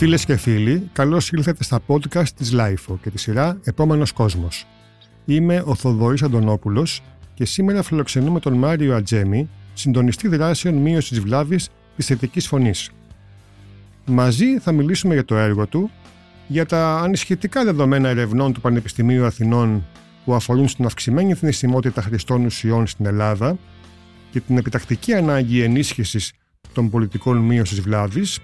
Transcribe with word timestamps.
Φίλες 0.00 0.24
και 0.24 0.36
φίλοι, 0.36 0.90
καλώς 0.92 1.30
ήλθατε 1.30 1.64
στα 1.64 1.80
podcast 1.86 2.28
της 2.36 2.52
LIFO 2.54 2.94
και 3.02 3.10
τη 3.10 3.18
σειρά 3.18 3.60
Επόμενος 3.64 4.12
Κόσμος. 4.12 4.66
Είμαι 5.24 5.62
ο 5.66 5.74
Θοδωρής 5.74 6.22
Αντωνόπουλος 6.22 7.02
και 7.34 7.44
σήμερα 7.44 7.82
φιλοξενούμε 7.82 8.40
τον 8.40 8.52
Μάριο 8.52 8.96
Ατζέμι, 8.96 9.48
συντονιστή 9.74 10.28
δράσεων 10.28 10.74
μείωσης 10.74 11.10
τη 11.10 11.20
βλάβης 11.20 11.68
της 11.96 12.06
θετικής 12.06 12.46
φωνής. 12.46 12.90
Μαζί 14.06 14.58
θα 14.58 14.72
μιλήσουμε 14.72 15.14
για 15.14 15.24
το 15.24 15.36
έργο 15.36 15.66
του, 15.66 15.90
για 16.46 16.66
τα 16.66 16.98
ανισχυτικά 16.98 17.64
δεδομένα 17.64 18.08
ερευνών 18.08 18.52
του 18.52 18.60
Πανεπιστημίου 18.60 19.24
Αθηνών 19.24 19.86
που 20.24 20.34
αφορούν 20.34 20.68
στην 20.68 20.84
αυξημένη 20.84 21.34
θνησιμότητα 21.34 22.02
χρηστών 22.02 22.44
ουσιών 22.44 22.86
στην 22.86 23.06
Ελλάδα 23.06 23.58
και 24.30 24.40
την 24.40 24.56
επιτακτική 24.56 25.14
ανάγκη 25.14 25.62
ενίσχυσης 25.62 26.32
των 26.72 26.90
πολιτικών 26.90 27.36
μείωσης 27.36 27.80
βλάβης 27.80 28.38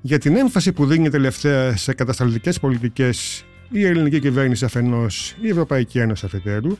για 0.00 0.18
την 0.18 0.36
έμφαση 0.36 0.72
που 0.72 0.86
δίνει 0.86 1.10
τελευταία 1.10 1.76
σε 1.76 1.94
κατασταλτικές 1.94 2.60
πολιτικές 2.60 3.44
η 3.70 3.84
ελληνική 3.84 4.20
κυβέρνηση 4.20 4.64
αφενός, 4.64 5.36
η 5.40 5.48
Ευρωπαϊκή 5.48 5.98
Ένωση 5.98 6.26
αφετέρου, 6.26 6.76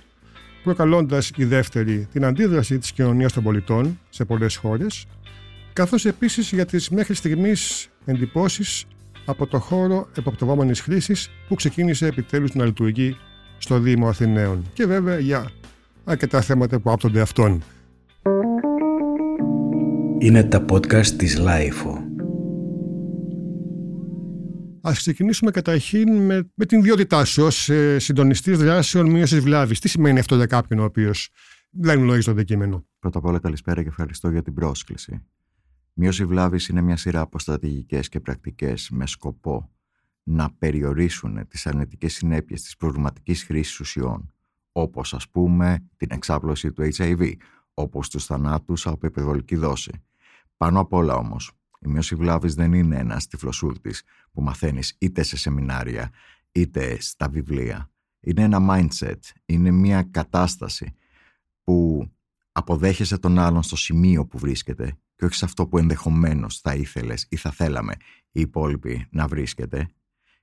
προκαλώντας 0.62 1.30
η 1.36 1.44
δεύτερη 1.44 2.08
την 2.12 2.24
αντίδραση 2.24 2.78
της 2.78 2.92
κοινωνίας 2.92 3.32
των 3.32 3.42
πολιτών 3.42 3.98
σε 4.08 4.24
πολλές 4.24 4.56
χώρες, 4.56 5.06
καθώς 5.72 6.06
επίσης 6.06 6.52
για 6.52 6.66
τις 6.66 6.88
μέχρι 6.88 7.14
στιγμής 7.14 7.88
εντυπώσεις 8.04 8.84
από 9.24 9.46
το 9.46 9.58
χώρο 9.58 10.08
εποπτευόμενης 10.16 10.80
χρήσης 10.80 11.30
που 11.48 11.54
ξεκίνησε 11.54 12.06
επιτέλους 12.06 12.54
να 12.54 12.64
λειτουργεί 12.64 13.16
στο 13.58 13.78
Δήμο 13.78 14.08
Αθηναίων 14.08 14.70
και 14.72 14.86
βέβαια 14.86 15.18
για 15.18 15.50
αρκετά 16.04 16.40
θέματα 16.40 16.78
που 16.78 16.90
άπτονται 16.90 17.20
αυτών. 17.20 17.62
Είναι 20.18 20.42
τα 20.42 20.64
podcast 20.68 21.06
της 21.06 21.38
LIFO. 21.40 21.99
Α 24.82 24.92
ξεκινήσουμε 24.92 25.50
καταρχήν 25.50 26.16
με, 26.16 26.50
με 26.54 26.64
την 26.64 26.78
ιδιότητά 26.78 27.24
σου 27.24 27.44
ως 27.44 27.68
ε, 27.68 27.98
συντονιστής 27.98 28.58
δράσεων 28.58 29.10
μείωση 29.10 29.40
βλάβης. 29.40 29.78
Τι 29.78 29.88
σημαίνει 29.88 30.18
αυτό 30.18 30.36
για 30.36 30.46
κάποιον 30.46 30.78
ο 30.78 30.84
οποίος 30.84 31.30
δεν 31.70 31.98
γνωρίζει 31.98 32.24
το 32.24 32.30
αντικείμενο; 32.30 32.86
Πρώτα 32.98 33.18
απ' 33.18 33.24
όλα, 33.24 33.38
καλησπέρα 33.38 33.82
και 33.82 33.88
ευχαριστώ 33.88 34.30
για 34.30 34.42
την 34.42 34.54
πρόσκληση. 34.54 35.22
Μείωση 35.92 36.24
βλάβης 36.24 36.68
είναι 36.68 36.80
μια 36.80 36.96
σειρά 36.96 37.20
από 37.20 37.38
στρατηγικές 37.38 38.08
και 38.08 38.20
πρακτικές 38.20 38.90
με 38.90 39.06
σκοπό 39.06 39.70
να 40.22 40.50
περιορίσουν 40.58 41.46
τις 41.48 41.66
αρνητικές 41.66 42.12
συνέπειες 42.12 42.62
της 42.62 42.76
προβληματικής 42.76 43.44
χρήσης 43.44 43.80
ουσιών, 43.80 44.34
όπως 44.72 45.14
ας 45.14 45.28
πούμε 45.28 45.88
την 45.96 46.08
εξάπλωση 46.10 46.72
του 46.72 46.88
HIV, 46.96 47.32
όπως 47.74 48.08
τους 48.08 48.24
θανάτους 48.24 48.86
από 48.86 49.06
υπερβολική 49.06 49.56
δόση. 49.56 49.92
Πάνω 50.56 50.80
απ' 50.80 50.92
όλα 50.92 51.14
όμως, 51.14 51.52
η 51.80 51.88
μείωση 51.88 52.14
βλάβη 52.14 52.48
δεν 52.48 52.72
είναι 52.72 52.98
ένας 52.98 53.26
τυφλοσούρτης 53.26 54.02
που 54.32 54.42
μαθαίνεις 54.42 54.96
είτε 54.98 55.22
σε 55.22 55.36
σεμινάρια 55.36 56.10
είτε 56.52 57.00
στα 57.00 57.28
βιβλία. 57.28 57.90
Είναι 58.20 58.42
ένα 58.42 58.58
mindset, 58.70 59.18
είναι 59.46 59.70
μια 59.70 60.02
κατάσταση 60.02 60.94
που 61.64 62.08
αποδέχεσαι 62.52 63.18
τον 63.18 63.38
άλλον 63.38 63.62
στο 63.62 63.76
σημείο 63.76 64.26
που 64.26 64.38
βρίσκεται 64.38 64.98
και 65.16 65.24
όχι 65.24 65.34
σε 65.34 65.44
αυτό 65.44 65.66
που 65.66 65.78
ενδεχομένως 65.78 66.58
θα 66.58 66.74
ήθελες 66.74 67.26
ή 67.28 67.36
θα 67.36 67.50
θέλαμε 67.50 67.94
οι 68.30 68.40
υπόλοιποι 68.40 69.06
να 69.10 69.26
βρίσκεται. 69.26 69.88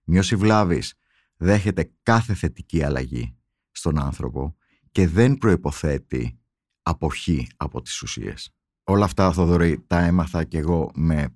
Μείωση 0.04 0.36
βλάβης 0.36 0.94
δέχεται 1.38 1.92
κάθε 2.04 2.34
θετική 2.34 2.84
αλλαγή 2.84 3.36
στον 3.72 4.00
άνθρωπο 4.00 4.56
και 4.92 5.08
δεν 5.08 5.38
προϋποθέτει 5.38 6.40
αποχή 6.82 7.48
από 7.58 7.82
τις 7.82 8.02
ουσίες 8.02 8.57
όλα 8.88 9.06
αυτά, 9.06 9.32
Θοδωρή, 9.32 9.84
τα 9.88 10.00
έμαθα 10.00 10.44
κι 10.44 10.58
εγώ 10.58 10.92
με 10.96 11.36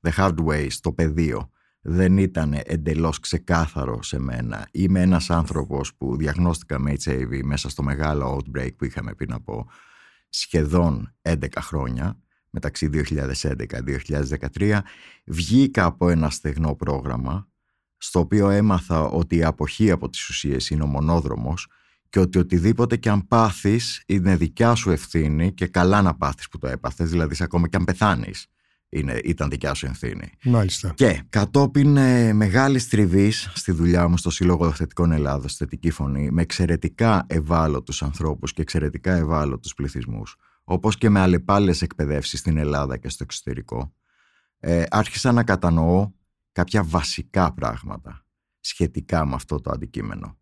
the 0.00 0.10
hard 0.16 0.36
way 0.46 0.66
στο 0.70 0.92
πεδίο. 0.92 1.50
Δεν 1.80 2.18
ήταν 2.18 2.60
εντελώς 2.64 3.18
ξεκάθαρο 3.18 4.02
σε 4.02 4.18
μένα. 4.18 4.68
Είμαι 4.70 5.00
ένας 5.00 5.30
άνθρωπος 5.30 5.94
που 5.94 6.16
διαγνώστηκα 6.16 6.78
με 6.78 6.92
HIV 7.04 7.40
μέσα 7.44 7.68
στο 7.68 7.82
μεγάλο 7.82 8.36
outbreak 8.36 8.76
που 8.76 8.84
είχαμε 8.84 9.14
πριν 9.14 9.32
από 9.32 9.66
σχεδόν 10.28 11.14
11 11.22 11.34
χρόνια, 11.60 12.18
μεταξύ 12.50 12.90
2011-2013. 14.56 14.78
Βγήκα 15.26 15.84
από 15.84 16.08
ένα 16.08 16.30
στεγνό 16.30 16.74
πρόγραμμα, 16.74 17.48
στο 17.96 18.18
οποίο 18.20 18.48
έμαθα 18.50 19.02
ότι 19.02 19.36
η 19.36 19.44
αποχή 19.44 19.90
από 19.90 20.08
τις 20.08 20.28
ουσίες 20.28 20.70
είναι 20.70 20.82
ο 20.82 20.86
μονόδρομος 20.86 21.68
και 22.12 22.20
ότι 22.20 22.38
οτιδήποτε 22.38 22.96
και 22.96 23.10
αν 23.10 23.26
πάθεις 23.26 24.02
είναι 24.06 24.36
δικιά 24.36 24.74
σου 24.74 24.90
ευθύνη 24.90 25.52
και 25.52 25.66
καλά 25.66 26.02
να 26.02 26.14
πάθεις 26.14 26.48
που 26.48 26.58
το 26.58 26.68
έπαθες, 26.68 27.10
δηλαδή 27.10 27.36
ακόμα 27.40 27.68
και 27.68 27.76
αν 27.76 27.84
πεθάνεις 27.84 28.46
είναι, 28.88 29.20
ήταν 29.24 29.50
δικιά 29.50 29.74
σου 29.74 29.86
ευθύνη. 29.86 30.32
Μάλιστα. 30.42 30.92
Και 30.96 31.22
κατόπιν 31.28 31.96
ε, 31.96 32.32
μεγάλη 32.32 32.82
τριβή 32.82 33.30
στη 33.30 33.72
δουλειά 33.72 34.08
μου 34.08 34.16
στο 34.16 34.30
Σύλλογο 34.30 34.72
Θετικών 34.72 35.12
Ελλάδος, 35.12 35.56
θετική 35.56 35.90
φωνή, 35.90 36.30
με 36.30 36.42
εξαιρετικά 36.42 37.24
ευάλωτους 37.26 38.02
ανθρώπους 38.02 38.52
και 38.52 38.62
εξαιρετικά 38.62 39.12
ευάλωτους 39.12 39.74
πληθυσμούς, 39.74 40.36
όπως 40.64 40.98
και 40.98 41.10
με 41.10 41.20
αλλεπάλληλες 41.20 41.82
εκπαιδεύσεις 41.82 42.38
στην 42.38 42.56
Ελλάδα 42.56 42.96
και 42.96 43.08
στο 43.08 43.22
εξωτερικό, 43.22 43.94
ε, 44.58 44.84
άρχισα 44.90 45.32
να 45.32 45.44
κατανοώ 45.44 46.10
κάποια 46.52 46.82
βασικά 46.82 47.52
πράγματα 47.52 48.24
σχετικά 48.60 49.26
με 49.26 49.34
αυτό 49.34 49.60
το 49.60 49.70
αντικείμενο. 49.70 50.36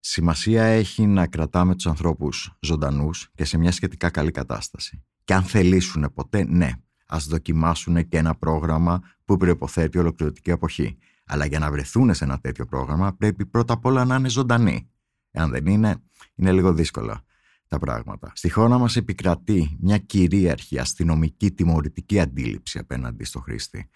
Σημασία 0.00 0.64
έχει 0.64 1.06
να 1.06 1.26
κρατάμε 1.26 1.74
τους 1.74 1.86
ανθρώπους 1.86 2.56
ζωντανούς 2.60 3.30
και 3.34 3.44
σε 3.44 3.58
μια 3.58 3.72
σχετικά 3.72 4.10
καλή 4.10 4.30
κατάσταση. 4.30 5.04
Και 5.24 5.34
αν 5.34 5.42
θελήσουν 5.42 6.12
ποτέ, 6.14 6.44
ναι, 6.48 6.70
ας 7.06 7.26
δοκιμάσουν 7.26 8.08
και 8.08 8.18
ένα 8.18 8.34
πρόγραμμα 8.34 9.00
που 9.24 9.36
προποθέτει 9.36 9.98
ολοκληρωτική 9.98 10.50
αποχή. 10.50 10.98
Αλλά 11.24 11.46
για 11.46 11.58
να 11.58 11.70
βρεθούν 11.70 12.14
σε 12.14 12.24
ένα 12.24 12.38
τέτοιο 12.38 12.66
πρόγραμμα 12.66 13.12
πρέπει 13.12 13.46
πρώτα 13.46 13.72
απ' 13.72 13.84
όλα 13.84 14.04
να 14.04 14.16
είναι 14.16 14.28
ζωντανοί. 14.28 14.90
Εάν 15.30 15.50
δεν 15.50 15.66
είναι, 15.66 16.02
είναι 16.34 16.52
λίγο 16.52 16.72
δύσκολα 16.72 17.24
τα 17.68 17.78
πράγματα. 17.78 18.32
Στη 18.34 18.50
χώρα 18.50 18.78
μας 18.78 18.96
επικρατεί 18.96 19.76
μια 19.80 19.98
κυρίαρχη 19.98 20.78
αστυνομική 20.78 21.50
τιμωρητική 21.50 22.20
αντίληψη 22.20 22.78
απέναντι 22.78 23.24
στο 23.24 23.40
χρήστη 23.40 23.88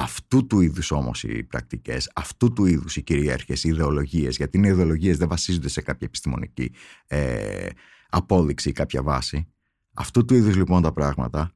αυτού 0.00 0.46
του 0.46 0.60
είδους 0.60 0.90
όμως 0.90 1.22
οι 1.22 1.42
πρακτικές, 1.42 2.10
αυτού 2.14 2.52
του 2.52 2.66
είδους 2.66 2.96
οι 2.96 3.02
κυρίαρχε 3.02 3.54
ιδεολογίες, 3.62 4.36
γιατί 4.36 4.58
οι 4.58 4.68
ιδεολογίες 4.68 5.16
δεν 5.16 5.28
βασίζονται 5.28 5.68
σε 5.68 5.80
κάποια 5.80 6.06
επιστημονική 6.06 6.72
ε, 7.06 7.68
απόδειξη 8.08 8.68
ή 8.68 8.72
κάποια 8.72 9.02
βάση. 9.02 9.48
Αυτού 9.94 10.24
του 10.24 10.34
είδους 10.34 10.56
λοιπόν 10.56 10.82
τα 10.82 10.92
πράγματα 10.92 11.52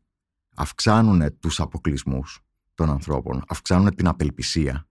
αυξάνουν 0.55 1.38
τους 1.38 1.60
αποκλεισμούς 1.60 2.41
των 2.75 2.91
ανθρώπων, 2.91 3.43
αυξάνουν 3.49 3.94
την 3.94 4.06
απελπισία 4.06 4.88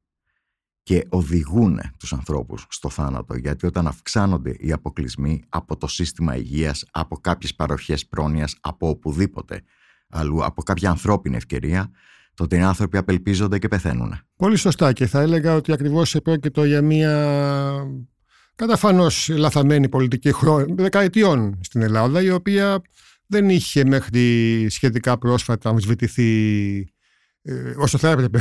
και 0.83 1.05
οδηγούν 1.09 1.79
τους 1.99 2.13
ανθρώπους 2.13 2.65
στο 2.69 2.89
θάνατο 2.89 3.35
γιατί 3.35 3.65
όταν 3.65 3.87
αυξάνονται 3.87 4.55
οι 4.59 4.71
αποκλεισμοί 4.71 5.43
από 5.49 5.77
το 5.77 5.87
σύστημα 5.87 6.35
υγείας, 6.35 6.85
από 6.91 7.17
κάποιες 7.17 7.55
παροχές 7.55 8.07
πρόνοιας, 8.07 8.57
από 8.61 8.89
οπουδήποτε 8.89 9.63
αλλού, 10.09 10.45
από 10.45 10.63
κάποια 10.63 10.89
ανθρώπινη 10.89 11.35
ευκαιρία 11.35 11.91
τότε 12.33 12.55
οι 12.55 12.61
άνθρωποι 12.61 12.97
απελπίζονται 12.97 13.59
και 13.59 13.67
πεθαίνουν. 13.67 14.19
Πολύ 14.35 14.55
σωστά 14.55 14.93
και 14.93 15.05
θα 15.05 15.21
έλεγα 15.21 15.55
ότι 15.55 15.71
ακριβώς 15.71 16.15
επρόκειτο 16.15 16.63
για 16.63 16.81
μια 16.81 17.13
καταφανώς 18.55 19.29
λαθαμένη 19.29 19.89
πολιτική 19.89 20.31
χρόνια, 20.31 20.75
δεκαετιών 20.77 21.59
στην 21.63 21.81
Ελλάδα 21.81 22.21
η 22.21 22.29
οποία 22.29 22.81
δεν 23.27 23.49
είχε 23.49 23.85
μέχρι 23.85 24.67
σχετικά 24.69 25.17
πρόσφατα 25.17 25.69
αμφισβητηθεί 25.69 26.77
ε, 27.41 27.73
όσο 27.77 27.97
θα 27.97 28.09
έπρεπε 28.09 28.39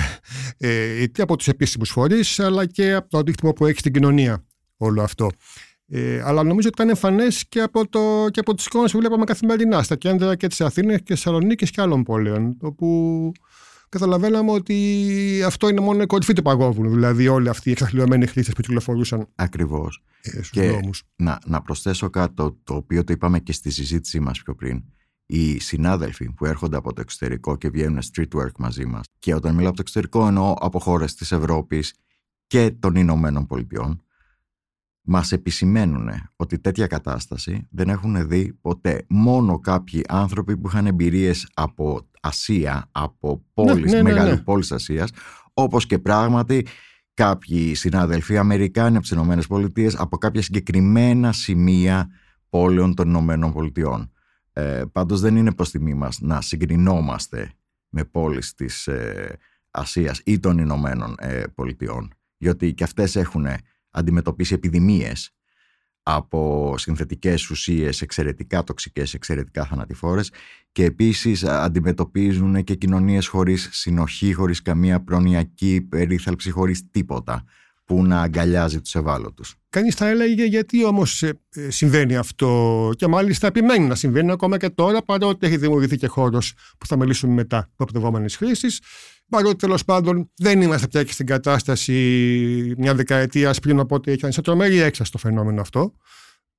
ε, 0.59 1.03
είτε 1.03 1.23
από 1.23 1.37
τους 1.37 1.49
επίσημους 1.49 1.91
φορείς 1.91 2.41
αλλά 2.41 2.67
και 2.67 2.93
από 2.93 3.09
το 3.09 3.19
αντίκτυπο 3.19 3.53
που 3.53 3.67
έχει 3.67 3.79
στην 3.79 3.93
κοινωνία 3.93 4.45
όλο 4.77 5.03
αυτό. 5.03 5.31
Ε, 5.87 6.23
αλλά 6.25 6.43
νομίζω 6.43 6.69
ότι 6.69 6.83
ήταν 6.83 6.89
εμφανές 6.89 7.45
και 7.49 7.61
από, 7.61 7.89
το, 7.89 8.27
και 8.31 8.41
από 8.41 8.55
τις 8.55 8.67
εικόνες 8.67 8.93
που 8.93 8.99
βλέπαμε 8.99 9.25
καθημερινά 9.25 9.83
στα 9.83 9.97
κέντρα 9.97 10.37
και 10.37 10.47
της 10.47 10.61
Αθήνας 10.61 10.97
και 10.97 11.15
Θεσσαλονίκης 11.15 11.71
και 11.71 11.81
άλλων 11.81 12.03
πόλεων 12.03 12.57
όπου 12.61 13.33
καταλαβαίναμε 13.93 14.51
ότι 14.51 15.43
αυτό 15.47 15.69
είναι 15.69 15.81
μόνο 15.81 16.03
η 16.03 16.07
κορυφή 16.07 16.33
του 16.33 16.43
παγόβουνου. 16.43 16.91
Δηλαδή, 16.91 17.29
όλοι 17.29 17.49
αυτοί 17.49 17.69
οι 17.69 17.73
εξαθλειωμένοι 17.73 18.27
χρήστες 18.27 18.55
που 18.55 18.61
κυκλοφορούσαν. 18.61 19.27
Ακριβώς. 19.35 20.03
Ε, 20.23 20.41
και 20.51 20.69
δρόμους. 20.69 21.03
να, 21.17 21.39
να 21.45 21.63
προσθέσω 21.63 22.11
κάτι 22.11 22.35
το, 22.35 22.59
το 22.65 22.75
οποίο 22.75 23.05
το 23.05 23.13
είπαμε 23.13 23.39
και 23.39 23.53
στη 23.53 23.71
συζήτησή 23.71 24.21
μας 24.21 24.43
πιο 24.43 24.55
πριν. 24.55 24.85
Οι 25.27 25.59
συνάδελφοι 25.59 26.33
που 26.33 26.47
έρχονται 26.47 26.77
από 26.77 26.93
το 26.93 27.01
εξωτερικό 27.01 27.57
και 27.57 27.69
βγαίνουν 27.69 27.99
street 28.13 28.39
work 28.39 28.53
μαζί 28.59 28.85
μας, 28.85 29.05
και 29.19 29.35
όταν 29.35 29.55
μιλάω 29.55 29.69
από 29.69 29.77
το 29.77 29.83
εξωτερικό 29.83 30.27
εννοώ 30.27 30.55
από 30.61 30.79
χώρες 30.79 31.15
της 31.15 31.33
Ευρώπης 31.33 31.95
και 32.47 32.71
των 32.79 32.95
Ηνωμένων 32.95 33.47
Πολιτειών, 33.47 34.03
μας 35.03 35.33
επισημαίνουν 35.33 36.11
ότι 36.37 36.59
τέτοια 36.59 36.87
κατάσταση 36.87 37.67
δεν 37.71 37.89
έχουν 37.89 38.29
δει 38.29 38.53
ποτέ. 38.61 39.05
Μόνο 39.09 39.59
κάποιοι 39.59 40.05
άνθρωποι 40.09 40.57
που 40.57 40.69
είχαν 40.69 40.87
εμπειρίες 40.87 41.49
από 41.55 42.07
Ασία, 42.21 42.89
από 42.93 43.45
πόλεις, 43.55 43.93
ναι, 43.93 44.03
ναι, 44.03 44.13
ναι, 44.13 44.25
ναι. 44.25 44.37
πόλεις 44.37 44.73
Ασίας, 44.73 45.11
όπως 45.55 45.87
και 45.87 45.99
πράγματι 45.99 46.67
κάποιοι 47.15 47.75
συνάδελφοι 47.75 48.39
Αμερικάνοι 48.39 48.93
από 48.93 49.01
τις 49.01 49.11
Ηνωμένες 49.11 49.47
Πολιτείες 49.47 49.97
από 49.97 50.19
κάποια 50.19 50.43
συγκεκριμένα 50.43 51.33
σημεία 51.33 52.09
πόλεων 52.49 52.95
των 52.95 53.09
Ηνωμένων 53.09 53.53
Πολιτειών. 53.53 54.13
Ε, 54.53 54.83
πάντως 54.93 55.21
δεν 55.21 55.37
είναι 55.37 55.53
προς 55.53 55.71
τιμή 55.71 55.95
μας 55.95 56.21
να 56.21 56.41
συγκρινόμαστε 56.41 57.53
με 57.89 58.05
πόλεις 58.05 58.55
της 58.55 58.87
ε, 58.87 59.39
Ασίας 59.71 60.21
ή 60.25 60.39
των 60.39 60.59
Ηνωμένων 60.59 61.15
ε, 61.19 61.43
Πολιτειών, 61.55 62.15
γιατί 62.37 62.75
και 62.75 62.85
αυτές 62.85 63.17
έχουν 63.17 63.47
αντιμετωπίσει 63.93 64.55
επιδημίες 64.55 65.31
από 66.03 66.75
συνθετικές 66.79 67.51
ουσίες 67.51 68.03
εξαιρετικά 68.03 68.65
τοξικές, 68.65 69.15
εξαιρετικά 69.15 69.65
θανατηφόρες 69.65 70.33
και 70.73 70.85
επίσης 70.85 71.45
αντιμετωπίζουν 71.45 72.65
και 72.65 72.75
κοινωνίες 72.75 73.27
χωρίς 73.27 73.69
συνοχή, 73.73 74.33
χωρίς 74.33 74.63
καμία 74.63 75.03
προνοιακή 75.03 75.81
περίθαλψη, 75.81 76.51
χωρίς 76.51 76.91
τίποτα 76.91 77.45
που 77.93 78.05
να 78.05 78.21
αγκαλιάζει 78.21 78.81
τους 78.81 78.95
ευάλωτους. 78.95 79.55
Κανείς 79.71 79.95
θα 79.95 80.09
έλεγε 80.09 80.45
γιατί 80.45 80.85
όμως 80.85 81.23
ε, 81.23 81.41
ε, 81.55 81.71
συμβαίνει 81.71 82.17
αυτό 82.17 82.91
και 82.97 83.07
μάλιστα 83.07 83.47
επιμένει 83.47 83.87
να 83.87 83.95
συμβαίνει 83.95 84.31
ακόμα 84.31 84.57
και 84.57 84.71
τώρα 84.71 85.03
παρότι 85.03 85.47
έχει 85.47 85.57
δημιουργηθεί 85.57 85.97
και 85.97 86.07
χώρος 86.07 86.55
που 86.79 86.87
θα 86.87 86.97
μιλήσουμε 86.97 87.33
μετά 87.33 87.71
προπτευόμενης 87.77 88.37
χρήσης 88.37 88.81
παρότι 89.29 89.57
τέλος 89.57 89.85
πάντων 89.85 90.31
δεν 90.37 90.63
είμαστε 90.63 90.87
πια 90.87 91.03
και 91.03 91.13
στην 91.13 91.27
κατάσταση 91.27 91.93
μια 92.79 92.95
δεκαετίας 92.95 93.59
πριν 93.61 93.79
από 93.79 93.95
ότι 93.95 94.11
έχει 94.11 94.33
σε 94.33 94.43
τρομερή 94.43 94.81
έξαση 94.81 95.13
το 95.13 95.19
φαινόμενο 95.19 95.61
αυτό. 95.61 95.93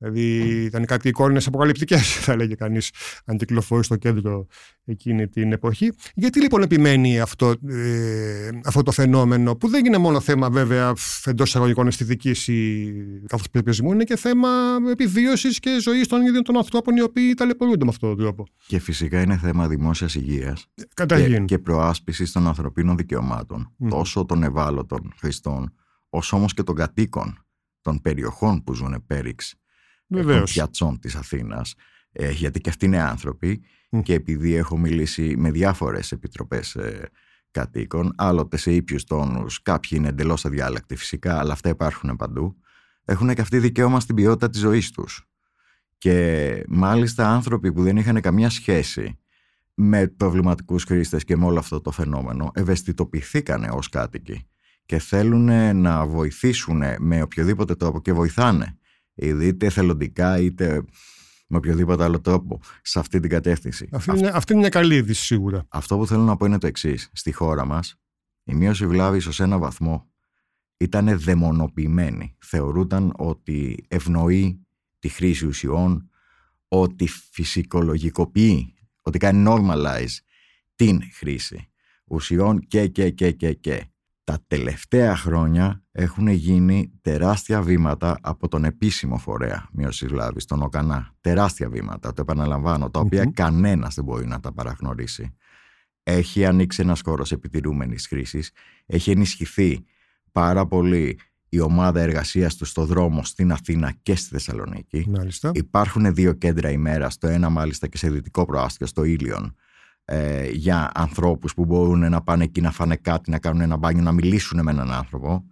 Δηλαδή 0.04 0.64
ήταν 0.64 0.86
κάτι 0.86 1.08
εικόνες 1.08 1.48
αποκαλυπτικές, 1.48 2.14
θα 2.26 2.36
λέγει 2.36 2.56
κανείς, 2.56 2.90
αν 3.26 3.38
κυκλοφορεί 3.38 3.84
στο 3.84 3.96
κέντρο 3.96 4.48
εκείνη 4.86 5.28
την 5.28 5.52
εποχή. 5.52 5.92
Γιατί 6.16 6.42
λοιπόν 6.42 6.62
επιμένει 6.62 7.20
αυτό, 7.20 7.54
ε, 7.70 8.50
αυτό 8.66 8.84
το 8.84 8.92
φαινόμενο, 8.92 9.56
που 9.56 9.68
δεν 9.68 9.86
είναι 9.86 9.98
μόνο 9.98 10.20
θέμα 10.20 10.50
βέβαια 10.50 10.94
εντός 11.26 11.48
εισαγωγικών 11.48 11.88
αισθητικής 11.88 12.48
ή 12.48 12.94
καθώς 13.28 13.50
περιπέζιμου, 13.50 13.92
είναι 13.92 14.04
και 14.04 14.16
θέμα 14.16 14.50
επιβίωσης 14.92 15.60
και 15.60 15.78
ζωής 15.82 16.08
των 16.08 16.22
ίδιων 16.22 16.44
των 16.44 16.58
ανθρώπων 16.58 16.96
οι 16.96 17.02
οποίοι 17.02 17.34
ταλαιπωρούνται 17.34 17.84
με 17.84 17.90
αυτόν 17.90 18.10
τον 18.10 18.18
τρόπο. 18.18 18.46
Και 18.68 18.80
φυσικά 18.80 19.22
είναι 19.22 19.38
θέμα 19.38 19.68
δημόσιας 19.68 20.16
υγείας 20.16 20.68
και, 20.94 21.40
και 21.46 21.60
προάσπισης 21.60 22.32
των 22.32 22.48
ανθρωπίνων 22.48 22.98
δικαιωμάτων, 22.98 23.76
mm. 23.84 23.88
τόσο 23.90 24.26
των 24.26 24.44
ευάλωτων 24.44 25.14
χρηστών, 25.18 25.74
όσο 26.10 26.38
όμως 26.38 26.54
και 26.54 26.64
των 26.64 26.76
κατοίκων 26.76 27.46
των 27.82 28.02
περιοχών 28.02 28.64
που 28.64 28.74
ζουν 28.74 29.04
πέριξ 29.08 29.56
των 30.22 30.44
πιατσών 30.44 31.00
της 31.00 31.16
Αθήνας 31.16 31.76
ε, 32.12 32.32
γιατί 32.32 32.62
και 32.62 32.70
αυτοί 32.70 32.86
είναι 32.86 33.02
άνθρωποι 33.02 33.64
και 34.04 34.14
επειδή 34.14 34.54
έχω 34.54 34.78
μιλήσει 34.78 35.36
με 35.38 35.52
διάφορες 35.52 36.12
επιτροπές 36.12 36.76
ε, 36.76 37.10
κατοίκων 37.52 38.14
άλλοτε 38.18 38.58
σε 38.58 38.74
ήπιους 38.74 39.04
τόνους 39.04 39.62
κάποιοι 39.62 39.90
είναι 39.94 40.08
εντελώς 40.08 40.46
αδιάλεκτοι 40.46 40.96
φυσικά 40.96 41.40
αλλά 41.40 41.54
αυτά 41.54 41.70
υπάρχουν 41.70 42.16
παντού 42.16 42.58
έχουν 43.06 43.34
και 43.34 43.42
αυτοί 43.42 43.60
δικαίωμα 43.60 44.00
στην 44.00 44.16
ποιότητα 44.16 44.50
της 44.50 44.60
ζωής 44.60 44.92
τους. 44.92 45.28
Και 45.98 46.64
μάλιστα 46.68 47.30
άνθρωποι 47.30 47.74
που 47.74 47.84
δεν 47.84 47.98
είχαν 47.98 48.22
καμία 48.22 48.50
σχέση 48.50 49.20
με 49.74 50.08
προβληματικούς 50.08 50.84
χρήστες 50.84 51.24
και 51.24 51.38
με 51.38 51.46
όλο 51.46 51.60
αυτό 51.60 51.82
το 51.82 51.92
φαινόμενο 51.92 52.52
ευαισθητοποιηθήκανε 52.54 53.70
ως 53.72 53.90
κάτοικοι 53.90 54.48
και 54.86 55.00
θέλουν 55.00 55.76
να 55.78 56.06
βοηθήσουν 56.06 56.84
με 57.00 57.22
οποιοδήποτε 57.22 57.76
τρόπο 57.76 58.02
και 58.02 58.14
βοηθάνε 58.14 58.78
είτε 59.16 59.66
εθελοντικά 59.66 60.40
είτε 60.40 60.84
με 61.48 61.58
οποιοδήποτε 61.58 62.04
άλλο 62.04 62.22
τρόπο 62.22 62.60
σε 62.82 63.00
αυτή 63.00 63.20
την 63.20 63.30
κατεύθυνση. 63.30 63.90
Αυτή, 63.92 64.18
είναι, 64.18 64.32
αυτή 64.34 64.52
είναι 64.52 64.62
μια 64.62 64.70
καλή 64.70 64.96
είδηση 64.96 65.26
σίγουρα. 65.26 65.66
Αυτό 65.70 65.98
που 65.98 66.08
θέλω 66.08 66.24
να 66.24 66.36
πω 66.36 66.46
είναι 66.46 66.58
το 66.58 66.68
εξής. 66.68 67.10
Στη 67.14 67.32
χώρα 67.32 67.66
μας, 67.66 67.96
η 68.44 68.54
μείωση 68.54 68.88
βλάβης 68.88 69.26
ως 69.26 69.40
ένα 69.40 69.58
βαθμό 69.58 70.08
ήταν 70.78 71.20
δαιμονοποιημένη. 71.20 72.36
Θεωρούταν 72.40 73.14
ότι 73.16 73.86
ευνοεί 73.88 74.66
τη 75.00 75.10
χρήση 75.10 75.46
ουσιών, 75.48 76.10
ότι 76.68 77.08
φυσικολογικοποιεί, 77.08 78.74
ότι 79.02 79.18
κάνει 79.18 79.46
normalize 79.48 80.18
την 80.76 81.02
χρήση 81.14 81.70
ουσιών 82.06 82.60
και 82.60 82.88
και 82.88 83.10
και 83.10 83.32
και 83.32 83.54
και 83.54 83.93
τα 84.24 84.44
τελευταία 84.48 85.16
χρόνια 85.16 85.84
έχουν 85.92 86.28
γίνει 86.28 86.92
τεράστια 87.02 87.62
βήματα 87.62 88.18
από 88.22 88.48
τον 88.48 88.66
επίσημο 88.66 89.18
φορέα 89.18 89.70
μείωσης 89.72 90.10
βλάβης, 90.10 90.46
τον 90.46 90.62
ΟΚΑΝΑ. 90.62 91.16
Τεράστια 91.22 91.70
βήματα, 91.70 92.14
το 92.14 92.22
επαναλαμβάνω, 92.22 92.90
τα 92.90 93.00
οποία 93.00 93.24
mm-hmm. 93.24 93.34
κανένας 93.34 93.96
δεν 93.96 94.04
μπορεί 94.04 94.28
να 94.28 94.40
τα 94.40 94.54
παραγνωρίσει. 94.54 95.36
Έχει 96.04 96.46
ανοίξει 96.46 96.82
ένας 96.82 97.02
χώρος 97.02 97.32
επιτηρούμενης 97.32 98.08
χρήσης, 98.08 98.52
έχει 98.86 99.12
ενισχυθεί 99.12 99.86
πάρα 100.32 100.68
πολύ 100.68 101.20
η 101.50 101.60
ομάδα 101.60 102.02
εργασίας 102.02 102.56
του 102.56 102.66
στο 102.66 102.86
δρόμο 102.86 103.24
στην 103.24 103.52
Αθήνα 103.52 103.94
και 104.02 104.16
στη 104.16 104.30
Θεσσαλονίκη. 104.30 105.06
Μάλιστα. 105.10 105.52
Υπάρχουν 105.54 106.14
δύο 106.14 106.34
κέντρα 106.34 106.70
ημέρας, 106.70 107.18
το 107.18 107.28
ένα 107.28 107.50
μάλιστα 107.50 107.88
και 107.88 107.98
σε 107.98 108.10
δυτικό 108.10 108.46
προάστιο, 108.46 108.88
στο 108.88 109.04
Ήλιον, 109.04 109.56
ε, 110.06 110.50
για 110.50 110.92
ανθρώπους 110.94 111.54
που 111.54 111.66
μπορούν 111.66 112.10
να 112.10 112.22
πάνε 112.22 112.44
εκεί 112.44 112.62
να 112.62 112.72
φάνε 112.72 112.96
κάτι, 112.96 113.32
να 113.32 113.40
κάνουν 113.40 113.62
ένα 113.62 113.78
μπάνιο, 113.78 114.04
να 114.04 114.12
μιλήσουν 114.12 114.64
με 114.64 114.72
έναν 114.72 114.92
άνθρωπο. 114.92 115.44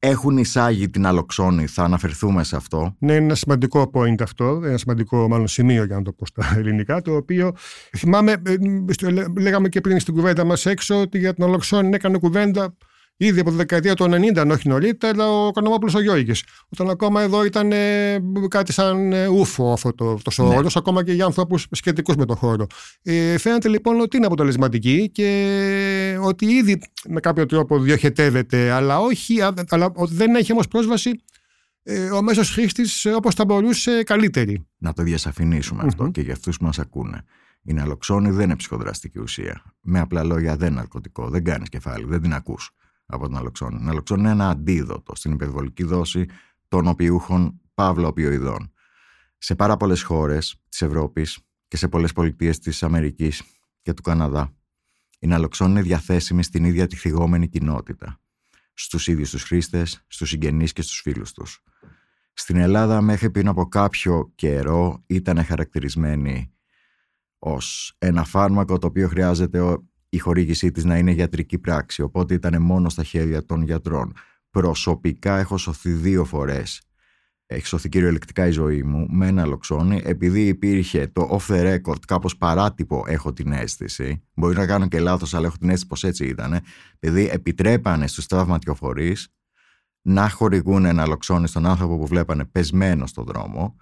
Έχουν 0.00 0.36
εισάγει 0.36 0.90
την 0.90 1.06
αλοξόνη, 1.06 1.66
θα 1.66 1.84
αναφερθούμε 1.84 2.44
σε 2.44 2.56
αυτό. 2.56 2.96
Ναι, 2.98 3.12
είναι 3.12 3.24
ένα 3.24 3.34
σημαντικό 3.34 3.90
point 3.94 4.22
αυτό, 4.22 4.60
ένα 4.64 4.78
σημαντικό 4.78 5.28
μάλλον 5.28 5.48
σημείο 5.48 5.84
για 5.84 5.96
να 5.96 6.02
το 6.02 6.12
πω 6.12 6.26
στα 6.26 6.54
ελληνικά, 6.56 7.02
το 7.02 7.16
οποίο 7.16 7.52
θυμάμαι, 7.96 8.32
ε, 8.32 8.56
λέγαμε 9.38 9.68
και 9.68 9.80
πριν 9.80 10.00
στην 10.00 10.14
κουβέντα 10.14 10.44
μας 10.44 10.66
έξω 10.66 11.00
ότι 11.00 11.18
για 11.18 11.34
την 11.34 11.44
αλοξόνη 11.44 11.94
έκανε 11.94 12.18
κουβέντα 12.18 12.76
Ήδη 13.20 13.40
από 13.40 13.50
τη 13.50 13.56
δεκαετία 13.56 13.94
του 13.94 14.04
90, 14.04 14.38
αν 14.38 14.50
όχι 14.50 14.68
νωρίτερα, 14.68 15.30
ο 15.30 15.50
Κανομόπουλο 15.50 15.92
ο 15.96 16.00
Γιώργης. 16.00 16.44
Όταν 16.68 16.90
ακόμα 16.90 17.22
εδώ 17.22 17.44
ήταν 17.44 17.72
ε, 17.72 18.18
κάτι 18.48 18.72
σαν 18.72 19.12
ε, 19.12 19.26
ούφο 19.26 19.72
αυτό 19.72 19.94
το, 19.94 20.18
το 20.22 20.42
ναι. 20.42 20.56
όρο, 20.56 20.68
ακόμα 20.74 21.04
και 21.04 21.12
για 21.12 21.24
ανθρώπους 21.24 21.66
σχετικούς 21.70 22.16
με 22.16 22.24
το 22.24 22.34
χώρο. 22.34 22.66
Ε, 23.02 23.38
φαίνεται 23.38 23.68
λοιπόν 23.68 24.00
ότι 24.00 24.16
είναι 24.16 24.26
αποτελεσματική 24.26 25.10
και 25.10 26.18
ότι 26.20 26.46
ήδη 26.46 26.80
με 27.08 27.20
κάποιο 27.20 27.46
τρόπο 27.46 27.78
διοχετεύεται, 27.80 28.70
αλλά, 28.70 28.98
όχι, 28.98 29.36
αλλά 29.68 29.92
δεν 29.96 30.34
έχει 30.34 30.52
όμως 30.52 30.68
πρόσβαση 30.68 31.22
ε, 31.82 32.10
ο 32.10 32.22
μέσος 32.22 32.50
χρήστης 32.50 33.06
όπως 33.06 33.34
θα 33.34 33.44
μπορούσε 33.44 34.02
καλύτερη. 34.02 34.66
Να 34.78 34.92
το 34.92 35.02
διασαφηνίσουμε 35.02 35.82
αυτό 35.86 36.08
και 36.08 36.20
για 36.20 36.32
αυτούς 36.32 36.56
που 36.56 36.64
μας 36.64 36.78
ακούνε. 36.78 37.24
Η 37.62 37.72
ναλοξόνη 37.72 38.30
δεν 38.30 38.44
είναι 38.44 38.56
ψυχοδραστική 38.56 39.18
ουσία. 39.20 39.62
Με 39.80 40.00
απλά 40.00 40.24
λόγια 40.24 40.56
δεν 40.56 40.68
είναι 40.68 40.76
ναρκωτικό. 40.76 41.28
Δεν 41.28 41.44
κάνεις 41.44 41.68
κεφάλι, 41.68 42.04
δεν 42.04 42.22
την 42.22 42.34
ακούς 42.34 42.72
από 43.08 43.26
την 43.26 43.36
αλοξόνη. 43.36 43.84
Η 43.84 43.88
αλοξόνη 43.88 44.20
είναι 44.20 44.30
ένα 44.30 44.48
αντίδοτο 44.48 45.14
στην 45.14 45.32
υπερβολική 45.32 45.84
δόση 45.84 46.26
των 46.68 46.86
οπιούχων 46.86 47.60
παύλα 47.74 48.08
οπιοειδών. 48.08 48.72
Σε 49.38 49.54
πάρα 49.54 49.76
πολλές 49.76 50.02
χώρες 50.02 50.60
της 50.68 50.82
Ευρώπης 50.82 51.38
και 51.68 51.76
σε 51.76 51.88
πολλές 51.88 52.12
πολιτείες 52.12 52.58
της 52.58 52.82
Αμερικής 52.82 53.42
και 53.82 53.92
του 53.92 54.02
Καναδά, 54.02 54.54
η 55.18 55.26
ναλοξόνη 55.26 55.70
είναι 55.70 55.82
διαθέσιμη 55.82 56.42
στην 56.42 56.64
ίδια 56.64 56.86
τη 56.86 56.96
θυγόμενη 56.96 57.48
κοινότητα. 57.48 58.20
Στους 58.74 59.06
ίδιους 59.08 59.30
τους 59.30 59.42
χρήστες, 59.42 60.04
στους 60.06 60.28
συγγενείς 60.28 60.72
και 60.72 60.82
στους 60.82 61.00
φίλους 61.00 61.32
τους. 61.32 61.62
Στην 62.32 62.56
Ελλάδα 62.56 63.00
μέχρι 63.00 63.30
πριν 63.30 63.48
από 63.48 63.68
κάποιο 63.68 64.32
καιρό 64.34 65.02
ήταν 65.06 65.44
χαρακτηρισμένη 65.44 66.52
ως 67.38 67.94
ένα 67.98 68.24
φάρμακο 68.24 68.78
το 68.78 68.86
οποίο 68.86 69.08
χρειάζεται 69.08 69.78
η 70.08 70.18
χορήγησή 70.18 70.70
της 70.70 70.84
να 70.84 70.98
είναι 70.98 71.10
γιατρική 71.10 71.58
πράξη, 71.58 72.02
οπότε 72.02 72.34
ήταν 72.34 72.62
μόνο 72.62 72.88
στα 72.88 73.02
χέρια 73.02 73.46
των 73.46 73.62
γιατρών. 73.62 74.12
Προσωπικά 74.50 75.38
έχω 75.38 75.56
σωθεί 75.56 75.90
δύο 75.90 76.24
φορές. 76.24 76.82
Έχει 77.46 77.66
σωθεί 77.66 77.88
κυριολεκτικά 77.88 78.46
η 78.46 78.50
ζωή 78.50 78.82
μου 78.82 79.06
με 79.10 79.26
ένα 79.26 79.46
λοξόνι, 79.46 80.00
επειδή 80.04 80.46
υπήρχε 80.46 81.06
το 81.06 81.38
off 81.40 81.54
the 81.54 81.74
record, 81.74 82.00
κάπως 82.06 82.36
παράτυπο 82.36 83.04
έχω 83.06 83.32
την 83.32 83.52
αίσθηση, 83.52 84.22
μπορεί 84.34 84.56
να 84.56 84.66
κάνω 84.66 84.88
και 84.88 85.00
λάθος 85.00 85.34
αλλά 85.34 85.46
έχω 85.46 85.56
την 85.56 85.68
αίσθηση 85.68 85.86
πως 85.86 86.04
έτσι 86.04 86.26
ήταν, 86.26 86.60
επειδή 86.98 87.28
επιτρέπανε 87.28 88.06
στους 88.06 88.26
τραυματιοφορείς 88.26 89.28
να 90.02 90.28
χορηγούν 90.28 90.84
ένα 90.84 91.06
λοξόνι 91.06 91.48
στον 91.48 91.66
άνθρωπο 91.66 91.98
που 91.98 92.06
βλέπανε 92.06 92.44
πεσμένο 92.44 93.06
στον 93.06 93.24
δρόμο 93.24 93.76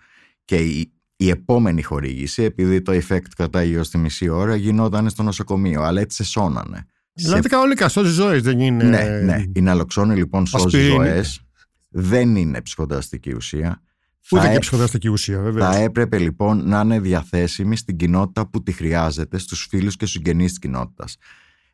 και 0.45 0.57
η 0.57 0.96
η 1.17 1.29
επόμενη 1.29 1.83
χορήγηση, 1.83 2.43
επειδή 2.43 2.83
το 2.83 2.93
effect 2.93 3.29
κρατάει 3.37 3.69
γύρω 3.69 3.83
στη 3.83 3.99
μισή 3.99 4.29
ώρα, 4.29 4.57
γινόταν 4.57 5.09
στο 5.09 5.23
νοσοκομείο, 5.23 5.83
αλλά 5.83 6.01
έτσι 6.01 6.17
σε 6.17 6.31
σώνανε. 6.31 6.87
Δηλαδή 7.13 7.43
σε... 7.43 7.49
κανονικά 7.49 7.89
σώζει 7.89 8.11
ζωές, 8.11 8.43
δεν 8.43 8.61
είναι. 8.61 8.85
Ναι, 8.85 9.21
ναι. 9.25 9.45
Η 9.55 9.61
ναλοξόνη 9.61 10.15
λοιπόν 10.15 10.47
σώζει 10.47 10.81
ζωές. 10.81 11.41
Δεν 11.89 12.37
είναι 12.37 12.61
ψυχοδραστική 12.61 13.35
ουσία. 13.35 13.83
Ούτε 14.31 14.53
και 14.53 14.59
ψυχοδραστική 14.59 15.09
ουσία, 15.09 15.41
βέβαια. 15.41 15.73
Θα 15.73 15.79
έπρεπε 15.79 16.19
λοιπόν 16.19 16.69
να 16.69 16.81
είναι 16.81 17.01
διαθέσιμη 17.01 17.77
στην 17.77 17.97
κοινότητα 17.97 18.49
που 18.49 18.63
τη 18.63 18.73
χρειάζεται, 18.73 19.39
στους 19.39 19.67
φίλους 19.71 19.97
και 19.97 20.07
στους 20.07 20.11
συγγενείς 20.11 20.49
της 20.49 20.59
κοινότητας. 20.59 21.17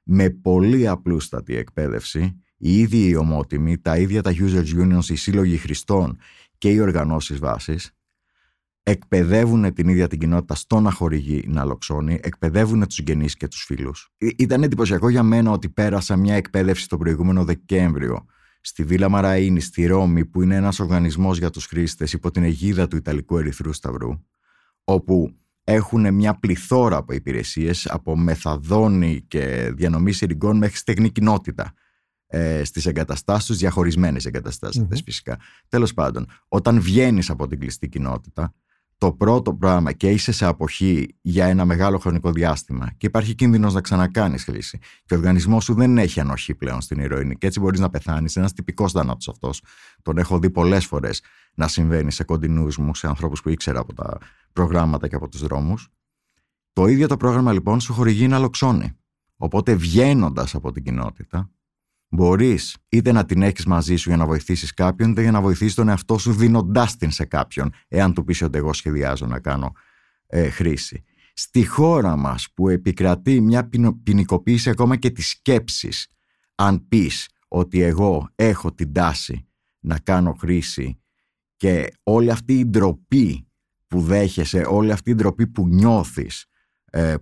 Με 0.02 0.30
πολύ 0.30 0.88
απλούστατη 0.88 1.56
εκπαίδευση, 1.56 2.40
οι 2.56 2.78
ίδιοι 2.78 3.08
οι 3.08 3.16
ομότιμοι, 3.16 3.78
τα 3.78 3.96
ίδια 3.96 4.22
τα 4.22 4.34
users 4.34 4.82
unions, 4.82 5.08
οι 5.08 5.16
σύλλογοι 5.16 5.56
χρηστών 5.56 6.18
και 6.58 6.68
οι 6.68 6.80
οργανώσεις 6.80 7.38
βάσης 7.38 7.90
εκπαιδεύουν 8.82 9.72
την 9.72 9.88
ίδια 9.88 10.08
την 10.08 10.18
κοινότητα 10.18 10.54
στο 10.54 10.80
να 10.80 10.90
χορηγεί 10.90 11.44
ναλοξόνη, 11.46 12.20
εκπαιδεύουν 12.22 12.86
τους 12.86 12.94
συγγενείς 12.94 13.36
και 13.36 13.48
τους 13.48 13.64
φίλους. 13.64 14.08
Ήταν 14.38 14.62
εντυπωσιακό 14.62 15.08
για 15.08 15.22
μένα 15.22 15.50
ότι 15.50 15.68
πέρασα 15.68 16.16
μια 16.16 16.34
εκπαίδευση 16.34 16.88
τον 16.88 16.98
προηγούμενο 16.98 17.44
Δεκέμβριο 17.44 18.26
στη 18.60 18.84
Βίλα 18.84 19.08
Μαραΐνη, 19.08 19.60
στη 19.60 19.86
Ρώμη, 19.86 20.24
που 20.24 20.42
είναι 20.42 20.56
ένας 20.56 20.80
οργανισμός 20.80 21.38
για 21.38 21.50
τους 21.50 21.66
χρήστες 21.66 22.12
υπό 22.12 22.30
την 22.30 22.42
αιγίδα 22.42 22.88
του 22.88 22.96
Ιταλικού 22.96 23.38
Ερυθρού 23.38 23.72
Σταυρού, 23.72 24.10
όπου 24.84 25.36
έχουν 25.64 26.14
μια 26.14 26.38
πληθώρα 26.38 26.96
από 26.96 27.12
υπηρεσίες, 27.12 27.86
από 27.86 28.16
μεθαδόνη 28.16 29.24
και 29.28 29.72
διανομή 29.74 30.12
συρρικών 30.12 30.56
μέχρι 30.56 30.76
στεγνή 30.76 31.10
κοινότητα 31.10 31.72
ε, 32.26 32.64
στις 32.64 32.86
εγκαταστάσεις 32.86 33.46
τους, 33.46 33.56
διαχωρισμένες 33.56 34.24
εγκαταστάσεις 34.24 34.82
mm-hmm. 34.82 35.02
φυσικά. 35.04 35.38
Τέλος 35.68 35.94
πάντων, 35.94 36.26
όταν 36.48 36.80
βγαίνεις 36.80 37.30
από 37.30 37.46
την 37.46 37.58
κλειστή 37.58 37.88
κοινότητα, 37.88 38.54
το 39.02 39.12
πρώτο 39.12 39.54
πράγμα 39.54 39.92
και 39.92 40.10
είσαι 40.10 40.32
σε 40.32 40.46
αποχή 40.46 41.16
για 41.20 41.46
ένα 41.46 41.64
μεγάλο 41.64 41.98
χρονικό 41.98 42.32
διάστημα 42.32 42.92
και 42.96 43.06
υπάρχει 43.06 43.34
κίνδυνος 43.34 43.74
να 43.74 43.80
ξανακάνεις 43.80 44.44
χρήση 44.44 44.78
και 45.04 45.14
ο 45.14 45.16
οργανισμός 45.16 45.64
σου 45.64 45.74
δεν 45.74 45.98
έχει 45.98 46.20
ανοχή 46.20 46.54
πλέον 46.54 46.80
στην 46.80 47.00
ηρωίνη 47.00 47.36
και 47.36 47.46
έτσι 47.46 47.60
μπορείς 47.60 47.80
να 47.80 47.90
πεθάνεις. 47.90 48.36
Ένας 48.36 48.52
τυπικός 48.52 48.92
θάνατος 48.92 49.28
αυτός. 49.28 49.62
Τον 50.02 50.18
έχω 50.18 50.38
δει 50.38 50.50
πολλές 50.50 50.86
φορές 50.86 51.22
να 51.54 51.68
συμβαίνει 51.68 52.12
σε 52.12 52.24
κοντινούς 52.24 52.76
μου, 52.76 52.94
σε 52.94 53.06
ανθρώπους 53.06 53.42
που 53.42 53.48
ήξερα 53.48 53.80
από 53.80 53.94
τα 53.94 54.18
προγράμματα 54.52 55.08
και 55.08 55.14
από 55.14 55.28
τους 55.28 55.40
δρόμους. 55.40 55.88
Το 56.72 56.86
ίδιο 56.86 57.06
το 57.06 57.16
πρόγραμμα 57.16 57.52
λοιπόν 57.52 57.80
σου 57.80 57.92
χορηγεί 57.92 58.24
ένα 58.24 58.38
λοξόνι. 58.38 58.96
Οπότε 59.36 59.74
βγαίνοντας 59.74 60.54
από 60.54 60.72
την 60.72 60.84
κοινότητα, 60.84 61.50
Μπορείς 62.14 62.76
είτε 62.88 63.12
να 63.12 63.24
την 63.24 63.42
έχεις 63.42 63.66
μαζί 63.66 63.96
σου 63.96 64.08
για 64.08 64.18
να 64.18 64.26
βοηθήσεις 64.26 64.74
κάποιον, 64.74 65.10
είτε 65.10 65.22
για 65.22 65.30
να 65.30 65.40
βοηθήσεις 65.40 65.74
τον 65.74 65.88
εαυτό 65.88 66.18
σου 66.18 66.32
δίνοντάς 66.32 66.96
την 66.96 67.10
σε 67.10 67.24
κάποιον, 67.24 67.72
εάν 67.88 68.14
του 68.14 68.24
πεις 68.24 68.42
ότι 68.42 68.58
εγώ 68.58 68.72
σχεδιάζω 68.72 69.26
να 69.26 69.40
κάνω 69.40 69.72
ε, 70.26 70.48
χρήση. 70.48 71.04
Στη 71.34 71.66
χώρα 71.66 72.16
μας 72.16 72.48
που 72.54 72.68
επικρατεί 72.68 73.40
μια 73.40 73.68
ποινικοποίηση 74.02 74.70
ακόμα 74.70 74.96
και 74.96 75.10
της 75.10 75.28
σκέψης, 75.28 76.06
αν 76.54 76.88
πεις 76.88 77.28
ότι 77.48 77.82
εγώ 77.82 78.28
έχω 78.34 78.72
την 78.72 78.92
τάση 78.92 79.46
να 79.78 79.98
κάνω 79.98 80.32
χρήση 80.32 81.00
και 81.56 81.92
όλη 82.02 82.30
αυτή 82.30 82.58
η 82.58 82.64
ντροπή 82.64 83.46
που 83.86 84.00
δέχεσαι, 84.00 84.64
όλη 84.68 84.92
αυτή 84.92 85.10
η 85.10 85.14
ντροπή 85.14 85.46
που 85.46 85.68
νιώθεις 85.68 86.40
ε, 86.42 86.51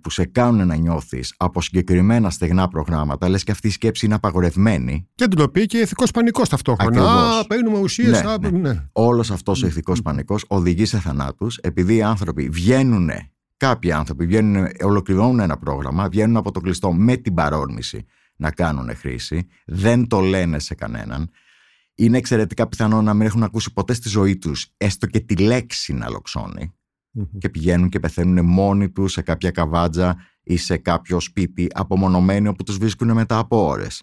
που 0.01 0.11
σε 0.11 0.25
κάνουν 0.25 0.67
να 0.67 0.75
νιώθεις 0.75 1.35
από 1.37 1.63
συγκεκριμένα 1.63 2.31
στεγνά 2.31 2.69
προγράμματα, 2.69 3.29
λες 3.29 3.45
και 3.45 3.51
αυτή 3.51 3.67
η 3.67 3.71
σκέψη 3.71 4.07
είναι 4.07 4.15
απαγορευμένη. 4.15 5.09
Και 5.15 5.27
ντροπή 5.27 5.67
και 5.67 5.79
ηθικός 5.79 6.11
πανικός 6.11 6.49
ταυτόχρονα. 6.49 7.39
Α, 7.39 7.47
παίρνουμε 7.47 7.79
ουσίες. 7.79 8.23
Ναι, 8.23 8.51
ναι. 8.51 8.59
ναι. 8.59 8.89
Όλος 8.93 9.31
αυτός 9.31 9.63
ο 9.63 9.67
ηθικός 9.67 10.03
πανικός 10.03 10.45
οδηγεί 10.49 10.85
σε 10.85 10.99
θανάτους, 10.99 11.57
επειδή 11.57 11.95
οι 11.95 12.03
άνθρωποι 12.03 12.49
βγαίνουν, 12.49 13.11
κάποιοι 13.57 13.93
άνθρωποι 13.93 14.27
βγαίνουν, 14.27 14.67
ολοκληρώνουν 14.83 15.41
ένα 15.41 15.57
πρόγραμμα, 15.57 16.09
βγαίνουν 16.09 16.37
από 16.37 16.51
το 16.51 16.61
κλειστό 16.61 16.93
με 16.93 17.17
την 17.17 17.35
παρόρμηση 17.35 18.07
να 18.37 18.51
κάνουν 18.51 18.97
χρήση, 18.97 19.47
δεν 19.67 20.07
το 20.07 20.21
λένε 20.21 20.59
σε 20.59 20.75
κανέναν. 20.75 21.31
Είναι 21.95 22.19
εξαιρετικά 22.19 22.67
πιθανό 22.67 23.03
να 23.03 23.15
μην 23.15 23.27
έχουν 23.27 23.43
ακούσει 23.43 23.73
ποτέ 23.73 23.93
στη 23.93 24.09
ζωή 24.09 24.37
τους 24.37 24.67
έστω 24.77 25.07
και 25.07 25.21
τη 25.21 25.37
λέξη 25.37 25.93
να 25.93 26.11
λοξώνει 26.11 26.75
και 27.39 27.49
πηγαίνουν 27.49 27.89
και 27.89 28.01
πεθαίνουν 28.01 28.45
μόνοι 28.45 28.91
τους 28.91 29.13
σε 29.13 29.23
κάποια 29.23 29.51
καβάτζα 29.51 30.17
ή 30.43 30.57
σε 30.57 30.77
κάποιο 30.77 31.21
σπίτι 31.21 31.67
απομονωμένοι 31.75 32.49
όπου 32.49 32.63
τους 32.63 32.77
βρίσκουν 32.77 33.13
μετά 33.13 33.39
από 33.39 33.67
ώρες. 33.67 34.03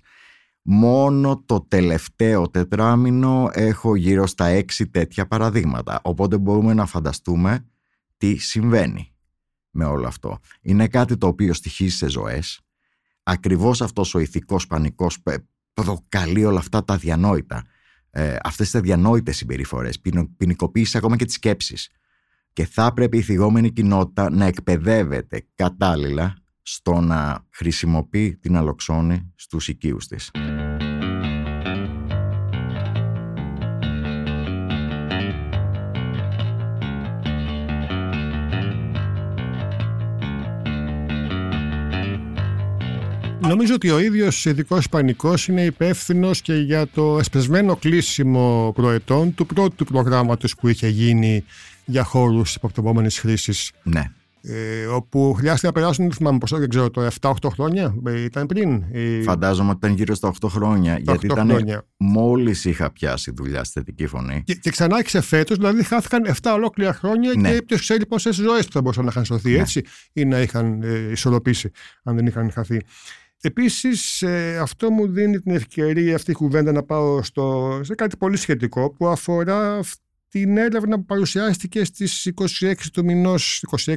Μόνο 0.62 1.44
το 1.46 1.62
τελευταίο 1.62 2.50
τετράμινο 2.50 3.50
έχω 3.54 3.96
γύρω 3.96 4.28
στα 4.28 4.46
έξι 4.46 4.88
τέτοια 4.88 5.28
παραδείγματα. 5.28 6.00
Οπότε 6.04 6.38
μπορούμε 6.38 6.74
να 6.74 6.86
φανταστούμε 6.86 7.66
τι 8.18 8.36
συμβαίνει 8.36 9.14
με 9.70 9.86
όλο 9.86 10.08
αυτό. 10.08 10.40
Είναι 10.62 10.88
κάτι 10.88 11.18
το 11.18 11.28
οποίο 11.28 11.54
στοιχίζει 11.54 11.96
σε 11.96 12.10
ζωές. 12.10 12.62
Ακριβώς 13.24 13.82
αυτός 13.82 14.16
ο 14.16 14.20
ηθικός 14.20 14.68
πανικός 14.68 15.24
προκαλεί 15.74 16.46
όλα 16.46 16.60
αυτά 16.60 16.84
τα 16.84 16.98
διανόητα. 16.98 17.64
Ε, 18.10 18.38
αυτές 18.44 18.72
τις 18.72 18.82
διανόητες 18.82 19.38
συμπεριφορές, 19.38 20.00
ποινικοποίηση 20.38 20.98
ακόμα 20.98 21.16
και 21.16 21.26
τις 21.26 21.34
σκέψεις 21.34 21.90
και 22.58 22.66
θα 22.66 22.94
πρέπει 22.94 23.18
η 23.18 23.22
θυγόμενη 23.22 23.72
κοινότητα 23.72 24.30
να 24.30 24.46
εκπαιδεύεται 24.46 25.46
κατάλληλα 25.56 26.38
στο 26.62 27.00
να 27.00 27.46
χρησιμοποιεί 27.50 28.38
την 28.38 28.56
αλοξόνη 28.56 29.34
στους 29.36 29.68
οικείους 29.68 30.08
της. 30.08 30.32
Νομίζω 43.40 43.74
ότι 43.74 43.90
ο 43.90 44.00
ίδιος 44.00 44.46
ειδικός 44.46 44.90
πανικός 44.90 45.48
είναι 45.48 45.66
υπεύθυνος 45.66 46.42
και 46.42 46.54
για 46.54 46.88
το 46.88 47.18
εσπεσμένο 47.20 47.76
κλείσιμο 47.76 48.72
προετών 48.76 49.34
του 49.34 49.46
πρώτου 49.46 49.86
προγράμματος 49.86 50.56
που 50.56 50.68
είχε 50.68 50.88
γίνει 50.88 51.44
για 51.88 52.04
χώρους 52.04 52.56
υποπτευόμενης 52.56 53.20
χρήσης. 53.20 53.72
Ναι. 53.84 54.12
Ε, 54.42 54.86
όπου 54.86 55.34
χρειάστηκε 55.34 55.68
να 55.68 55.74
περάσουν, 55.74 56.06
δεν 56.06 56.14
θυμάμαι 56.14 56.38
πόσο, 56.38 56.58
δεν 56.58 56.70
ξέρω, 56.70 56.90
το 56.90 57.08
7-8 57.20 57.32
χρόνια 57.50 57.96
ε, 58.06 58.24
ήταν 58.24 58.46
πριν. 58.46 58.84
Ε, 58.92 59.22
Φαντάζομαι 59.22 59.70
ότι 59.70 59.78
ήταν 59.78 59.98
γύρω 59.98 60.16
στα 60.16 60.34
8 60.42 60.48
χρόνια. 60.50 60.98
γιατί 60.98 61.26
ήταν 61.26 61.84
μόλις 61.98 62.66
είχα 62.66 62.92
πιάσει 62.92 63.32
δουλειά 63.36 63.64
στη 63.64 63.80
θετική 63.80 64.08
φωνή. 64.08 64.44
Και, 64.46 64.54
και 64.54 64.70
ξανά 64.70 64.96
άρχισε 64.96 65.22
φέτος, 65.22 65.58
δηλαδή 65.58 65.84
χάθηκαν 65.84 66.36
7 66.42 66.52
ολόκληρα 66.54 66.94
χρόνια 66.94 67.32
ναι. 67.36 67.52
και 67.52 67.62
ποιο 67.62 67.78
ξέρει 67.78 68.06
πόσες 68.06 68.36
ζωές 68.36 68.66
που 68.66 68.72
θα 68.72 68.82
μπορούσαν 68.82 69.04
να 69.04 69.10
είχαν 69.12 69.26
σωθεί 69.26 69.52
ναι. 69.52 69.58
έτσι 69.58 69.84
ή 70.14 70.26
να 70.26 70.42
είχαν 70.42 70.82
ε, 70.84 71.12
ισορροπήσει, 71.12 71.72
αν 72.04 72.16
δεν 72.16 72.26
είχαν 72.26 72.52
χαθεί. 72.52 72.82
Επίσης, 73.42 74.22
ε, 74.22 74.58
αυτό 74.62 74.92
μου 74.92 75.08
δίνει 75.08 75.40
την 75.40 75.56
ευκαιρία 75.56 76.16
αυτή 76.16 76.32
η 76.32 76.34
κουβέντα 76.34 76.72
να 76.72 76.84
πάω 76.84 77.24
στο, 77.24 77.80
σε 77.84 77.96
κάτι 77.96 78.18
πολύ 78.18 78.38
σχετικό 78.38 78.92
που 78.92 79.08
αφορά 79.08 79.80
την 80.30 80.58
έρευνα 80.58 80.96
που 80.96 81.06
παρουσιάστηκε 81.06 81.84
στις 81.84 82.32
26 82.62 82.74
του 82.94 83.04
μηνός, 83.04 83.64
26 83.86 83.96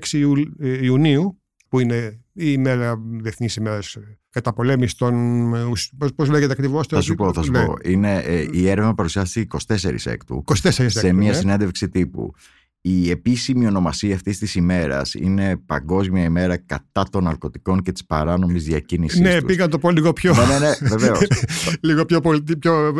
ε, 0.58 0.84
Ιουνίου, 0.84 1.40
που 1.68 1.80
είναι 1.80 2.20
η 2.32 2.44
ημέρα, 2.52 2.96
διεθνής 3.20 3.56
ημέρας 3.56 3.96
καταπολέμησης 4.30 4.94
των. 4.94 5.50
Πώς, 5.99 6.14
πώς 6.14 6.28
λέγεται 6.28 6.52
ακριβώς 6.52 6.87
Θα 6.87 7.00
σου 7.00 7.14
πω, 7.14 7.32
θα 7.32 7.42
σου 7.42 7.50
ναι. 7.50 7.64
πω. 7.64 7.75
Είναι, 7.84 8.18
ε, 8.18 8.49
η 8.52 8.68
έρευνα 8.68 8.94
παρουσιάστηκε 8.94 9.56
24 9.68 10.06
έκτου. 10.06 10.44
24 10.46 10.87
σε 10.88 11.12
μια 11.12 11.30
ναι. 11.30 11.37
συνέντευξη 11.37 11.88
τύπου. 11.88 12.34
Η 12.82 13.10
επίσημη 13.10 13.66
ονομασία 13.66 14.14
αυτής 14.14 14.38
της 14.38 14.54
ημέρας 14.54 15.14
είναι 15.14 15.56
Παγκόσμια 15.66 16.25
ημέρα 16.25 16.56
κατά 16.56 17.04
των 17.10 17.25
ναρκωτικών 17.25 17.82
και 17.82 17.92
της 17.92 18.06
παράνομης 18.06 18.64
διακίνησης 18.64 19.20
Ναι, 19.20 19.42
πήγα 19.42 19.68
το 19.68 19.78
πω 19.78 19.90
λίγο 19.90 20.12
πιο... 20.12 20.34
Ναι, 20.34 20.40
ναι, 20.40 20.58
ναι 20.58 20.88
βεβαίως. 20.88 21.18
λίγο 21.88 22.04
πιο, 22.04 22.20
πολιτι... 22.20 22.56
πιο... 22.56 22.94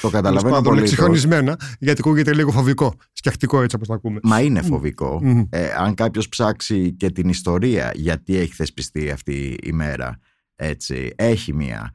Το 0.00 0.10
καταλαβαίνω 0.10 0.60
πολύ. 0.60 0.80
Εξυγχρονισμένα, 0.80 1.56
γιατί 1.78 2.00
ακούγεται 2.04 2.34
λίγο 2.34 2.50
φοβικό, 2.50 2.94
σκεφτικό 3.12 3.62
έτσι 3.62 3.76
όπως 3.76 3.88
το 3.88 3.94
ακούμε. 3.94 4.20
Μα 4.22 4.40
είναι 4.40 4.62
φοβικό. 4.62 5.20
Ε, 5.50 5.68
αν 5.78 5.94
κάποιος 5.94 6.28
ψάξει 6.28 6.92
και 6.92 7.10
την 7.10 7.28
ιστορία 7.28 7.92
γιατί 7.94 8.36
έχει 8.36 8.52
θεσπιστεί 8.52 9.10
αυτή 9.10 9.32
η 9.32 9.58
ημέρα, 9.62 10.18
έτσι, 10.56 11.12
έχει 11.16 11.54
μια 11.54 11.90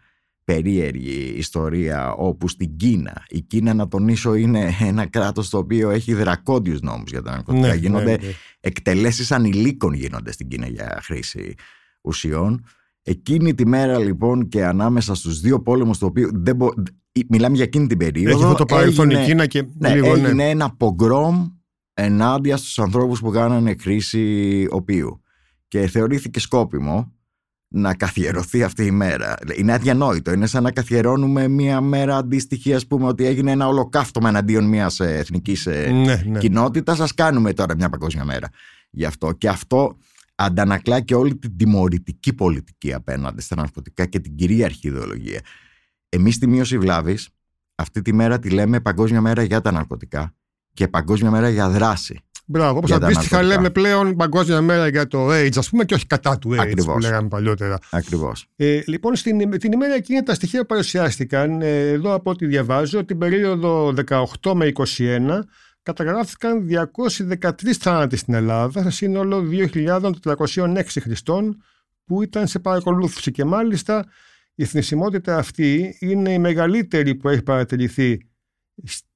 περίεργη 0.54 1.34
ιστορία 1.38 2.14
όπου 2.14 2.48
στην 2.48 2.78
Κίνα, 2.78 3.26
η 3.28 3.42
Κίνα 3.42 3.74
να 3.74 3.88
τονίσω 3.88 4.36
είναι 4.36 4.76
ένα 4.80 5.06
κράτος 5.06 5.50
το 5.50 5.58
οποίο 5.58 5.90
έχει 5.90 6.14
δρακόντιους 6.14 6.82
νόμους 6.82 7.12
για 7.12 7.22
τα 7.22 7.32
ναρκωτικά. 7.32 7.68
Ναι, 7.68 7.74
γίνονται 7.74 8.04
ναι, 8.04 8.28
ναι. 8.28 8.34
εκτελέσεις 8.60 9.32
ανηλίκων 9.32 9.94
γίνονται 9.94 10.32
στην 10.32 10.48
Κίνα 10.48 10.68
για 10.68 11.00
χρήση 11.04 11.54
ουσιών. 12.02 12.66
Εκείνη 13.04 13.56
τη 13.56 13.68
μέρα 13.68 14.00
λοιπόν 14.00 14.48
και 14.48 14.66
ανάμεσα 14.66 15.16
στους 15.16 15.40
δύο 15.40 15.62
πόλεμους 15.62 15.98
το 15.98 16.06
οποίο 16.06 16.30
δεν 16.34 16.56
μπο... 16.56 16.70
μιλάμε 17.30 17.56
για 17.56 17.64
εκείνη 17.64 17.88
την 17.88 17.98
περίοδο 17.98 18.48
Έχει 18.48 18.56
το 18.56 18.66
παρελθόν 18.66 19.10
η 19.10 19.24
Κίνα 19.26 19.46
και 19.46 19.66
ναι, 19.78 19.94
λίγο, 19.94 20.16
ναι. 20.16 20.28
έγινε 20.28 20.50
ένα 20.50 20.76
πογκρόμ 20.76 21.48
ενάντια 21.94 22.58
στους 22.58 22.80
ανθρώπους 22.80 23.20
που 23.20 23.32
κάνανε 23.32 23.76
χρήση 23.80 24.68
οποίου 24.70 25.22
και 25.68 25.88
θεωρήθηκε 25.88 26.40
σκόπιμο 26.40 27.17
να 27.68 27.94
καθιερωθεί 27.94 28.64
αυτή 28.64 28.86
η 28.86 28.92
μέρα. 28.92 29.36
Είναι 29.56 29.74
αδιανόητο. 29.74 30.32
Είναι 30.32 30.48
σαν 30.48 30.64
να 30.64 30.72
καθιερώνουμε 30.72 31.48
μια 31.48 31.82
μέρα 31.82 32.18
αντίστοιχη, 32.18 32.74
ας 32.74 32.88
πούμε, 32.88 33.08
ότι 33.08 33.26
έγινε 33.26 33.52
ένα 33.52 33.68
ολοκαύτωμα 33.68 34.30
εναντίον 34.30 34.66
μιας 34.66 35.00
εθνικής 35.00 35.66
ε, 35.66 35.90
ναι, 35.90 36.24
ναι. 36.26 36.40
κοινότητας. 36.40 37.00
Α 37.00 37.08
κάνουμε 37.16 37.54
τώρα 37.54 37.76
μια 37.76 37.90
παγκόσμια 37.90 38.26
μέρα 38.26 38.50
γι' 38.90 39.06
αυτό. 39.06 39.32
Και 39.32 39.50
αυτό 39.50 39.98
αντανακλά 40.36 41.00
και 41.00 41.16
όλη 41.16 41.36
την 41.36 41.58
τιμωρητική 41.58 42.34
πολιτική 42.34 42.94
απέναντι 42.94 43.42
στα 43.42 43.56
ναρκωτικά 43.56 44.06
και 44.06 44.20
την 44.20 44.36
κυρίαρχη 44.36 44.88
ιδεολογία. 44.88 45.42
Εμείς 46.10 46.36
στη 46.36 46.48
μείωση 46.48 46.78
βλάβης, 46.78 47.30
αυτή 47.76 48.02
τη 48.02 48.14
μέρα 48.14 48.40
τη 48.40 48.50
λέμε 48.50 48.80
Παγκόσμια 48.80 49.22
Μέρα 49.22 49.44
για 49.44 49.62
τα 49.62 49.72
Ναρκωτικά 49.72 50.36
και 50.74 50.88
Παγκόσμια 50.88 51.32
Μέρα 51.32 51.50
για 51.50 51.70
Δράση. 51.70 52.20
Μπράβο, 52.50 52.78
όπως 52.78 52.92
αντίστοιχα 52.92 53.44
λέμε 53.44 53.70
πλέον 53.70 54.16
Παγκόσμια 54.16 54.62
Μέρα 54.62 54.88
για 54.88 55.08
το 55.08 55.28
AIDS, 55.30 55.58
ας 55.58 55.70
πούμε, 55.70 55.86
και 55.86 55.94
όχι 55.94 56.06
κατά 56.06 56.38
του 56.38 56.50
AIDS 56.50 56.60
Ακριβώς. 56.60 56.94
που 56.94 57.00
λέγαμε 57.00 57.28
παλιότερα. 57.28 57.78
Ακριβώς. 57.90 58.48
Ε, 58.56 58.82
λοιπόν, 58.86 59.16
στην, 59.16 59.60
την 59.60 59.72
ημέρα 59.72 59.94
εκείνη 59.94 60.24
τα 60.24 60.34
στοιχεία 60.34 60.66
παρουσιάστηκαν, 60.66 61.62
ε, 61.62 61.88
εδώ 61.88 62.14
από 62.14 62.30
ό,τι 62.30 62.46
διαβάζω, 62.46 63.06
την 63.06 63.18
περίοδο 63.18 63.94
18 64.42 64.54
με 64.54 64.72
21 64.98 65.44
καταγράφηκαν 65.82 66.68
213 67.40 67.50
θάνατοι 67.80 68.18
στην 68.18 68.34
Ελλάδα, 68.34 68.82
σε 68.82 68.90
σύνολο 68.90 69.48
2.406 69.74 70.82
χρηστών 70.88 71.64
που 72.06 72.22
ήταν 72.22 72.48
σε 72.48 72.60
παρακολούθηση 72.60 73.32
και 73.32 73.46
μάλιστα 73.46 74.06
η 74.56 74.66
θνησιμότητα 74.66 75.38
αυτή 75.38 75.98
είναι 76.00 76.34
η 76.34 76.40
μεγαλύτερη 76.40 77.16
που 77.16 77.30
έχει 77.30 77.42
παρατηρηθεί 77.42 78.30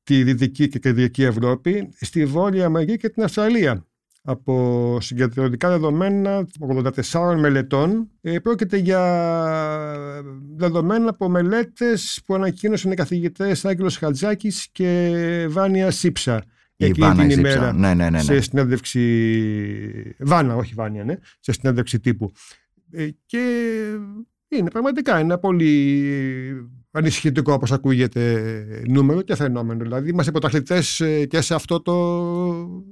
στη 0.04 0.24
Δυτική 0.24 0.68
και 0.68 0.80
Κεντρική 0.80 1.24
Ευρώπη, 1.24 1.90
στη 2.00 2.26
Βόρεια 2.26 2.66
Αμερική 2.66 2.98
και 2.98 3.10
την 3.10 3.24
Αυστραλία. 3.24 3.86
από 4.24 4.98
συγκεντρωτικά 5.02 5.70
δεδομένα 5.70 6.48
84 7.12 7.36
μελετών. 7.38 8.10
Ε, 8.22 8.40
πρόκειται 8.40 8.78
για 8.78 9.02
δεδομένα 10.56 11.10
από 11.10 11.30
μελέτες 11.30 12.22
που 12.26 12.36
ανακοίνωσαν 12.36 12.92
οι 12.92 12.96
καθηγητές 12.96 13.66
Άγγελος 13.66 13.98
Χατζάκης 13.98 14.68
και 14.72 15.46
Βάνια 15.50 15.92
Σίψα. 15.92 16.44
Η 16.76 16.86
εκείνη 16.86 17.08
Βάνα 17.08 17.22
την 17.22 17.30
η 17.30 17.34
Σύψα. 17.34 17.50
ημέρα 17.56 17.74
Ναι, 17.74 17.94
ναι, 17.94 18.04
ναι. 18.04 18.10
ναι. 18.10 18.20
σε 18.20 18.42
συνέντευξη 18.42 20.16
Βάνα, 20.20 20.56
όχι 20.56 20.74
Βάνια, 20.74 21.04
ναι, 21.04 21.16
σε 21.40 21.52
συνέντευξη 21.52 22.00
τύπου. 22.00 22.32
Ε, 22.92 23.08
και 23.26 23.68
είναι 24.48 24.70
πραγματικά 24.70 25.18
ένα 25.18 25.38
πολύ 25.38 26.04
ανησυχητικό 26.92 27.54
όπως 27.54 27.72
ακούγεται 27.72 28.84
νούμερο 28.88 29.22
και 29.22 29.36
φαινόμενο. 29.36 29.84
Δηλαδή 29.84 30.10
είμαστε 30.10 30.32
πρωταθλητές 30.32 31.00
ε, 31.00 31.26
και 31.26 31.42
σε 31.42 31.54
αυτό 31.54 31.82
το, 31.82 31.94
το 32.66 32.84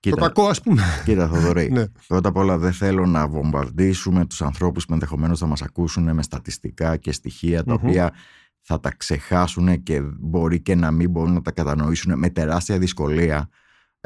Κοίτα, 0.00 0.20
κακό 0.20 0.46
ας 0.46 0.60
πούμε. 0.60 0.82
κοίτα 1.04 1.28
Θοδωρή, 1.28 1.70
ναι. 1.72 1.84
πρώτα 2.06 2.28
απ' 2.28 2.36
όλα 2.36 2.58
δεν 2.58 2.72
θέλω 2.72 3.06
να 3.06 3.28
βομβαρδίσουμε 3.28 4.26
τους 4.26 4.42
ανθρώπους 4.42 4.86
που 4.86 4.92
ενδεχομένως 4.92 5.38
θα 5.38 5.46
μας 5.46 5.62
ακούσουν 5.62 6.14
με 6.14 6.22
στατιστικά 6.22 6.96
και 6.96 7.12
στοιχεία 7.12 7.64
τα 7.64 7.72
Μμμ. 7.72 7.78
οποία 7.82 8.12
θα 8.60 8.80
τα 8.80 8.90
ξεχάσουν 8.96 9.82
και 9.82 10.00
μπορεί 10.18 10.60
και 10.60 10.74
να 10.74 10.90
μην 10.90 11.10
μπορούν 11.10 11.32
να 11.32 11.42
τα 11.42 11.50
κατανοήσουν 11.50 12.18
με 12.18 12.30
τεράστια 12.30 12.78
δυσκολία. 12.78 13.48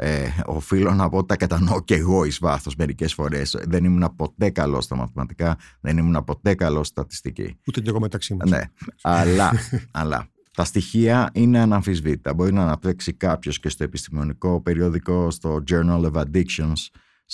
Ε, 0.05 0.27
οφείλω 0.45 0.93
να 0.93 1.09
πω 1.09 1.17
ότι 1.17 1.27
τα 1.27 1.35
κατανοώ 1.35 1.81
και 1.81 1.95
εγώ 1.95 2.25
εις 2.25 2.39
βάθος 2.39 2.75
μερικές 2.75 3.13
φορές. 3.13 3.57
Δεν 3.67 3.83
ήμουν 3.83 4.15
ποτέ 4.15 4.49
καλός 4.49 4.83
στα 4.83 4.95
μαθηματικά, 4.95 5.57
δεν 5.81 5.97
ήμουν 5.97 6.23
ποτέ 6.23 6.55
καλός 6.55 6.87
στα 6.87 7.01
στατιστική. 7.01 7.59
Ούτε 7.67 7.81
και 7.81 7.89
εγώ 7.89 7.99
μεταξύ 7.99 8.33
μας. 8.33 8.49
Ναι, 8.49 8.61
αλλά, 9.01 9.51
αλλά 9.91 10.27
τα 10.55 10.63
στοιχεία 10.63 11.29
είναι 11.33 11.59
αναμφισβήτητα. 11.59 12.33
Μπορεί 12.33 12.53
να 12.53 12.63
αναπτύξει 12.63 13.13
κάποιος 13.13 13.59
και 13.59 13.69
στο 13.69 13.83
επιστημονικό 13.83 14.61
περιοδικό, 14.61 15.31
στο 15.31 15.63
Journal 15.71 16.11
of 16.11 16.23
Addictions 16.23 16.87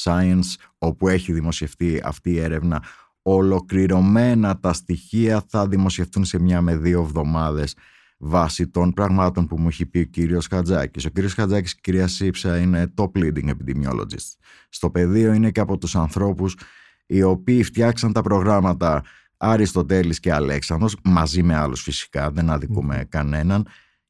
Science, 0.04 0.56
όπου 0.78 1.08
έχει 1.08 1.34
δημοσιευτεί 1.34 2.02
αυτή 2.04 2.32
η 2.32 2.40
έρευνα. 2.40 2.84
Ολοκληρωμένα 3.22 4.60
τα 4.60 4.74
στοιχεία 4.74 5.44
θα 5.48 5.68
δημοσιευτούν 5.68 6.26
σε 6.26 6.40
μια 6.40 6.62
με 6.62 6.78
δύο 6.78 7.02
εβδομάδες 7.02 7.76
βάσει 8.22 8.68
των 8.68 8.94
πραγμάτων 8.94 9.48
που 9.48 9.60
μου 9.60 9.68
έχει 9.68 9.86
πει 9.86 10.00
ο 10.00 10.04
κύριος 10.04 10.48
Χατζάκης. 10.48 11.06
Ο 11.06 11.10
κύριος 11.10 11.34
Χατζάκης 11.34 11.74
και 11.74 11.80
η 11.80 11.82
κυρία 11.84 12.08
Σύψα 12.08 12.60
είναι 12.60 12.94
top 12.96 13.12
leading 13.14 13.50
epidemiologists. 13.50 14.36
Στο 14.70 14.90
πεδίο 14.90 15.34
είναι 15.34 15.52
και 15.52 15.60
από 15.60 15.78
τους 15.78 15.96
ανθρώπους 15.96 16.56
οι 17.06 17.22
οποίοι 17.22 17.64
φτιάξαν 17.64 18.14
τα 18.14 18.22
προγράμματα 18.22 19.04
Αριστοτέλης 19.38 20.20
και 20.20 20.34
Αλέξανδρος, 20.34 20.96
μαζί 21.04 21.44
με 21.44 21.56
άλλους 21.56 21.82
φυσικά, 21.82 22.32
δεν 22.32 22.50
αδικούμε 22.50 23.06
κανέναν, 23.10 23.68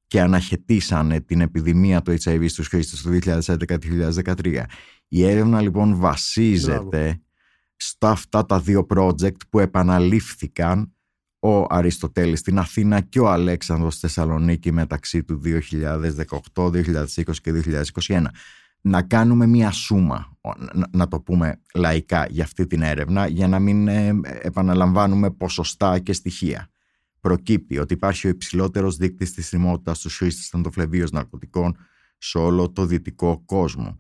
και 0.08 0.22
αναχαιτήσανε 0.22 1.22
την 1.22 1.42
επιδημία 1.42 2.02
του 2.02 2.12
HIV 2.24 2.46
στους 2.48 2.68
χρήστες 2.68 3.02
του 3.02 3.10
2011-2013. 3.10 4.64
Η 5.08 5.26
έρευνα 5.26 5.62
λοιπόν 5.62 5.96
βασίζεται 5.96 7.22
στα 7.76 8.10
αυτά 8.10 8.46
τα 8.46 8.60
δύο 8.60 8.86
project 8.96 9.48
που 9.50 9.60
επαναλήφθηκαν 9.60 10.94
ο 11.40 11.66
Αριστοτέλης 11.70 12.40
στην 12.40 12.60
Αθήνα 12.60 13.02
και 13.02 13.20
ο 13.20 13.30
Αλέξανδρος 13.30 13.94
στη 13.94 14.02
Θεσσαλονίκη 14.02 14.72
μεταξύ 14.72 15.24
του 15.24 15.42
2018, 16.54 16.72
2020 16.72 17.34
και 17.42 17.64
2021. 18.08 18.26
Να 18.82 19.02
κάνουμε 19.02 19.48
μία 19.48 19.72
σούμα, 19.72 20.38
να, 20.74 20.88
να 20.92 21.08
το 21.08 21.20
πούμε 21.20 21.62
λαϊκά 21.74 22.26
για 22.30 22.44
αυτή 22.44 22.68
την 22.68 22.82
έρευνα, 22.82 23.28
για 23.28 23.48
να 23.48 23.60
μην 23.60 23.88
ε, 23.88 24.20
επαναλαμβάνουμε 24.42 25.32
ποσοστά 25.32 26.00
και 26.00 26.14
στοιχεία. 26.14 26.70
Προκύπτει 27.20 27.78
ότι 27.78 27.94
υπάρχει 27.94 28.28
ο 28.28 28.30
υψηλότερος 28.30 28.96
δείκτης 28.96 29.34
της 29.34 29.50
θυμότητας 29.50 29.98
στους 29.98 30.18
χρήστες 30.18 30.48
θαντοφλεβίως 30.48 31.12
ναρκωτικών 31.12 31.78
σε 32.18 32.38
όλο 32.38 32.72
το 32.72 32.86
δυτικό 32.86 33.42
κόσμο. 33.46 33.96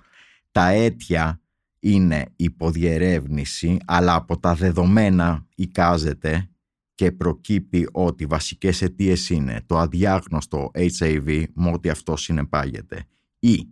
Τα 0.51 0.67
αίτια 0.67 1.41
είναι 1.79 2.25
υποδιερεύνηση, 2.36 3.77
αλλά 3.86 4.15
από 4.15 4.39
τα 4.39 4.55
δεδομένα 4.55 5.46
εικάζεται 5.55 6.50
και 6.99 7.11
προκύπτει 7.11 7.87
ότι 7.91 8.25
βασικές 8.25 8.81
αιτίες 8.81 9.29
είναι 9.29 9.62
το 9.65 9.77
αδιάγνωστο 9.77 10.71
HIV 10.73 11.43
με 11.53 11.71
ό,τι 11.71 11.89
αυτό 11.89 12.15
συνεπάγεται 12.15 13.03
ή 13.39 13.67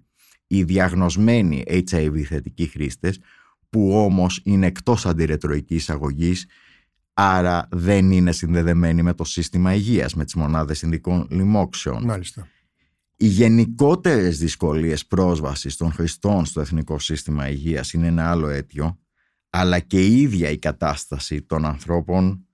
οι 0.48 0.64
διαγνωσμένοι 0.64 1.64
HIV 1.68 2.22
θετικοί 2.22 2.68
χρήστες 2.68 3.20
που 3.70 3.92
όμως 3.92 4.42
είναι 4.44 4.66
εκτός 4.66 5.06
αντιρετροϊκής 5.06 5.90
αγωγής 5.90 6.46
άρα 7.14 7.68
δεν 7.72 8.12
είναι 8.12 8.32
συνδεδεμένοι 8.32 9.02
με 9.02 9.14
το 9.14 9.24
σύστημα 9.24 9.74
υγείας, 9.74 10.14
με 10.14 10.24
τις 10.24 10.36
μονάδες 10.36 10.78
συνδικών 10.78 11.28
λοιμόξεων. 11.30 12.04
Μάλιστα. 12.04 12.48
Οι 13.16 13.28
γενικότερες 13.28 14.38
δυσκολίες 14.38 15.06
πρόσβασης 15.06 15.76
των 15.76 15.92
χρηστών 15.92 16.46
στο 16.46 16.62
Εθνικό 16.62 17.00
Σύστημα 17.00 17.50
Υγείας 17.50 17.94
είναι 17.94 18.08
ένα 18.08 18.30
άλλο 18.30 18.48
αίτιο, 18.48 19.00
αλλά 19.50 19.80
και 19.80 20.06
η 20.06 20.22
ίδια 20.22 20.50
η 20.50 20.58
κατάσταση 20.58 21.42
των 21.42 21.66
ανθρώπων 21.66 22.47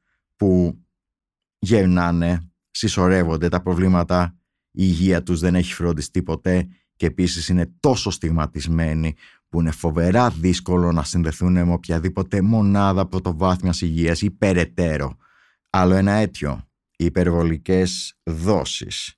που 0.44 0.84
γερνάνε, 1.60 2.52
συσσωρεύονται 2.72 3.50
τα 3.50 3.62
προβλήματα, 3.62 4.38
η 4.72 4.84
υγεία 4.86 5.24
τους 5.24 5.40
δεν 5.40 5.56
έχει 5.56 5.74
φροντιστεί 5.74 6.24
ποτέ 6.24 6.68
και 6.96 7.06
επίσης 7.06 7.48
είναι 7.50 7.74
τόσο 7.80 8.10
στιγματισμένοι 8.12 9.16
που 9.50 9.60
είναι 9.60 9.72
φοβερά 9.72 10.30
δύσκολο 10.30 10.92
να 10.92 11.04
συνδεθούν 11.04 11.52
με 11.52 11.74
οποιαδήποτε 11.74 12.42
μονάδα 12.42 13.08
πρωτοβάθμιας 13.08 13.82
υγείας 13.82 14.22
ή 14.22 14.32
περαιτέρω. 14.32 15.18
Άλλο 15.70 15.94
ένα 15.94 16.12
αίτιο, 16.12 16.68
οι 16.96 17.06
υπερβολικές 17.06 18.18
δόσεις. 18.24 19.16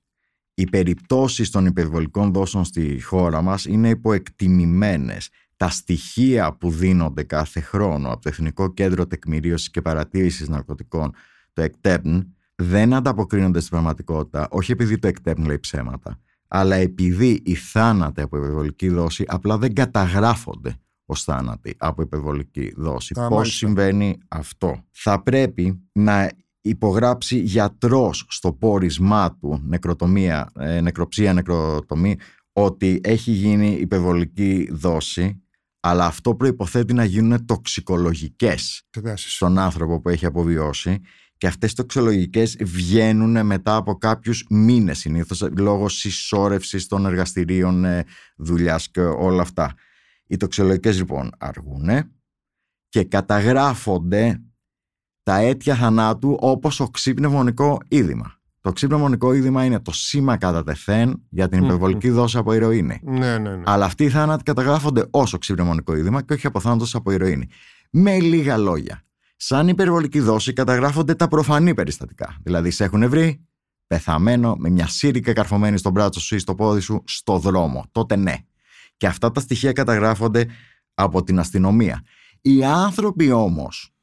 Οι 0.54 0.64
περιπτώσεις 0.64 1.50
των 1.50 1.66
υπερβολικών 1.66 2.32
δόσεων 2.32 2.64
στη 2.64 3.02
χώρα 3.02 3.42
μας 3.42 3.64
είναι 3.64 3.88
υποεκτιμημένες. 3.88 5.28
Τα 5.56 5.68
στοιχεία 5.68 6.52
που 6.52 6.70
δίνονται 6.70 7.22
κάθε 7.22 7.60
χρόνο 7.60 8.10
από 8.12 8.22
το 8.22 8.28
Εθνικό 8.28 8.72
Κέντρο 8.72 9.06
Τεκμηρίωσης 9.06 9.70
και 9.70 9.82
Παρατήρησης 9.82 10.48
Ναρκωτικών, 10.48 11.12
το 11.52 11.62
ΕΚΤΕΠΝ, 11.62 12.26
δεν 12.54 12.94
ανταποκρίνονται 12.94 13.58
στην 13.58 13.70
πραγματικότητα, 13.70 14.48
όχι 14.50 14.72
επειδή 14.72 14.98
το 14.98 15.06
ΕΚΤΕΠΝ 15.08 15.44
λέει 15.44 15.58
ψέματα, 15.58 16.20
αλλά 16.48 16.76
επειδή 16.76 17.42
οι 17.44 17.54
θάνατοι 17.54 18.20
από 18.20 18.36
υπερβολική 18.36 18.88
δόση 18.88 19.24
απλά 19.26 19.58
δεν 19.58 19.74
καταγράφονται 19.74 20.76
ως 21.06 21.24
θάνατοι 21.24 21.74
από 21.78 22.02
υπερβολική 22.02 22.74
δόση. 22.76 23.14
Α, 23.18 23.22
Πώς 23.28 23.36
μάλιστα. 23.36 23.56
συμβαίνει 23.56 24.18
αυτό; 24.28 24.84
Θα 24.90 25.22
πρέπει 25.22 25.80
να 25.92 26.30
υπογράψει 26.60 27.38
γιατρός 27.38 28.26
στο 28.28 28.52
πόρισμά 28.52 29.36
του 29.40 29.60
νεκροτομία, 29.64 30.50
ε, 30.58 30.80
νεκροψία, 30.80 31.32
νεκροτομή 31.32 32.16
ότι 32.52 33.00
έχει 33.04 33.30
γίνει 33.30 33.68
υπερβολική 33.68 34.68
δόση 34.72 35.42
αλλά 35.88 36.06
αυτό 36.06 36.34
προϋποθέτει 36.34 36.92
να 36.92 37.04
γίνουν 37.04 37.46
τοξικολογικές 37.46 38.82
Εξετάσεις. 38.88 39.34
στον 39.34 39.58
άνθρωπο 39.58 40.00
που 40.00 40.08
έχει 40.08 40.26
αποβιώσει 40.26 41.00
και 41.36 41.46
αυτές 41.46 41.70
οι 41.70 41.74
τοξιολογικές 41.74 42.56
βγαίνουν 42.60 43.46
μετά 43.46 43.76
από 43.76 43.94
κάποιους 43.94 44.46
μήνες 44.50 44.98
συνήθως 44.98 45.48
λόγω 45.56 45.88
συσσόρευσης 45.88 46.86
των 46.86 47.06
εργαστηρίων 47.06 47.84
ε, 47.84 48.04
δουλειάς 48.36 48.90
και 48.90 49.00
όλα 49.00 49.42
αυτά. 49.42 49.74
Οι 50.26 50.36
τοξιολογικές 50.36 50.98
λοιπόν 50.98 51.32
αργούν 51.38 51.88
και 52.88 53.04
καταγράφονται 53.04 54.40
τα 55.22 55.36
αίτια 55.36 55.74
θανάτου 55.74 56.36
όπως 56.40 56.80
οξύπνευμονικό 56.80 57.80
είδημα. 57.88 58.35
Το 58.66 58.72
οξύπνευμονικό 58.72 59.32
είδημα 59.32 59.64
είναι 59.64 59.80
το 59.80 59.92
σήμα 59.92 60.36
κατά 60.36 60.62
τεθέν 60.62 61.22
για 61.28 61.48
την 61.48 61.58
Μμμ. 61.58 61.64
υπερβολική 61.64 62.10
δόση 62.10 62.38
από 62.38 62.52
ηρωίνη. 62.52 63.00
Ναι, 63.02 63.38
ναι, 63.38 63.56
ναι. 63.56 63.62
Αλλά 63.64 63.84
αυτοί 63.84 64.04
οι 64.04 64.08
θάνατοι 64.08 64.42
καταγράφονται 64.42 65.06
ως 65.10 65.32
οξύπνευμονικό 65.32 65.96
είδημα 65.96 66.22
και 66.22 66.32
όχι 66.32 66.46
από 66.46 66.60
θάνατος 66.60 66.94
από 66.94 67.10
ηρωίνη. 67.10 67.48
Με 67.90 68.18
λίγα 68.18 68.56
λόγια. 68.56 69.02
Σαν 69.36 69.68
υπερβολική 69.68 70.20
δόση 70.20 70.52
καταγράφονται 70.52 71.14
τα 71.14 71.28
προφανή 71.28 71.74
περιστατικά. 71.74 72.36
Δηλαδή, 72.42 72.70
σε 72.70 72.84
έχουν 72.84 73.08
βρει 73.08 73.46
πεθαμένο 73.86 74.54
με 74.58 74.68
μια 74.68 74.86
σύρικα 74.86 75.32
καρφωμένη 75.32 75.78
στο 75.78 75.90
μπράτσο 75.90 76.20
σου 76.20 76.34
ή 76.34 76.38
στο 76.38 76.54
πόδι 76.54 76.80
σου 76.80 77.02
στο 77.06 77.38
δρόμο. 77.38 77.84
Τότε 77.92 78.16
ναι. 78.16 78.34
Και 78.96 79.06
αυτά 79.06 79.30
τα 79.30 79.40
στοιχεία 79.40 79.72
καταγράφονται 79.72 80.46
από 80.94 81.22
την 81.22 81.38
αστυνομία. 81.38 82.02
Οι 82.40 82.64
άνθρωποι 82.64 83.30
όμως, 83.30 83.94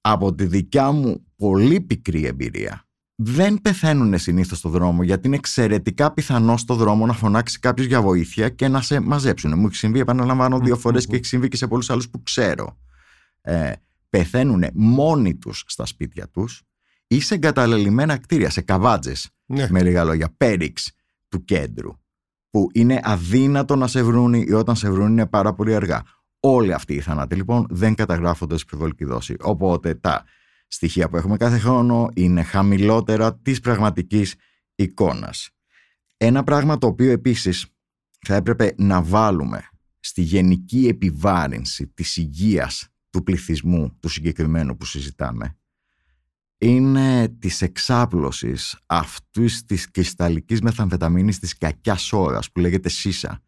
από 0.00 0.34
τη 0.34 0.44
δικιά 0.44 0.90
μου 0.90 1.26
πολύ 1.36 1.80
πικρή 1.80 2.24
εμπειρία, 2.24 2.87
δεν 3.20 3.60
πεθαίνουν 3.62 4.18
συνήθως 4.18 4.58
στο 4.58 4.68
δρόμο 4.68 5.02
γιατί 5.02 5.26
είναι 5.26 5.36
εξαιρετικά 5.36 6.12
πιθανό 6.12 6.56
στο 6.56 6.74
δρόμο 6.74 7.06
να 7.06 7.12
φωνάξει 7.12 7.58
κάποιος 7.58 7.86
για 7.86 8.02
βοήθεια 8.02 8.48
και 8.48 8.68
να 8.68 8.80
σε 8.80 9.00
μαζέψουν. 9.00 9.58
Μου 9.58 9.66
έχει 9.66 9.76
συμβεί, 9.76 9.98
επαναλαμβάνω, 9.98 10.58
δύο 10.58 10.74
Μμμ, 10.74 10.80
φορές 10.80 11.04
μμμ. 11.04 11.10
και 11.10 11.16
έχει 11.16 11.26
συμβεί 11.26 11.48
και 11.48 11.56
σε 11.56 11.66
πολλούς 11.66 11.90
άλλους 11.90 12.10
που 12.10 12.22
ξέρω. 12.22 12.78
Ε, 13.40 13.72
πεθαίνουν 14.10 14.64
μόνοι 14.74 15.34
τους 15.34 15.64
στα 15.66 15.86
σπίτια 15.86 16.28
τους 16.28 16.62
ή 17.06 17.20
σε 17.20 17.34
εγκαταλελειμμένα 17.34 18.16
κτίρια, 18.16 18.50
σε 18.50 18.60
καβάτζες, 18.60 19.30
ναι. 19.46 19.66
με 19.70 19.82
λίγα 19.82 20.04
λόγια, 20.04 20.34
πέριξ 20.36 20.92
του 21.28 21.44
κέντρου. 21.44 21.92
Που 22.50 22.68
είναι 22.72 23.00
αδύνατο 23.02 23.76
να 23.76 23.86
σε 23.86 24.02
βρουν 24.02 24.34
ή 24.34 24.52
όταν 24.52 24.76
σε 24.76 24.90
βρουν 24.90 25.10
είναι 25.10 25.26
πάρα 25.26 25.54
πολύ 25.54 25.74
αργά. 25.74 26.02
Όλοι 26.40 26.72
αυτοί 26.72 26.94
οι 26.94 27.00
θάνατοι 27.00 27.34
λοιπόν 27.34 27.66
δεν 27.70 27.94
καταγράφονται 27.94 28.54
ως 28.54 28.62
υπερβολική 28.62 29.04
δόση. 29.04 29.36
Οπότε 29.40 29.94
τα 29.94 30.24
στοιχεία 30.68 31.08
που 31.08 31.16
έχουμε 31.16 31.36
κάθε 31.36 31.58
χρόνο 31.58 32.08
είναι 32.14 32.42
χαμηλότερα 32.42 33.38
της 33.38 33.60
πραγματικής 33.60 34.34
εικόνας. 34.74 35.50
Ένα 36.16 36.44
πράγμα 36.44 36.78
το 36.78 36.86
οποίο 36.86 37.10
επίσης 37.10 37.66
θα 38.26 38.34
έπρεπε 38.34 38.74
να 38.76 39.02
βάλουμε 39.02 39.68
στη 40.00 40.22
γενική 40.22 40.86
επιβάρυνση 40.88 41.86
της 41.86 42.16
υγείας 42.16 42.88
του 43.10 43.22
πληθυσμού 43.22 43.96
του 44.00 44.08
συγκεκριμένου 44.08 44.76
που 44.76 44.84
συζητάμε 44.84 45.58
είναι 46.58 47.28
της 47.28 47.62
εξάπλωσης 47.62 48.78
αυτής 48.86 49.64
της 49.64 49.90
κρυσταλλικής 49.90 50.60
μεθαμφεταμίνης 50.60 51.38
της 51.38 51.58
κακιάς 51.58 52.12
ώρας 52.12 52.52
που 52.52 52.60
λέγεται 52.60 52.88
σίσα 52.88 53.42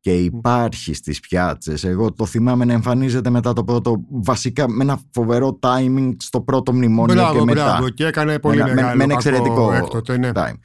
και 0.00 0.18
υπάρχει 0.18 0.94
στις 0.94 1.20
πιάτσες 1.20 1.84
εγώ 1.84 2.12
το 2.12 2.26
θυμάμαι 2.26 2.64
να 2.64 2.72
εμφανίζεται 2.72 3.30
μετά 3.30 3.52
το 3.52 3.64
πρώτο 3.64 4.04
βασικά 4.10 4.68
με 4.68 4.82
ένα 4.82 5.00
φοβερό 5.10 5.58
timing 5.62 6.12
στο 6.18 6.40
πρώτο 6.40 6.72
μνημόνιο 6.72 7.14
μπράβο, 7.14 7.38
και 7.38 7.44
μετά 7.44 7.64
μπράβο, 7.64 7.88
και 7.88 8.06
έκανε 8.06 8.38
πολύ 8.38 8.58
με, 8.58 8.64
μεγάλο 8.64 8.88
με, 8.88 8.94
με 8.94 9.04
ένα 9.04 9.12
εξαιρετικό 9.12 9.72
έκτοτε, 9.72 10.18
ναι. 10.18 10.30
time. 10.34 10.58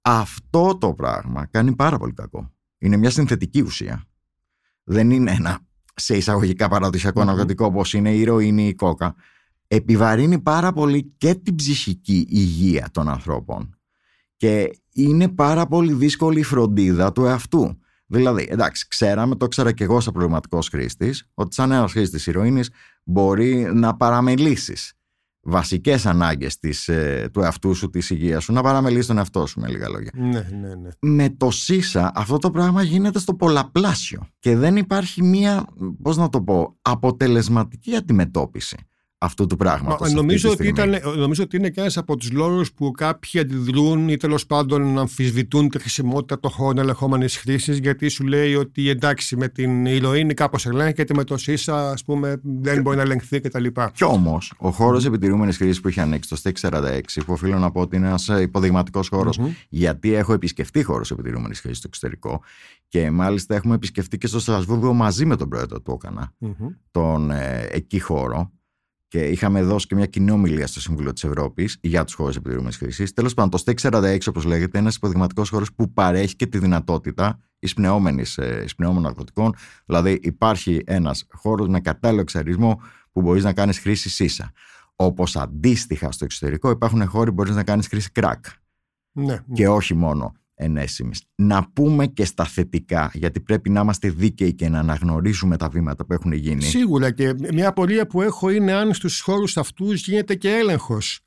Αυτό 0.00 0.78
το 0.78 0.94
πράγμα 0.94 1.46
κάνει 1.46 1.76
πάρα 1.76 1.98
πολύ 1.98 2.12
κακό. 2.12 2.52
Είναι 2.78 2.96
μια 2.96 3.10
συνθετική 3.10 3.60
ουσία. 3.60 4.04
Δεν 4.84 5.10
είναι 5.10 5.30
ένα 5.30 5.58
σε 5.94 6.16
εισαγωγικά 6.16 6.68
παραδοσιακό 6.68 7.20
Μμμ. 7.20 7.26
ναρκωτικό 7.26 7.64
όπως 7.64 7.94
είναι 7.94 8.10
η 8.10 8.20
ηρωίνη 8.20 8.64
ή 8.64 8.68
η 8.68 8.74
κόκα. 8.74 9.14
Επιβαρύνει 9.66 10.38
πάρα 10.38 10.72
πολύ 10.72 11.14
και 11.16 11.34
την 11.34 11.54
ψυχική 11.54 12.26
υγεία 12.28 12.88
των 12.92 13.08
ανθρώπων. 13.08 13.74
Και 14.36 14.70
είναι 14.92 15.28
πάρα 15.28 15.66
πολύ 15.66 15.92
δύσκολη 15.92 16.38
η 16.38 16.42
φροντίδα 16.42 17.12
του 17.12 17.24
εαυτού. 17.24 17.78
Δηλαδή, 18.10 18.46
εντάξει, 18.50 18.86
ξέραμε, 18.88 19.36
το 19.36 19.44
ήξερα 19.44 19.72
και 19.72 19.84
εγώ 19.84 20.00
σαν 20.00 20.12
προβληματικός 20.12 20.68
χρήστης, 20.68 21.28
ότι 21.34 21.54
σαν 21.54 21.72
ένα 21.72 21.88
χρήστης 21.88 22.26
ηρωίνης 22.26 22.70
μπορεί 23.04 23.70
να 23.74 23.96
παραμελήσεις 23.96 24.92
βασικές 25.42 26.06
ανάγκες 26.06 26.58
του 27.32 27.40
εαυτού 27.40 27.74
σου, 27.74 27.90
της 27.90 28.10
υγείας 28.10 28.44
σου, 28.44 28.52
να 28.52 28.62
παραμελήσεις 28.62 29.06
τον 29.06 29.18
εαυτό 29.18 29.46
σου, 29.46 29.60
με 29.60 29.68
λίγα 29.68 29.88
λόγια. 29.88 30.10
Ναι, 30.14 30.48
ναι, 30.60 30.74
ναι. 30.74 30.88
Με 31.00 31.30
το 31.30 31.50
ΣΥΣΑ 31.50 32.12
αυτό 32.14 32.38
το 32.38 32.50
πράγμα 32.50 32.82
γίνεται 32.82 33.18
στο 33.18 33.34
πολλαπλάσιο 33.34 34.28
και 34.38 34.56
δεν 34.56 34.76
υπάρχει 34.76 35.22
μία, 35.22 35.66
πώς 36.02 36.16
να 36.16 36.28
το 36.28 36.42
πω, 36.42 36.76
αποτελεσματική 36.82 37.96
αντιμετώπιση 37.96 38.76
αυτού 39.22 39.46
του 39.46 39.56
πράγματος. 39.56 39.98
Μα, 40.00 40.06
αυτή 40.06 40.14
νομίζω, 40.14 40.48
τη 40.48 40.54
ότι 40.54 40.72
στιγμή. 40.72 40.98
ήταν, 40.98 41.18
νομίζω 41.18 41.42
ότι 41.42 41.56
είναι 41.56 41.68
και 41.70 41.80
ένας 41.80 41.96
από 41.96 42.16
τους 42.16 42.30
λόγους 42.32 42.72
που 42.72 42.90
κάποιοι 42.90 43.40
αντιδρούν 43.40 44.08
ή 44.08 44.16
τέλος 44.16 44.46
πάντων 44.46 44.98
αμφισβητούν 44.98 45.68
τη 45.68 45.78
χρησιμότητα 45.78 46.40
των 46.40 46.50
χώρων 46.50 46.78
ελεγχόμενης 46.78 47.36
χρήσης, 47.36 47.78
γιατί 47.78 48.08
σου 48.08 48.26
λέει 48.26 48.54
ότι 48.54 48.88
εντάξει 48.88 49.36
με 49.36 49.48
την 49.48 49.86
ηρωίνη 49.86 50.34
κάπως 50.34 50.66
ελέγχεται, 50.66 51.14
με 51.14 51.24
το 51.24 51.36
ΣΥΣΑ 51.36 51.90
ας 51.90 52.04
πούμε 52.04 52.40
δεν 52.42 52.82
μπορεί 52.82 52.96
να 52.96 53.02
ελεγχθεί 53.02 53.40
κτλ. 53.40 53.66
Κι 53.94 54.04
όμως, 54.04 54.52
ο 54.58 54.70
χώρος 54.70 55.04
επιτηρούμενης 55.04 55.56
χρήσης 55.56 55.80
που 55.80 55.88
έχει 55.88 56.00
ανοίξει 56.00 56.28
το 56.28 56.36
ΣΤΕΚ 56.36 56.56
46, 56.60 57.00
που 57.26 57.32
οφείλω 57.32 57.58
να 57.58 57.70
πω 57.70 57.80
ότι 57.80 57.96
είναι 57.96 58.06
ένας 58.06 58.28
υποδειγματικός 58.28 59.08
χώρος, 59.08 59.38
Μμμ. 59.38 59.48
γιατί 59.68 60.14
έχω 60.14 60.32
επισκεφτεί 60.32 60.82
χώρου 60.82 61.04
επιτηρούμενης 61.10 61.60
χρήσης 61.60 61.78
στο 61.78 61.86
εξωτερικό 61.88 62.40
και 62.88 63.10
μάλιστα 63.10 63.54
έχουμε 63.54 63.74
επισκεφτεί 63.74 64.18
και 64.18 64.26
στο 64.26 64.40
Στρασβούργο 64.40 64.92
μαζί 64.92 65.24
με 65.26 65.36
τον 65.36 65.48
πρόεδρο 65.48 65.80
του 65.80 65.92
ΟΚΑΝΑ, 65.92 66.34
Μμμ. 66.38 66.52
τον 66.90 67.30
ε, 67.30 67.66
εκεί 67.70 68.00
χώρο. 68.00 68.50
Και 69.10 69.24
είχαμε 69.24 69.62
δώσει 69.62 69.86
και 69.86 69.94
μια 69.94 70.06
κοινή 70.06 70.30
ομιλία 70.30 70.66
στο 70.66 70.80
Συμβούλιο 70.80 71.12
της 71.12 71.24
Ευρώπης 71.24 71.78
για 71.80 72.04
τους 72.04 72.14
χώρου 72.14 72.30
επιτηρούμενη 72.30 72.72
χρήσης. 72.72 73.12
Τέλος 73.12 73.34
πάντων, 73.34 73.50
το 73.50 73.56
ΣΤΕΚ 73.56 73.78
46, 73.82 74.28
όπως 74.28 74.44
λέγεται, 74.44 74.70
είναι 74.70 74.78
ένας 74.78 74.96
υποδειγματικός 74.96 75.48
χώρος 75.48 75.72
που 75.72 75.92
παρέχει 75.92 76.36
και 76.36 76.46
τη 76.46 76.58
δυνατότητα 76.58 77.38
εισπνεόμενης, 77.58 78.38
ε, 78.38 78.62
εισπνεώμενων 78.64 79.02
ναρκωτικών. 79.02 79.54
Δηλαδή, 79.86 80.18
υπάρχει 80.22 80.82
ένας 80.86 81.26
χώρος 81.30 81.68
με 81.68 81.80
κατάλληλο 81.80 82.20
εξαρισμό 82.20 82.80
που 83.12 83.20
μπορείς 83.20 83.44
να 83.44 83.52
κάνεις 83.52 83.78
χρήση 83.78 84.08
ΣΥΣΑ. 84.08 84.52
Όπως 84.96 85.36
αντίστοιχα 85.36 86.12
στο 86.12 86.24
εξωτερικό 86.24 86.70
υπάρχουν 86.70 87.06
χώροι 87.06 87.28
που 87.28 87.34
μπορείς 87.34 87.54
να 87.54 87.64
κάνεις 87.64 87.86
χρήση 87.86 88.10
crack 88.14 88.40
Ναι, 89.12 89.24
ναι. 89.24 89.40
και 89.52 89.68
όχι 89.68 89.94
μόνο 89.94 90.32
ενέσιμης. 90.60 91.22
Να 91.34 91.66
πούμε 91.72 92.06
και 92.06 92.24
στα 92.24 92.44
θετικά, 92.44 93.10
γιατί 93.14 93.40
πρέπει 93.40 93.70
να 93.70 93.80
είμαστε 93.80 94.10
δίκαιοι 94.10 94.54
και 94.54 94.68
να 94.68 94.78
αναγνωρίσουμε 94.78 95.56
τα 95.56 95.68
βήματα 95.68 96.04
που 96.04 96.12
έχουν 96.12 96.32
γίνει. 96.32 96.62
Σίγουρα 96.62 97.10
και 97.10 97.34
μια 97.52 97.68
απορία 97.68 98.06
που 98.06 98.22
έχω 98.22 98.50
είναι 98.50 98.72
αν 98.72 98.94
στους 98.94 99.20
χώρους 99.20 99.56
αυτούς 99.56 100.06
γίνεται 100.06 100.34
και 100.34 100.48
έλεγχος 100.48 101.20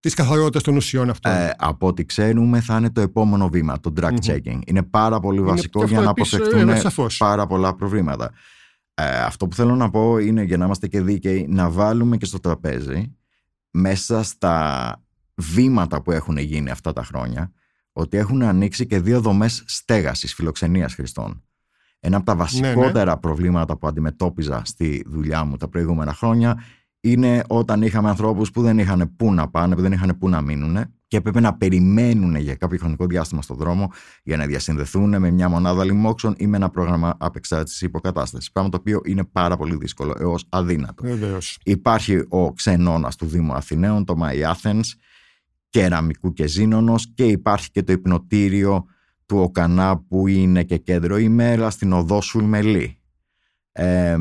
της 0.00 0.14
καθαρότητας 0.14 0.62
των 0.62 0.76
ουσιών 0.76 1.10
αυτών. 1.10 1.32
Ε, 1.32 1.54
από 1.58 1.86
ό,τι 1.86 2.04
ξέρουμε 2.04 2.60
θα 2.60 2.76
είναι 2.76 2.90
το 2.90 3.00
επόμενο 3.00 3.48
βήμα, 3.48 3.80
το 3.80 3.92
drug 4.00 4.10
Μμμ. 4.10 4.16
checking. 4.26 4.58
Είναι 4.66 4.82
πάρα 4.82 5.20
πολύ 5.20 5.38
Είναι 5.38 5.46
βασικό 5.46 5.80
και 5.80 5.86
για 5.86 5.98
αυτό 5.98 6.04
να 6.04 6.10
επίσης, 6.10 6.34
αποφευθούν 6.34 6.68
ε, 6.68 6.78
σαφώς. 6.78 7.16
πάρα 7.16 7.46
πολλά 7.46 7.74
προβλήματα. 7.74 8.30
Ε, 8.94 9.18
αυτό 9.22 9.48
που 9.48 9.54
θέλω 9.54 9.74
να 9.74 9.90
πω 9.90 10.18
είναι 10.18 10.42
για 10.42 10.56
να 10.56 10.64
είμαστε 10.64 10.88
και 10.88 11.00
δίκαιοι 11.00 11.46
να 11.48 11.70
βάλουμε 11.70 12.16
και 12.16 12.26
στο 12.26 12.40
τραπέζι 12.40 13.16
μέσα 13.70 14.22
στα 14.22 14.96
βήματα 15.34 16.02
που 16.02 16.10
έχουν 16.10 16.36
γίνει 16.36 16.70
αυτά 16.70 16.92
τα 16.92 17.04
χρόνια 17.04 17.52
ότι 17.92 18.16
έχουν 18.16 18.42
ανοίξει 18.42 18.86
και 18.86 19.00
δύο 19.00 19.20
δομές 19.20 19.62
στέγασης, 19.66 20.34
φιλοξενίας 20.34 20.94
χρηστών. 20.94 21.42
Ένα 22.00 22.16
από 22.16 22.26
τα 22.26 22.36
βασικότερα 22.36 23.18
προβλήματα 23.18 23.76
που 23.76 23.86
αντιμετώπιζα 23.86 24.62
στη 24.64 25.04
δουλειά 25.06 25.44
μου 25.44 25.56
τα 25.56 25.68
προηγούμενα 25.68 26.14
χρόνια 26.14 26.62
είναι 27.00 27.44
όταν 27.48 27.82
είχαμε 27.82 28.08
ανθρώπους 28.08 28.50
που 28.50 28.62
δεν 28.62 28.78
είχαν 28.78 29.12
πού 29.16 29.34
να 29.34 29.48
πάνε, 29.48 29.74
που 29.74 29.80
δεν 29.80 29.92
είχαν 29.92 30.18
πού 30.18 30.28
να 30.28 30.40
μείνουν 30.40 30.78
και 31.06 31.16
έπρεπε 31.16 31.40
να 31.40 31.54
περιμένουν 31.54 32.36
για 32.36 32.54
κάποιο 32.54 32.78
χρονικό 32.78 33.06
διάστημα 33.06 33.42
στον 33.42 33.56
δρόμο 33.56 33.90
για 34.22 34.36
να 34.36 34.46
διασυνδεθούν 34.46 35.20
με 35.20 35.30
μια 35.30 35.48
μονάδα 35.48 35.84
λοιμόξεων 35.84 36.34
ή 36.36 36.46
με 36.46 36.56
ένα 36.56 36.70
πρόγραμμα 36.70 37.14
απεξάρτησης 37.18 37.82
υποκατάστασης. 37.82 38.52
Πράγμα 38.52 38.70
το 38.70 38.76
οποίο 38.80 39.00
είναι 39.04 39.24
πάρα 39.24 39.56
πολύ 39.56 39.76
δύσκολο 39.76 40.14
έως 40.18 40.46
αδύνατο. 40.48 41.02
Βεβαίως. 41.02 41.58
Υπάρχει 41.64 42.24
ο 42.28 42.52
ξενώνας 42.52 43.16
του 43.16 43.26
Δήμου 43.26 43.52
Αθηναίων, 43.52 44.04
το 44.04 44.14
My 44.22 44.52
Athens, 44.52 44.80
κεραμικού 45.72 46.32
και 46.32 46.46
ζήνωνος 46.46 47.12
και 47.14 47.24
υπάρχει 47.24 47.70
και 47.70 47.82
το 47.82 47.92
υπνοτήριο 47.92 48.84
του 49.26 49.38
Οκανά 49.38 49.98
που 49.98 50.26
είναι 50.26 50.62
και 50.64 50.76
κέντρο 50.76 51.16
ημέρα 51.16 51.70
στην 51.70 51.92
οδό 51.92 52.20
Σουλμελή. 52.20 52.98
Ε, 53.72 54.16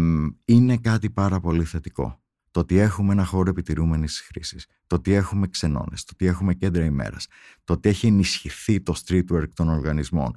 είναι 0.45 0.77
κάτι 0.77 1.09
πάρα 1.09 1.39
πολύ 1.39 1.63
θετικό. 1.63 2.19
Το 2.51 2.59
ότι 2.59 2.77
έχουμε 2.77 3.11
ένα 3.11 3.25
χώρο 3.25 3.49
επιτηρούμενης 3.49 4.19
χρήσης, 4.19 4.65
το 4.87 4.95
ότι 4.95 5.13
έχουμε 5.13 5.47
ξενώνες, 5.47 6.03
το 6.03 6.11
ότι 6.13 6.25
έχουμε 6.25 6.53
κέντρα 6.53 6.85
ημέρας, 6.85 7.27
το 7.63 7.73
ότι 7.73 7.89
έχει 7.89 8.07
ενισχυθεί 8.07 8.81
το 8.81 8.93
street 9.05 9.25
work 9.31 9.49
των 9.53 9.69
οργανισμών, 9.69 10.35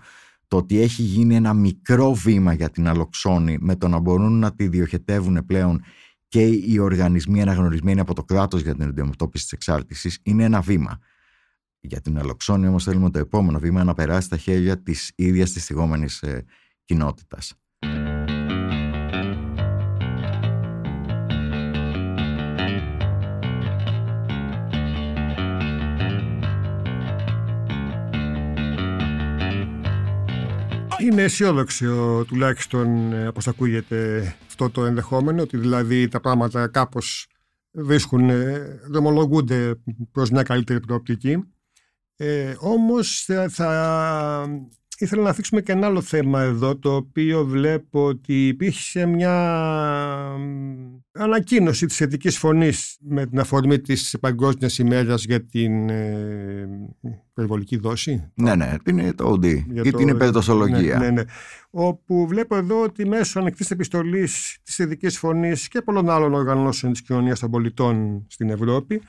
το 0.48 0.56
ότι 0.56 0.80
έχει 0.80 1.02
γίνει 1.02 1.34
ένα 1.34 1.52
μικρό 1.52 2.14
βήμα 2.14 2.52
για 2.52 2.70
την 2.70 2.88
αλοξόνη 2.88 3.56
με 3.60 3.76
το 3.76 3.88
να 3.88 3.98
μπορούν 3.98 4.38
να 4.38 4.54
τη 4.54 4.68
διοχετεύουν 4.68 5.44
πλέον 5.46 5.82
και 6.28 6.46
οι 6.46 6.78
οργανισμοί 6.78 7.42
αναγνωρισμένοι 7.42 8.00
από 8.00 8.14
το 8.14 8.24
κράτος 8.24 8.62
για 8.62 8.74
την 8.74 8.82
αντιμετώπιση 8.82 9.44
της 9.44 9.52
εξάρτησης 9.52 10.18
είναι 10.22 10.44
ένα 10.44 10.60
βήμα. 10.60 10.98
Για 11.80 12.00
την 12.00 12.18
αλοξόνη 12.18 12.66
όμως 12.66 12.84
θέλουμε 12.84 13.10
το 13.10 13.18
επόμενο 13.18 13.58
βήμα 13.58 13.84
να 13.84 13.94
περάσει 13.94 14.26
στα 14.26 14.36
χέρια 14.36 14.82
της 14.82 15.12
ίδιας 15.14 15.52
της 15.52 15.64
θυγόμενης 15.64 16.22
ε, 16.22 16.44
κοινότητας. 16.84 17.54
Είναι 31.04 31.22
αισιόδοξο 31.22 32.24
τουλάχιστον 32.26 33.12
ε, 33.12 33.26
όπως 33.26 33.48
ακούγεται 33.48 34.34
αυτό 34.46 34.70
το 34.70 34.84
ενδεχόμενο 34.84 35.42
ότι 35.42 35.56
δηλαδή 35.56 36.08
τα 36.08 36.20
πράγματα 36.20 36.68
κάπως 36.68 37.26
βρίσκουν, 37.70 38.30
ε, 38.30 38.80
δρομολογούνται 38.88 39.74
προς 40.12 40.30
μια 40.30 40.42
καλύτερη 40.42 40.80
προοπτική. 40.80 41.44
Ε, 42.16 42.54
όμως 42.58 43.24
θα, 43.26 43.48
θα 43.48 44.62
ήθελα 44.98 45.22
να 45.22 45.32
θίξουμε 45.32 45.60
και 45.60 45.72
ένα 45.72 45.86
άλλο 45.86 46.00
θέμα 46.00 46.42
εδώ 46.42 46.76
το 46.78 46.94
οποίο 46.94 47.44
βλέπω 47.44 48.04
ότι 48.04 48.46
υπήρχε 48.48 49.06
μια 49.06 49.32
ανακοίνωση 51.12 51.86
της 51.86 51.96
θετικής 51.96 52.38
φωνής 52.38 52.96
με 53.00 53.26
την 53.26 53.38
αφορμή 53.38 53.80
της 53.80 54.16
Παγκόσμιας 54.20 54.78
ημέρας 54.78 55.24
για 55.24 55.44
την 55.44 55.88
ε, 55.88 56.68
περιβολική 57.34 57.76
δόση. 57.76 58.30
Ναι, 58.34 58.54
ναι, 58.54 58.76
είναι 58.86 59.12
το 59.12 59.30
OD 59.32 59.44
Για 59.70 59.82
ή 59.84 59.90
το- 59.90 59.98
την 59.98 60.08
υπερδοσολογία. 60.08 60.98
Ναι, 60.98 61.04
ναι, 61.04 61.10
ναι. 61.10 61.22
Όπου 61.70 62.26
βλέπω 62.26 62.56
εδώ 62.56 62.82
ότι 62.82 63.06
μέσω 63.08 63.38
ανοιχτής 63.40 63.70
επιστολής 63.70 64.58
της 64.62 64.78
Ειδική 64.78 65.08
Φωνής 65.08 65.68
και 65.68 65.80
πολλών 65.80 66.10
άλλων 66.10 66.34
οργανώσεων 66.34 66.92
της 66.92 67.02
κοινωνίας 67.02 67.38
των 67.40 67.50
πολιτών 67.50 68.26
στην 68.28 68.50
Ευρώπη, 68.50 69.02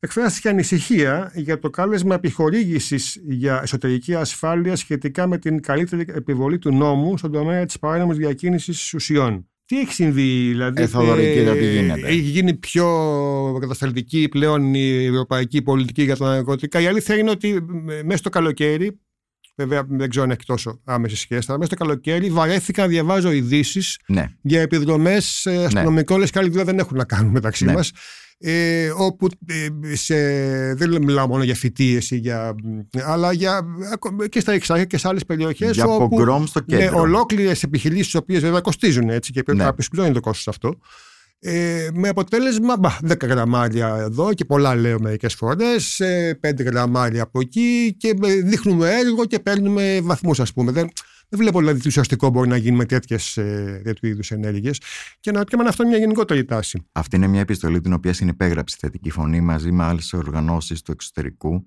εκφράστηκε 0.00 0.48
ανησυχία 0.48 1.32
για 1.34 1.58
το 1.58 1.70
κάλεσμα 1.70 2.14
επιχορήγησης 2.14 3.20
για 3.28 3.60
εσωτερική 3.62 4.14
ασφάλεια 4.14 4.76
σχετικά 4.76 5.26
με 5.26 5.38
την 5.38 5.62
καλύτερη 5.62 6.04
επιβολή 6.08 6.58
του 6.58 6.72
νόμου 6.74 7.18
στον 7.18 7.32
τομέα 7.32 7.64
της 7.64 7.78
παράνομης 7.78 8.16
διακίνησης 8.16 8.94
ουσιών. 8.94 9.44
Τι 9.64 9.80
έχει 9.80 9.92
συμβεί, 9.92 10.48
δηλαδή. 10.48 10.82
Ε, 10.82 10.86
Θοδωρή, 10.86 11.32
κοίτα 11.32 11.52
τι 11.52 11.70
γίνεται; 11.70 12.08
Έχει 12.08 12.18
γίνει 12.18 12.54
πιο 12.54 12.86
κατασταλτική 13.60 14.28
πλέον 14.30 14.74
η 14.74 15.04
ευρωπαϊκή 15.04 15.62
πολιτική 15.62 16.02
για 16.02 16.16
τα 16.16 16.28
ναρκωτικά; 16.28 16.80
Η 16.80 16.86
αλήθεια 16.86 17.16
είναι 17.16 17.30
ότι 17.30 17.48
ε, 17.88 18.02
μέσα 18.02 18.16
στο 18.16 18.28
καλοκαίρι 18.30 19.00
Βέβαια, 19.56 19.84
δεν 19.88 20.10
ξέρω 20.10 20.24
αν 20.24 20.30
έχει 20.30 20.44
τόσο 20.46 20.80
άμεση 20.84 21.16
σχέση. 21.16 21.46
Αλλά 21.48 21.58
μέσα 21.58 21.74
στο 21.74 21.84
καλοκαίρι 21.84 22.30
βαρέθηκα 22.30 22.82
να 22.82 22.88
διαβάζω 22.88 23.30
ειδήσεις 23.32 23.98
Ναι. 24.06 24.26
για 24.42 24.60
επιδρομές 24.60 25.46
αστυνομικών, 25.46 26.18
λες 26.18 26.30
και 26.30 26.38
άλλη 26.38 26.48
δουλειά 26.48 26.64
δεν 26.64 26.78
έχουν 26.78 26.96
να 26.96 27.04
κάνουν 27.04 27.30
μεταξύ 27.32 27.64
Ναι. 27.64 27.72
μας. 27.72 27.92
Ε, 28.42 28.90
όπου 28.96 29.28
ε, 29.46 29.94
σε, 29.96 30.14
δεν 30.74 31.02
μιλάω 31.02 31.26
μόνο 31.26 31.42
για 31.42 31.54
φοιτίες 31.54 32.10
για, 32.10 32.54
αλλά 33.04 33.32
για, 33.32 33.64
και 34.28 34.40
στα 34.40 34.52
Εξάρχεια 34.52 34.86
και 34.86 34.98
σε 34.98 35.08
άλλες 35.08 35.24
περιοχές 35.24 35.74
για 35.74 35.84
όπου 35.84 36.46
στο 36.46 36.60
κέντρο. 36.60 36.84
Ναι, 36.84 37.00
ολόκληρες 37.00 37.62
επιχειρήσεις 37.62 38.12
οι 38.12 38.16
οποίες 38.16 38.40
βέβαια 38.40 38.60
κοστίζουν 38.60 39.08
έτσι 39.08 39.32
και 39.32 39.42
πρέπει 39.42 39.58
ναι. 39.58 39.64
κάποιος 39.64 39.88
πληρώνει 39.88 40.12
το 40.12 40.20
κόστος 40.20 40.48
αυτό 40.48 40.78
ε, 41.42 41.88
με 41.94 42.08
αποτέλεσμα 42.08 42.76
μπα, 42.76 42.96
10 43.08 43.28
γραμμάρια 43.28 43.96
εδώ 43.96 44.34
και 44.34 44.44
πολλά 44.44 44.74
λέω 44.74 45.00
μερικές 45.00 45.34
φορές, 45.34 46.00
5 46.40 46.64
γραμμάρια 46.64 47.22
από 47.22 47.40
εκεί 47.40 47.94
και 47.98 48.14
δείχνουμε 48.44 48.90
έργο 48.90 49.24
και 49.24 49.38
παίρνουμε 49.38 50.00
βαθμούς, 50.02 50.40
ας 50.40 50.52
πούμε. 50.52 50.72
Δεν, 50.72 50.88
δεν 51.30 51.38
βλέπω 51.38 51.58
δηλαδή 51.58 51.80
τι 51.80 51.88
ουσιαστικό 51.88 52.28
μπορεί 52.30 52.48
να 52.48 52.56
γίνει 52.56 52.76
με 52.76 52.84
τέτοιες 52.84 53.32
τέτοιου 53.82 54.08
είδους 54.08 54.30
ενέργειες. 54.30 54.80
Και 55.20 55.30
να 55.30 55.40
αν 55.58 55.66
αυτό 55.66 55.82
είναι 55.82 55.92
μια 55.92 56.00
γενικότερη 56.00 56.44
τάση. 56.44 56.86
Αυτή 56.92 57.16
είναι 57.16 57.26
μια 57.26 57.40
επιστολή 57.40 57.80
την 57.80 57.92
οποία 57.92 58.12
συνυπέγραψε 58.12 58.76
η 58.78 58.80
Θετική 58.80 59.10
Φωνή 59.10 59.40
μαζί 59.40 59.72
με 59.72 59.84
άλλες 59.84 60.12
οργανώσεις 60.12 60.82
του 60.82 60.92
εξωτερικού. 60.92 61.66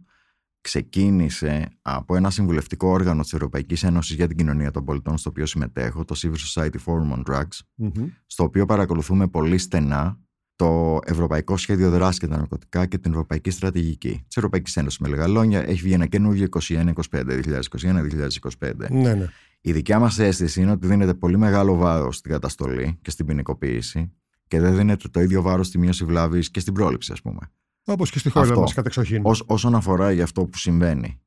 Ξεκίνησε 0.61 1.67
από 1.81 2.15
ένα 2.15 2.29
συμβουλευτικό 2.29 2.87
όργανο 2.87 3.21
της 3.21 3.33
Ευρωπαϊκής 3.33 3.83
Ένωσης 3.83 4.15
για 4.15 4.27
την 4.27 4.37
Κοινωνία 4.37 4.71
των 4.71 4.85
Πολιτών, 4.85 5.17
στο 5.17 5.29
οποίο 5.29 5.45
συμμετέχω, 5.45 6.05
το 6.05 6.15
Civil 6.17 6.35
Society 6.53 6.77
Forum 6.85 7.17
on 7.17 7.33
Drugs, 7.33 7.89
στο 8.25 8.43
οποίο 8.43 8.65
παρακολουθούμε 8.65 9.27
πολύ 9.27 9.57
στενά 9.57 10.19
το 10.55 10.99
Ευρωπαϊκό 11.05 11.57
Σχέδιο 11.57 11.89
Δράσης 11.89 12.17
για 12.17 12.27
τα 12.27 12.37
Ναρκωτικά 12.37 12.85
και 12.85 12.97
την 12.97 13.11
Ευρωπαϊκή 13.11 13.49
Στρατηγική 13.49 14.23
της 14.27 14.37
Ευρωπαϊκής 14.37 14.77
Ένωσης 14.77 14.99
με 14.99 15.07
λίγα 15.07 15.27
λόγια. 15.27 15.69
Έχει 15.69 15.81
βγει 15.81 15.93
ένα 15.93 16.05
καινούργιο 16.05 16.47
2021-2025, 16.69 16.93
2021-2025. 17.11 18.89
Ναι, 18.89 19.13
ναι. 19.13 19.29
Η 19.65 19.71
δικιά 19.71 19.99
μας 19.99 20.19
αίσθηση 20.19 20.61
είναι 20.61 20.71
ότι 20.71 20.87
δίνεται 20.87 21.13
πολύ 21.13 21.37
μεγάλο 21.37 21.75
βάρος 21.75 22.17
στην 22.17 22.31
καταστολή 22.31 22.97
και 23.01 23.11
στην 23.11 23.25
ποινικοποίηση 23.25 24.13
και 24.47 24.59
δεν 24.59 24.75
δίνεται 24.75 25.07
το 25.07 25.21
ίδιο 25.21 25.41
βάρος 25.41 25.67
στη 25.67 25.77
μείωση 25.77 26.05
βλάβης 26.05 26.51
και 26.51 26.59
στην 26.59 26.73
πρόληψη, 26.73 27.11
ας 27.11 27.21
πούμε. 27.21 27.51
Όπως 27.85 28.11
και 28.11 28.19
στη 28.19 28.29
χώρα 28.29 28.59
μας, 28.59 28.73
κατεξοχήν. 28.73 29.21
Ως, 29.25 29.43
όσον 29.47 29.75
αφορά 29.75 30.11
για 30.11 30.23
αυτό 30.23 30.45
που 30.45 30.57
συμβαίνει 30.57 31.21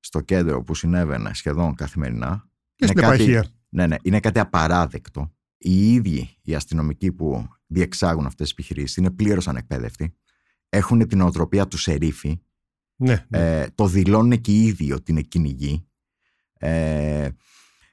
στο 0.00 0.20
κέντρο 0.20 0.62
που 0.62 0.74
συνέβαινε 0.74 1.34
σχεδόν 1.34 1.74
καθημερινά. 1.74 2.48
Και 2.74 2.86
στην 2.86 2.98
επαρχία. 2.98 3.46
Ναι, 3.68 3.86
ναι, 3.86 3.96
είναι 4.02 4.20
κάτι 4.20 4.38
απαράδεκτο. 4.38 5.32
Οι 5.58 5.92
ίδιοι 5.92 6.36
οι 6.42 6.54
αστυνομικοί 6.54 7.12
που 7.12 7.48
διεξάγουν 7.66 8.26
αυτές 8.26 8.46
τις 8.46 8.52
επιχειρήσεις 8.52 8.96
είναι 8.96 9.10
πλήρως 9.10 9.48
ανεκπαίδευτοι. 9.48 10.14
Έχουν 10.68 11.08
την 11.08 11.20
οτροπία 11.20 11.68
του 11.68 11.78
σερίφη. 11.78 12.40
Ναι, 12.96 13.26
ναι. 13.28 13.60
Ε, 13.60 13.66
το 13.74 13.86
δηλώνουν 13.86 14.40
και 14.40 14.52
οι 14.52 14.62
ίδιοι 14.66 14.92
ότι 14.92 15.10
είναι 15.10 15.20
κυνηγοί. 15.20 15.86
Ε, 16.52 17.28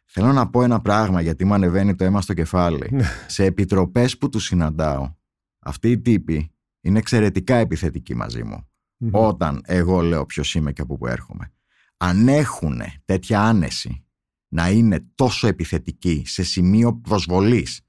Θέλω 0.10 0.34
να 0.34 0.50
πω 0.50 0.64
ένα 0.64 0.82
πράγμα 0.82 1.22
γιατί 1.22 1.46
μου 1.46 1.54
ανεβαίνει 1.54 1.96
το 1.96 2.04
αίμα 2.04 2.22
στο 2.22 2.34
κεφάλι. 2.34 2.88
Ναι. 2.92 3.04
Σε 3.28 3.44
επιτροπές 3.44 4.18
που 4.18 4.30
τους 4.30 4.44
συναντάω, 4.44 5.16
αυτοί 5.60 5.92
οι 5.92 6.00
τύποι 6.00 6.52
είναι 6.82 7.00
εξαιρετικά 7.00 7.56
επιθετικοί 7.56 8.16
μαζί 8.16 8.44
μου. 8.44 8.68
Όταν 9.12 9.62
εγώ 9.66 10.02
λέω 10.02 10.26
ποιος 10.26 10.56
είμαι 10.56 10.72
και 10.72 10.82
από 10.82 10.98
πού 10.98 11.08
έρχομαι. 11.08 11.52
Αν 11.98 12.28
έχουν 12.28 12.82
τέτοια 13.06 13.42
άνεση 13.42 14.06
να 14.48 14.70
είναι 14.70 15.06
τόσο 15.16 15.48
επιθετικοί 15.48 16.24
σε 16.26 16.44
σημείο 16.44 16.94
προσβολής 16.94 17.82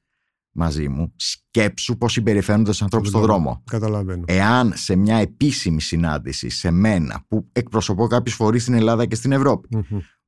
μαζί 0.53 0.89
μου, 0.89 1.13
σκέψου 1.17 1.97
πώς 1.97 2.13
συμπεριφέρονται 2.13 2.65
στους 2.65 2.83
ανθρώπους 2.83 3.09
στον 3.09 3.21
δρόμο. 3.21 3.63
Καταλαβαίνω. 3.71 4.25
Εάν 4.27 4.73
σε 4.77 4.97
μια 4.97 5.17
επίσημη 5.17 5.81
συνάντηση 5.81 6.49
σε 6.49 6.71
μένα, 6.71 7.25
που 7.29 7.49
εκπροσωπώ 7.53 8.07
κάποιους 8.07 8.35
φορείς 8.35 8.63
στην 8.63 8.75
Ελλάδα 8.75 9.07
και 9.07 9.15
στην 9.15 9.33
ευρωπη 9.33 9.69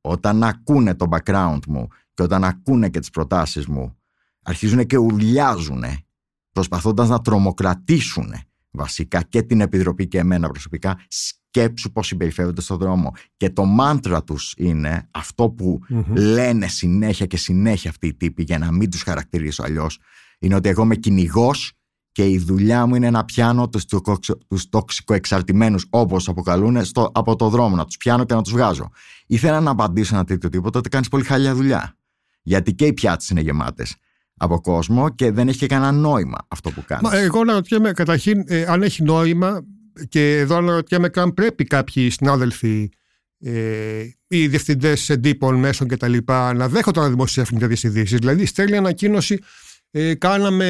όταν 0.00 0.44
ακούνε 0.44 0.94
το 0.94 1.06
background 1.10 1.60
μου 1.68 1.88
και 2.14 2.22
όταν 2.22 2.44
ακούνε 2.44 2.88
και 2.88 2.98
τις 2.98 3.10
προτάσεις 3.10 3.66
μου 3.66 3.96
αρχίζουν 4.42 4.86
και 4.86 4.96
ουρλιάζουν 4.96 5.84
προσπαθώντας 6.52 7.08
να 7.08 7.20
τρομοκρατήσουν 7.20 8.34
βασικά 8.70 9.22
και 9.22 9.42
την 9.42 9.60
Επιτροπή 9.60 10.08
και 10.08 10.18
εμένα 10.18 10.48
προσωπικά 10.48 10.98
σκέψου 11.08 11.92
πώς 11.92 12.06
συμπεριφέρονται 12.06 12.60
στον 12.60 12.78
δρόμο 12.78 13.12
και 13.36 13.50
το 13.50 13.64
μάντρα 13.64 14.24
τους 14.24 14.54
είναι 14.56 15.08
αυτό 15.10 15.50
που 15.50 15.80
λένε 16.14 16.68
συνέχεια 16.68 17.26
και 17.26 17.36
συνέχεια 17.36 17.90
αυτοί 17.90 18.06
οι 18.06 18.14
τύποι 18.14 18.42
για 18.42 18.58
να 18.58 18.72
μην 18.72 18.90
τους 18.90 19.02
χαρακτηρίσω 19.02 19.62
αλλιώς. 19.62 19.98
είναι 20.38 20.54
ότι 20.54 20.68
εγώ 20.68 20.82
είμαι 20.82 20.96
κυνηγός 20.96 21.72
και 22.12 22.28
η 22.28 22.38
δουλειά 22.38 22.86
μου 22.86 22.94
είναι 22.94 23.10
να 23.10 23.24
πιάνω 23.24 23.68
τους, 23.68 23.84
τους 24.48 24.68
τοξικοεξαρτημένους 24.68 25.86
όπως 25.90 26.28
αποκαλούν 26.28 26.84
στο, 26.84 27.10
από 27.14 27.36
το 27.36 27.48
δρόμο, 27.48 27.76
να 27.76 27.84
τους 27.84 27.96
πιάνω 27.96 28.24
και 28.24 28.34
να 28.34 28.42
τους 28.42 28.52
βγάζω. 28.52 28.90
Ήθελα 29.26 29.60
να 29.60 29.70
απαντήσω 29.70 30.14
ένα 30.14 30.24
τέτοιο 30.24 30.48
τίποτα 30.48 30.78
ότι 30.78 30.88
κάνεις 30.88 31.08
πολύ 31.08 31.24
χαλιά 31.24 31.54
δουλειά. 31.54 31.96
Γιατί 32.42 32.74
και 32.74 32.86
οι 32.86 32.92
πιάτες 32.92 33.28
είναι 33.28 33.40
γεμάτες 33.40 33.96
από 34.36 34.60
κόσμο 34.60 35.08
και 35.08 35.30
δεν 35.30 35.48
έχει 35.48 35.58
και 35.58 35.66
κανένα 35.66 35.92
νόημα 35.92 36.38
αυτό 36.48 36.70
που 36.70 36.84
κάνεις. 36.86 37.10
Μα 37.10 37.18
εγώ 37.18 37.40
αναρωτιέμαι 37.40 37.92
καταρχήν 37.92 38.44
ε, 38.46 38.64
αν 38.68 38.82
έχει 38.82 39.02
νόημα 39.02 39.64
και 40.08 40.38
εδώ 40.38 40.56
αναρωτιέμαι 40.56 41.08
καν 41.08 41.34
πρέπει 41.34 41.64
κάποιοι 41.64 42.10
συνάδελφοι 42.10 42.90
ε, 43.38 44.04
οι 44.28 44.48
διευθυντές 44.48 45.08
εντύπων 45.08 45.54
μέσων 45.56 45.88
κτλ. 45.88 46.16
να 46.26 46.68
δέχονται 46.68 47.00
να 47.00 47.08
δημοσιεύουν 47.08 47.58
τέτοιες 47.58 47.82
ειδήσεις. 47.82 48.18
Δηλαδή, 48.18 48.46
στέλνει 48.46 48.76
ανακοίνωση 48.76 49.38
ε, 49.90 50.14
κάναμε 50.14 50.66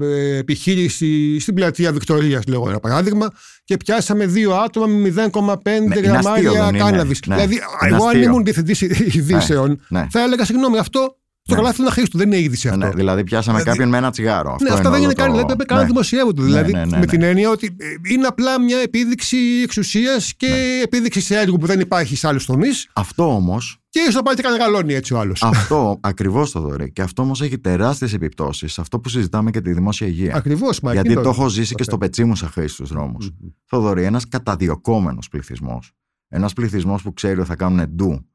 ε, 0.00 0.36
επιχείρηση 0.36 1.38
στην 1.40 1.54
πλατεία 1.54 1.92
Βικτωρίας, 1.92 2.46
λέγω 2.46 2.68
ένα 2.68 2.80
παράδειγμα, 2.80 3.32
και 3.64 3.76
πιάσαμε 3.76 4.26
δύο 4.26 4.54
άτομα 4.54 4.86
με 4.86 5.14
0,5 5.32 5.56
ναι, 5.86 6.00
γραμμάρια 6.00 6.70
κάναβη. 6.78 7.16
Ναι, 7.26 7.34
δηλαδή, 7.34 7.60
εγώ 7.80 8.04
αν 8.04 8.22
ήμουν 8.22 8.44
διευθυντής 8.44 8.80
ειδήσεων, 8.80 9.80
ναι, 9.88 10.00
ναι. 10.00 10.06
θα 10.10 10.22
έλεγα 10.22 10.44
συγγνώμη, 10.44 10.78
αυτό 10.78 11.16
στο 11.48 11.56
ναι. 11.56 11.62
καλάθι 11.62 11.82
είναι 11.82 12.08
του, 12.08 12.18
δεν 12.18 12.26
είναι 12.26 12.40
είδηση 12.40 12.68
αυτό. 12.68 12.86
Ναι, 12.86 12.90
δηλαδή, 12.90 13.24
πιάσαμε 13.24 13.58
δηλαδή, 13.58 13.78
κάποιον 13.78 13.92
με 13.92 13.96
ένα 13.96 14.10
τσιγάρο. 14.10 14.52
Αυτό 14.52 14.64
ναι, 14.64 14.74
αυτό 14.74 14.90
δεν 14.90 15.02
είναι 15.02 15.12
καν. 15.12 15.30
Δηλαδή, 15.30 15.56
πρέπει 15.56 15.74
να 15.74 15.84
δημοσιεύονται. 15.84 16.42
Δηλαδή, 16.42 16.72
με 16.72 17.06
την 17.06 17.22
έννοια 17.22 17.50
ότι 17.50 17.76
ε, 17.78 18.12
είναι 18.12 18.26
απλά 18.26 18.60
μια 18.60 18.78
επίδειξη 18.78 19.36
εξουσίας 19.62 20.34
και 20.34 20.80
επίδειξη 20.84 21.20
σε 21.20 21.38
έργο 21.38 21.56
που 21.56 21.66
δεν 21.66 21.80
υπάρχει 21.80 22.16
σε 22.16 22.28
άλλους 22.28 22.46
τομείς. 22.46 22.88
Αυτό 22.92 23.34
όμω 23.34 23.58
και 23.88 24.00
ίσως 24.08 24.22
πάει 24.22 24.34
και 24.34 24.42
κανένα 24.42 24.92
έτσι 24.94 25.14
ο 25.14 25.18
άλλος. 25.18 25.42
Αυτό 25.42 25.98
ακριβώς 26.00 26.50
το 26.50 26.60
δωρή. 26.60 26.92
Και 26.92 27.02
αυτό 27.02 27.22
όμως 27.22 27.42
έχει 27.42 27.58
τεράστιες 27.58 28.12
επιπτώσεις 28.12 28.72
σε 28.72 28.80
αυτό 28.80 29.00
που 29.00 29.08
συζητάμε 29.08 29.50
και 29.50 29.60
τη 29.60 29.72
δημόσια 29.72 30.06
υγεία. 30.06 30.36
Ακριβώς, 30.36 30.80
Γιατί 30.92 31.14
το 31.14 31.28
έχω 31.28 31.48
ζήσει 31.48 31.74
και 31.74 31.82
στο 31.82 31.98
πετσί 31.98 32.24
μου 32.24 32.36
σαν 32.36 32.48
χρήση 32.48 32.74
στου 32.74 32.86
δρόμους. 32.86 33.30
Mm-hmm. 33.30 33.52
Θοδωρή, 33.64 34.02
ένας 34.02 34.28
καταδιωκόμενος 34.28 35.28
πληθυσμός. 35.28 35.92
Ένας 36.28 36.52
πληθυσμός 36.52 37.02
που 37.02 37.12
ξέρει 37.12 37.38
ότι 37.38 37.48
θα 37.48 37.56
κάνουν 37.56 37.88
ντου 37.88 38.26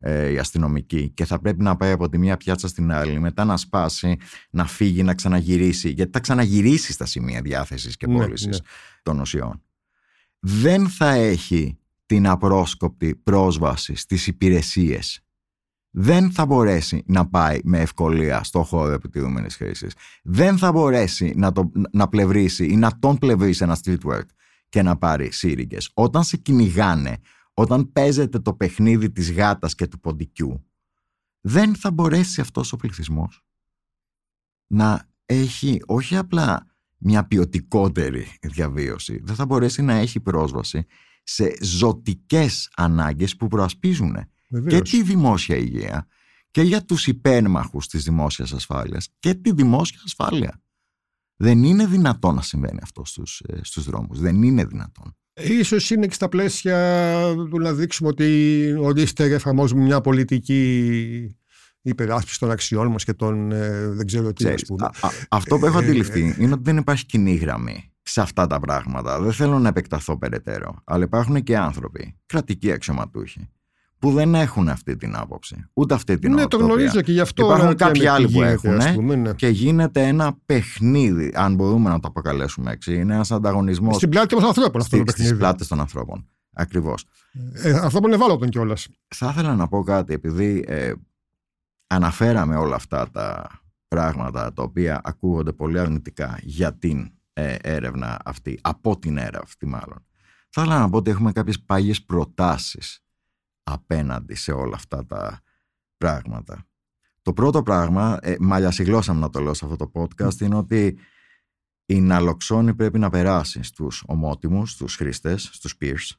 ε, 0.00 0.30
οι 0.30 0.38
αστυνομικοί 0.38 1.10
και 1.10 1.24
θα 1.24 1.40
πρέπει 1.40 1.62
να 1.62 1.76
πάει 1.76 1.90
από 1.90 2.08
τη 2.08 2.18
μία 2.18 2.36
πιάτσα 2.36 2.68
στην 2.68 2.92
άλλη, 2.92 3.20
μετά 3.20 3.44
να 3.44 3.56
σπάσει, 3.56 4.16
να 4.50 4.66
φύγει, 4.66 5.02
να 5.02 5.14
ξαναγυρίσει, 5.14 5.90
γιατί 5.90 6.10
θα 6.12 6.20
ξαναγυρίσει 6.20 6.92
στα 6.92 7.06
σημεία 7.06 7.40
διάθεσης 7.40 7.96
και 7.96 8.06
πώλησης 8.06 8.46
ναι, 8.46 8.52
ναι. 8.52 8.62
των 9.02 9.20
ουσιών. 9.20 9.62
Δεν 10.38 10.88
θα 10.88 11.10
έχει 11.10 11.78
την 12.06 12.26
απρόσκοπτη 12.26 13.14
πρόσβαση 13.14 13.94
στις 13.94 14.26
υπηρεσίες 14.26 15.24
δεν 15.90 16.30
θα 16.30 16.46
μπορέσει 16.46 17.02
να 17.06 17.28
πάει 17.28 17.60
με 17.64 17.78
ευκολία 17.80 18.42
στο 18.42 18.62
χώρο 18.62 18.92
επιτυχημένης 18.92 19.56
χρήσης. 19.56 19.94
Δεν 20.22 20.58
θα 20.58 20.72
μπορέσει 20.72 21.32
να, 21.36 21.52
το, 21.52 21.70
να 21.90 22.08
πλευρίσει 22.08 22.64
ή 22.64 22.76
να 22.76 22.98
τον 22.98 23.18
πλευρίσει 23.18 23.62
ένα 23.64 23.78
street 23.84 23.98
work 24.04 24.26
και 24.68 24.82
να 24.82 24.96
πάρει 24.96 25.32
σύριγγες. 25.32 25.90
Όταν 25.94 26.24
σε 26.24 26.36
κυνηγάνε, 26.36 27.16
όταν 27.60 27.92
παίζεται 27.92 28.38
το 28.38 28.54
παιχνίδι 28.54 29.10
της 29.10 29.32
γάτας 29.32 29.74
και 29.74 29.86
του 29.86 30.00
ποντικού, 30.00 30.64
δεν 31.40 31.74
θα 31.74 31.90
μπορέσει 31.90 32.40
αυτός 32.40 32.72
ο 32.72 32.76
πληθυσμός 32.76 33.44
να 34.66 35.08
έχει 35.26 35.82
όχι 35.86 36.16
απλά 36.16 36.66
μια 36.98 37.26
ποιοτικότερη 37.26 38.26
διαβίωση, 38.42 39.20
δεν 39.22 39.34
θα 39.34 39.46
μπορέσει 39.46 39.82
να 39.82 39.94
έχει 39.94 40.20
πρόσβαση 40.20 40.86
σε 41.22 41.56
ζωτικές 41.62 42.70
ανάγκες 42.76 43.36
που 43.36 43.46
προασπίζουν 43.46 44.16
και 44.66 44.80
τη 44.80 45.02
δημόσια 45.02 45.56
υγεία 45.56 46.06
και 46.50 46.62
για 46.62 46.84
τους 46.84 47.06
υπέρμαχους 47.06 47.86
της 47.86 48.04
δημόσιας 48.04 48.52
ασφάλειας 48.52 49.08
και 49.18 49.34
τη 49.34 49.52
δημόσια 49.52 50.00
ασφάλεια. 50.04 50.62
Δεν 51.36 51.62
είναι 51.62 51.86
δυνατόν 51.86 52.34
να 52.34 52.42
συμβαίνει 52.42 52.78
αυτό 52.82 53.04
στους, 53.04 53.40
ε, 53.40 53.60
στους 53.62 53.84
δρόμους. 53.84 54.20
Δεν 54.20 54.42
είναι 54.42 54.64
δυνατόν. 54.64 55.14
Ίσως 55.42 55.90
είναι 55.90 56.06
και 56.06 56.14
στα 56.14 56.28
πλαίσια 56.28 57.20
του 57.50 57.58
να 57.58 57.72
δείξουμε 57.72 58.08
ότι 58.08 58.74
ορίστε 58.78 59.24
εφαρμόζουμε 59.24 59.82
μια 59.82 60.00
πολιτική 60.00 61.36
υπεράσπιση 61.82 62.38
των 62.38 62.50
αξιών 62.50 62.86
μας 62.86 63.04
και 63.04 63.12
των 63.12 63.52
ε, 63.52 63.88
δεν 63.88 64.06
ξέρω 64.06 64.32
τι 64.32 64.48
ας 64.48 64.62
πούμε. 64.66 64.90
αυτό 65.28 65.58
που 65.58 65.66
έχω 65.66 65.78
ε, 65.78 65.82
αντιληφθεί 65.84 66.34
είναι 66.38 66.52
ότι 66.52 66.62
δεν 66.62 66.76
υπάρχει 66.76 67.06
κοινή 67.06 67.34
γραμμή 67.34 67.92
σε 68.02 68.20
αυτά 68.20 68.46
τα 68.46 68.60
πράγματα. 68.60 69.20
Δεν 69.20 69.32
θέλω 69.32 69.58
να 69.58 69.68
επεκταθώ 69.68 70.18
περαιτέρω. 70.18 70.82
Αλλά 70.84 71.04
υπάρχουν 71.04 71.42
και 71.42 71.56
άνθρωποι, 71.56 72.16
κρατικοί 72.26 72.72
αξιωματούχοι, 72.72 73.48
που 74.00 74.12
δεν 74.12 74.34
έχουν 74.34 74.68
αυτή 74.68 74.96
την 74.96 75.16
άποψη. 75.16 75.64
Ούτε 75.72 75.94
αυτή 75.94 76.18
την 76.18 76.32
άποψη. 76.32 76.44
Ναι, 76.44 76.48
το 76.48 76.66
γνωρίζω 76.66 77.00
και 77.00 77.12
γι' 77.12 77.20
αυτό. 77.20 77.44
Υπάρχουν 77.44 77.76
κάποιοι 77.76 78.06
άλλοι 78.06 78.28
που 78.28 78.42
έχουν. 78.42 79.20
Ναι. 79.20 79.32
Και 79.32 79.48
γίνεται 79.48 80.06
ένα 80.06 80.36
παιχνίδι, 80.46 81.32
αν 81.34 81.54
μπορούμε 81.54 81.90
να 81.90 82.00
το 82.00 82.08
αποκαλέσουμε 82.08 82.72
έτσι. 82.72 82.94
Είναι 82.94 83.14
ένας 83.14 83.30
ανταγωνισμός. 83.30 83.96
Στην 83.96 84.08
πλάτη 84.08 84.34
των 84.34 84.44
ανθρώπων 84.44 84.80
αυτό 84.80 84.96
το 84.96 85.02
παιχνίδι. 85.02 85.28
Στι 85.28 85.38
πλάτες 85.38 85.66
των 85.66 85.80
ανθρώπων. 85.80 86.28
Ακριβώς. 86.52 87.04
Ε, 87.52 87.70
αυτό 87.70 88.00
που 88.00 88.06
είναι 88.06 88.14
ευάλωτο 88.14 88.46
κιόλας. 88.46 88.88
Θα 89.08 89.28
ήθελα 89.32 89.54
να 89.54 89.68
πω 89.68 89.82
κάτι, 89.82 90.12
επειδή 90.12 90.64
ε, 90.66 90.92
αναφέραμε 91.86 92.56
όλα 92.56 92.74
αυτά 92.74 93.10
τα 93.10 93.46
πράγματα 93.88 94.52
τα 94.52 94.62
οποία 94.62 95.00
ακούγονται 95.04 95.52
πολύ 95.52 95.78
αρνητικά 95.78 96.38
για 96.42 96.74
την 96.74 97.12
ε, 97.32 97.54
έρευνα 97.60 98.18
αυτή, 98.24 98.58
από 98.62 98.98
την 98.98 99.16
έρευνα 99.16 99.40
αυτή 99.42 99.66
μάλλον. 99.66 100.04
Θα 100.48 100.62
ήθελα 100.62 100.78
να 100.78 100.90
πω 100.90 100.96
ότι 100.96 101.10
έχουμε 101.10 101.32
κάποιες 101.32 101.60
πάγιες 101.60 102.02
προτάσεις 102.02 103.02
απέναντι 103.72 104.34
σε 104.34 104.52
όλα 104.52 104.74
αυτά 104.74 105.06
τα 105.06 105.40
πράγματα. 105.96 106.64
Το 107.22 107.32
πρώτο 107.32 107.62
πράγμα, 107.62 108.18
ε, 108.22 108.36
μαλλιασυγλώσσα 108.40 109.12
να 109.12 109.30
το 109.30 109.40
λέω 109.40 109.54
σε 109.54 109.64
αυτό 109.64 109.76
το 109.76 109.90
podcast, 109.94 110.40
είναι 110.40 110.56
ότι 110.56 110.98
η 111.86 112.00
ναλοξόνη 112.00 112.74
πρέπει 112.74 112.98
να 112.98 113.10
περάσει 113.10 113.62
στους 113.62 114.04
ομότιμους, 114.06 114.70
στους 114.70 114.96
χρήστες, 114.96 115.50
στους 115.52 115.74
peers 115.80 116.10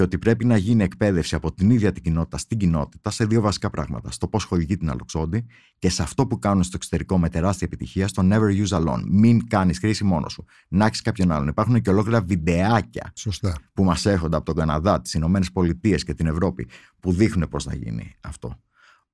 και 0.00 0.06
ότι 0.06 0.18
πρέπει 0.18 0.44
να 0.44 0.56
γίνει 0.56 0.82
εκπαίδευση 0.82 1.34
από 1.34 1.52
την 1.52 1.70
ίδια 1.70 1.92
την 1.92 2.02
κοινότητα 2.02 2.38
στην 2.38 2.58
κοινότητα 2.58 3.10
σε 3.10 3.24
δύο 3.24 3.40
βασικά 3.40 3.70
πράγματα. 3.70 4.10
Στο 4.10 4.28
πώς 4.28 4.44
χορηγεί 4.44 4.76
την 4.76 4.90
αλοξόνη 4.90 5.46
και 5.78 5.88
σε 5.90 6.02
αυτό 6.02 6.26
που 6.26 6.38
κάνουν 6.38 6.62
στο 6.62 6.72
εξωτερικό 6.76 7.18
με 7.18 7.28
τεράστια 7.28 7.66
επιτυχία, 7.66 8.08
στο 8.08 8.22
never 8.30 8.66
use 8.66 8.78
alone. 8.78 9.02
Μην 9.08 9.48
κάνεις 9.48 9.78
χρήση 9.78 10.04
μόνος 10.04 10.32
σου. 10.32 10.44
Να 10.68 10.86
έχεις 10.86 11.02
κάποιον 11.02 11.30
άλλον. 11.30 11.48
Υπάρχουν 11.48 11.80
και 11.80 11.90
ολόκληρα 11.90 12.20
βιντεάκια 12.20 13.12
Σωστά. 13.16 13.56
που 13.72 13.84
μας 13.84 14.06
έρχονται 14.06 14.36
από 14.36 14.44
τον 14.44 14.54
Καναδά, 14.54 15.00
τις 15.00 15.14
Ηνωμένες 15.14 15.52
Πολιτείες 15.52 16.04
και 16.04 16.14
την 16.14 16.26
Ευρώπη 16.26 16.68
που 17.00 17.12
δείχνουν 17.12 17.48
πώς 17.48 17.64
θα 17.64 17.74
γίνει 17.74 18.16
αυτό. 18.20 18.60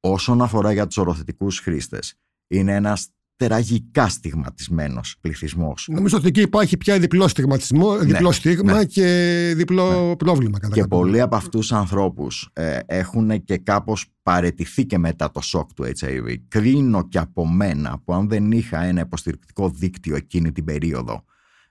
Όσον 0.01 0.43
αφορά 0.43 0.73
για 0.73 0.87
τους 0.87 0.97
οροθετικούς 0.97 1.61
χρήστες, 1.61 2.15
είναι 2.47 2.75
ένας 2.75 3.09
τραγικά 3.37 4.09
στιγματισμένος 4.09 5.17
πληθυσμός. 5.21 5.89
Νομίζω 5.91 6.17
ότι 6.17 6.27
εκεί 6.27 6.41
υπάρχει 6.41 6.77
πια 6.77 6.99
διπλό 6.99 7.29
στιγματισμό, 7.29 7.97
Ναι, 7.97 8.05
διπλό 8.05 8.33
στίγμα 8.33 8.73
ναι. 8.73 8.85
και 8.85 9.53
διπλό 9.57 10.17
πρόβλημα. 10.19 10.59
Κατά 10.59 10.75
Και 10.75 10.81
κάποιο 10.81 10.97
πολλοί 10.99 11.11
τρόπο. 11.11 11.25
από 11.25 11.37
αυτούς 11.37 11.69
του 11.69 11.77
ανθρώπους 11.77 12.51
ε, 12.53 12.79
έχουν 12.87 13.45
και 13.45 13.57
κάπως 13.59 14.07
παρετηθεί 14.23 14.87
και 14.87 14.99
μετά 14.99 15.31
το 15.31 15.41
σοκ 15.41 15.73
του 15.73 15.85
HIV. 16.01 16.35
Κρίνω 16.49 17.09
και 17.09 17.19
από 17.19 17.47
μένα 17.49 18.01
που 18.05 18.15
αν 18.15 18.29
δεν 18.29 18.53
είχα 18.53 18.83
ένα 18.83 19.01
υποστηρικτικό 19.01 19.71
δίκτυο 19.71 20.17
εκείνη 20.17 20.53
την 20.53 20.65
περίοδο, 20.65 21.25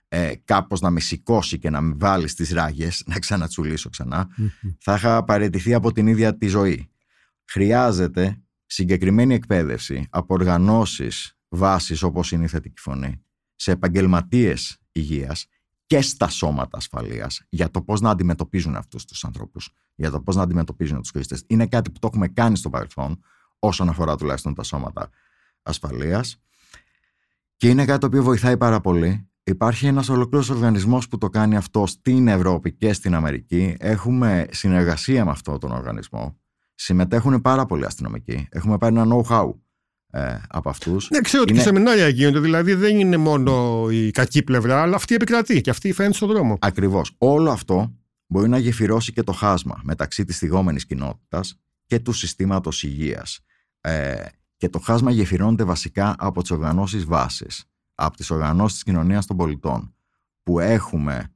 ε, 0.08 0.32
κάπως 0.44 0.80
να 0.80 0.90
με 0.90 1.00
σηκώσει 1.00 1.58
και 1.58 1.70
να 1.70 1.80
με 1.80 1.94
βάλει 1.98 2.28
στις 2.28 2.50
ράγες, 2.50 3.02
να 3.12 3.18
ξανατσουλήσω 3.18 3.88
ξανά, 3.88 4.28
Μμμ. 4.36 4.48
θα 4.80 4.94
είχα 4.94 5.24
παραιτηθεί 5.24 5.74
από 5.74 5.92
την 5.92 6.06
ίδια 6.06 6.36
τη 6.36 6.46
ζωή. 6.46 6.88
Χρειάζεται 7.44 8.40
συγκεκριμένη 8.66 9.34
εκπαίδευση 9.34 10.06
από 10.10 10.34
οργανώσεις 10.34 11.35
βάσης 11.56 12.02
όπως 12.02 12.32
είναι 12.32 12.44
η 12.44 12.48
θετική 12.48 12.80
φωνή, 12.80 13.22
σε 13.54 13.70
επαγγελματίες 13.70 14.78
υγείας 14.92 15.46
και 15.86 16.00
στα 16.00 16.28
σώματα 16.28 16.76
ασφαλείας 16.76 17.42
για 17.48 17.70
το 17.70 17.82
πώς 17.82 18.00
να 18.00 18.10
αντιμετωπίζουν 18.10 18.76
αυτούς 18.76 19.04
τους 19.04 19.24
ανθρώπους, 19.24 19.70
για 19.94 20.10
το 20.10 20.20
πώς 20.20 20.36
να 20.36 20.42
αντιμετωπίζουν 20.42 21.00
τους 21.00 21.10
χρήστες. 21.10 21.44
Είναι 21.46 21.66
κάτι 21.66 21.90
που 21.90 21.98
το 21.98 22.06
έχουμε 22.06 22.28
κάνει 22.28 22.56
στο 22.56 22.70
παρελθόν 22.70 23.20
όσον 23.58 23.88
αφορά 23.88 24.16
τουλάχιστον 24.16 24.54
τα 24.54 24.62
σώματα 24.62 25.10
ασφαλείας 25.62 26.40
και 27.56 27.68
είναι 27.68 27.84
κάτι 27.84 28.00
το 28.00 28.06
οποίο 28.06 28.22
βοηθάει 28.22 28.56
πάρα 28.56 28.80
πολύ. 28.80 29.28
Υπάρχει 29.42 29.86
ένας 29.86 30.08
ολοκλήρος 30.08 30.50
οργανισμός 30.50 31.08
που 31.08 31.18
το 31.18 31.28
κάνει 31.28 31.56
αυτό 31.56 31.86
στην 31.86 32.28
Ευρώπη 32.28 32.72
και 32.72 32.92
στην 32.92 33.14
Αμερική. 33.14 33.76
Έχουμε 33.78 34.46
συνεργασία 34.50 35.24
με 35.24 35.30
αυτόν 35.30 35.58
τον 35.58 35.70
οργανισμό. 35.70 36.38
Συμμετέχουν 36.74 37.40
πάρα 37.40 37.66
πολλοί 37.66 37.84
αστυνομικοί. 37.84 38.48
Έχουμε 38.50 38.78
πάρει 38.78 38.96
ένα 38.96 39.06
know-how 39.14 39.52
ε, 40.16 40.40
από 40.48 40.68
αυτούς. 40.68 41.10
Ναι, 41.10 41.20
ξέρω 41.20 41.42
ότι 41.42 41.52
Είναι- 41.52 41.62
και 41.62 41.68
σεμινάρια 41.68 42.08
γίνονται, 42.08 42.40
δηλαδή 42.40 42.74
δεν 42.74 42.98
είναι 42.98 43.16
μόνο 43.16 43.86
η 43.90 44.10
κακή 44.10 44.42
πλευρά, 44.42 44.82
αλλά 44.82 44.96
αυτή 44.96 45.14
επικρατεί 45.14 45.60
και 45.60 45.70
αυτή 45.70 45.92
φαίνεται 45.92 46.14
στον 46.14 46.28
δρόμο. 46.28 46.56
Ακριβώς. 46.60 47.12
Όλο 47.18 47.50
αυτό 47.50 47.94
μπορεί 48.26 48.48
να 48.48 48.58
γεφυρώσει 48.58 49.12
και 49.12 49.22
το 49.22 49.32
χάσμα 49.32 49.80
μεταξύ 49.82 50.24
της 50.24 50.38
θυγόμενης 50.38 50.86
κοινότητας 50.86 51.58
και 51.86 51.98
του 51.98 52.12
συστήματος 52.12 52.82
υγείας. 52.82 53.40
Ε, 53.80 54.14
και 54.56 54.68
το 54.68 54.78
χάσμα 54.78 55.10
γεφυρώνεται 55.10 55.64
βασικά 55.64 56.14
από 56.18 56.40
τις 56.40 56.50
οργανώσεις 56.50 57.04
βάσης, 57.04 57.64
από 57.94 58.16
τις 58.16 58.30
οργανώσεις 58.30 58.72
της 58.74 58.82
κοινωνίας 58.82 59.26
των 59.26 59.36
πολιτών, 59.36 59.94
που 60.42 60.58
έχουμε 60.58 61.34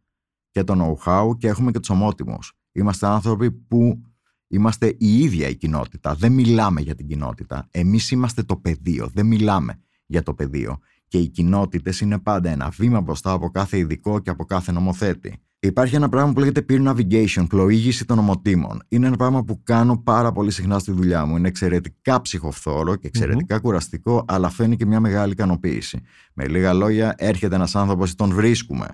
και 0.51 0.65
το 0.65 0.75
know-how 1.05 1.39
και 1.39 1.49
έχουμε 1.49 1.71
και 1.71 1.79
τους 1.79 1.91
ομότιμους. 1.91 2.53
Είμαστε 2.73 3.07
άνθρωποι 3.07 3.51
που 3.51 4.03
είμαστε 4.51 4.95
η 4.99 5.19
ίδια 5.19 5.49
η 5.49 5.55
κοινότητα. 5.55 6.15
Δεν 6.15 6.33
μιλάμε 6.33 6.81
για 6.81 6.95
την 6.95 7.07
κοινότητα. 7.07 7.69
Εμείς 7.71 8.11
είμαστε 8.11 8.43
το 8.43 8.57
πεδίο. 8.57 9.11
Δεν 9.15 9.27
μιλάμε 9.27 9.79
για 10.07 10.23
το 10.23 10.35
πεδίο. 10.35 10.79
Και 11.09 11.19
οι 11.19 11.29
κοινότητες 11.29 12.01
είναι 12.01 12.19
πάντα 12.19 12.51
ένα 12.51 12.69
βήμα 12.69 13.01
μπροστά 13.01 13.33
από 13.33 13.51
κάθε 13.51 13.79
ειδικό 13.79 14.19
και 14.19 14.31
από 14.31 14.45
κάθε 14.45 14.73
νομοθέτη. 14.73 15.43
Υπάρχει 15.61 15.95
ένα 15.95 16.09
πράγμα 16.09 16.33
που 16.33 16.39
λέγεται 16.39 16.65
peer 16.69 16.89
navigation, 16.89 17.47
πλοήγηση 17.49 18.05
των 18.05 18.19
ομοτήμων. 18.19 18.83
Είναι 18.89 19.07
ένα 19.07 19.17
πράγμα 19.17 19.45
που 19.45 19.63
κάνω 19.63 19.99
πάρα 19.99 20.33
πολύ 20.33 20.51
συχνά 20.51 20.79
στη 20.79 20.93
δουλειά 20.93 21.27
μου. 21.27 21.37
Είναι 21.37 21.49
εξαιρετικά 21.49 22.21
ψυχοφθόρο 22.21 22.97
και 22.97 23.07
εξαιρετικά 23.07 23.59
κουραστικό, 23.59 24.25
αλλά 24.29 24.49
φαίνει 24.51 24.77
και 24.77 24.87
μια 24.87 25.01
μεγάλη 25.01 25.33
ικανοποίηση. 25.33 26.01
Με 26.35 26.49
λίγα 26.49 26.73
λόγια, 26.73 27.15
έρχεται 27.19 27.55
ένας 27.55 27.75
άνθρωπος 27.75 28.11
ή 28.11 28.15
τον 28.15 28.31
βρίσκουμε 28.31 28.87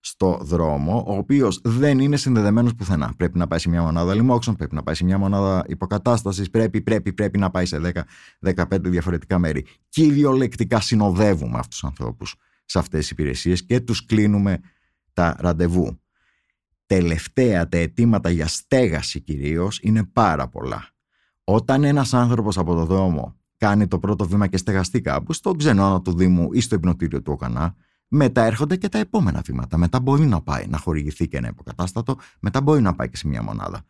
στο 0.00 0.38
δρόμο, 0.42 1.04
ο 1.06 1.16
οποίος 1.16 1.60
δεν 1.64 1.98
είναι 1.98 2.16
συνδεδεμένος 2.16 2.74
πουθενά. 2.74 3.12
Πρέπει 3.16 3.38
να 3.38 3.46
πάει 3.46 3.58
σε 3.58 3.68
μια 3.68 3.82
μονάδα 3.82 4.14
λοιμόξεων, 4.14 4.56
πρέπει 4.56 4.74
να 4.74 4.82
πάει 4.82 4.94
σε 4.94 5.04
μια 5.04 5.18
μονάδα 5.18 5.64
υποκατάστασης, 5.66 6.50
πρέπει, 6.50 6.80
πρέπει, 6.80 7.12
πρέπει 7.12 7.38
να 7.38 7.50
πάει 7.50 7.66
σε 7.66 7.80
10-15 8.40 8.64
διαφορετικά 8.82 9.38
μέρη. 9.38 9.66
Κυριολεκτικά 9.88 10.80
συνοδεύουμε 10.80 11.58
αυτούς 11.58 11.80
τους 11.80 11.84
ανθρώπους 11.84 12.34
σε 12.64 12.78
αυτές 12.78 13.00
τις 13.00 13.10
υπηρεσίες 13.10 13.64
και 13.64 13.80
τους 13.80 14.04
κλείνουμε 14.04 14.60
τα 15.12 15.36
ραντεβού. 15.38 16.00
Τελευταία, 16.86 17.68
τα 17.68 17.78
αιτήματα 17.78 18.30
για 18.30 18.46
στέγαση 18.46 19.20
κυρίως 19.20 19.78
είναι 19.82 20.04
πάρα 20.04 20.48
πολλά. 20.48 20.88
Όταν 21.44 21.84
ένας 21.84 22.14
άνθρωπος 22.14 22.58
από 22.58 22.74
το 22.74 22.84
δρόμο 22.84 23.36
κάνει 23.56 23.86
το 23.86 23.98
πρώτο 23.98 24.26
βήμα 24.26 24.46
και 24.46 24.56
στεγαστεί 24.56 25.00
κάπου, 25.00 25.32
στον 25.32 25.56
ξενώνα 25.56 26.02
του 26.02 26.16
Δήμου 26.16 26.52
ή 26.52 26.60
στο 26.60 26.74
υπνοτήριο 26.74 27.22
του 27.22 27.32
ΟΚΑΝΑ, 27.32 27.76
μετά 28.12 28.44
έρχονται 28.44 28.76
και 28.76 28.88
τα 28.88 28.98
επόμενα 28.98 29.40
βήματα. 29.40 29.76
Μετά 29.76 30.00
μπορεί 30.00 30.26
να 30.26 30.42
πάει 30.42 30.66
να 30.66 30.78
χορηγηθεί 30.78 31.28
και 31.28 31.36
ένα 31.36 31.48
υποκατάστατο, 31.48 32.18
μετά 32.40 32.60
μπορεί 32.60 32.80
να 32.80 32.94
πάει 32.94 33.08
και 33.08 33.16
σε 33.16 33.28
μια 33.28 33.42
μονάδα 33.42 33.84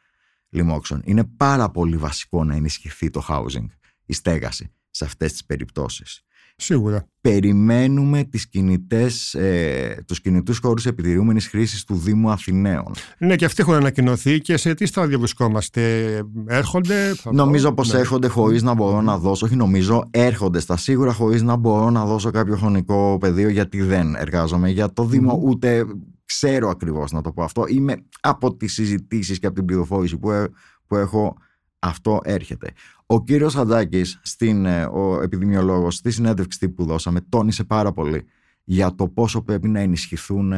λοιμόξεων. 0.48 1.02
Είναι 1.04 1.24
πάρα 1.24 1.70
πολύ 1.70 1.96
βασικό 1.96 2.44
να 2.44 2.54
ενισχυθεί 2.54 3.11
το 3.11 3.24
housing, 3.28 3.66
η 4.04 4.12
στέγαση 4.12 4.72
σε 4.90 5.04
αυτές 5.04 5.33
τις 5.33 5.44
περιπτώσεις. 5.44 6.24
Σίγουρα. 6.61 7.05
Περιμένουμε 7.20 8.25
τις 8.25 8.49
κινητές, 8.49 9.35
ε, 9.35 10.05
τους 10.07 10.20
κινητούς 10.20 10.59
χώρους 10.59 10.87
επιτηρούμενης 10.87 11.46
χρήσης 11.49 11.85
του 11.85 11.94
Δήμου 11.94 12.31
Αθηναίων. 12.31 12.92
Ναι, 13.18 13.37
και 13.37 13.44
αυτοί 13.44 13.62
έχουν 13.62 13.75
ανακοινωθεί 13.75 14.38
και 14.40 14.57
σε 14.57 14.75
τι 14.75 14.87
στάδιο 14.87 15.18
βρισκόμαστε. 15.18 15.81
Έρχονται. 16.46 17.14
θα 17.14 17.33
Νομίζω 17.35 17.68
πω. 17.68 17.75
πως 17.75 17.92
Ναι. 17.92 17.99
έρχονται 17.99 18.29
χωρίς 18.29 18.62
να 18.62 18.75
μπορώ 18.75 19.01
να 19.01 19.18
δώσω, 19.18 19.46
όχι 19.46 19.57
νομίζω, 19.57 20.09
έρχονται 20.11 20.61
στα 20.61 20.77
σίγουρα 20.77 21.12
χωρίς 21.12 21.42
να 21.42 21.57
μπορώ 21.57 21.90
να 21.90 22.05
δώσω 22.07 22.31
κάποιο 22.31 22.57
χρονικό 22.57 23.16
πεδίο 23.20 23.49
γιατί 23.49 23.83
δεν 23.83 24.14
εργάζομαι 24.14 24.70
για 24.70 24.92
το 24.92 25.05
Δήμο, 25.05 25.35
Μμμ. 25.37 25.49
ούτε 25.49 25.85
ξέρω 26.25 26.68
ακριβώς 26.68 27.12
να 27.12 27.20
το 27.20 27.33
πω 27.33 27.42
αυτό. 27.42 27.64
Είμαι 27.68 27.94
από 28.20 28.57
τις 28.57 28.73
συζητήσεις 28.73 29.38
και 29.38 29.46
από 29.46 29.55
την 29.55 29.64
πληροφόρηση 29.64 30.18
που, 30.18 30.31
ε- 30.31 30.49
που 30.87 30.96
έχω, 30.96 31.37
αυτό 31.79 32.20
έρχεται. 32.25 32.66
Ο 33.12 33.25
κύριος 33.25 33.55
Χατζάκης, 33.55 34.20
στην, 34.23 34.66
ε, 34.66 34.85
ο 34.85 35.23
επιδημιολόγος, 35.23 35.94
στη 35.94 36.11
συνέντευξη 36.11 36.68
που 36.68 36.85
δώσαμε, 36.85 37.20
τόνισε 37.20 37.64
πάρα 37.64 37.92
πολύ 37.92 38.25
για 38.64 38.94
το 38.94 39.09
πόσο 39.09 39.42
πρέπει 39.42 39.68
να 39.68 39.81
ενισχυθούν 39.81 40.53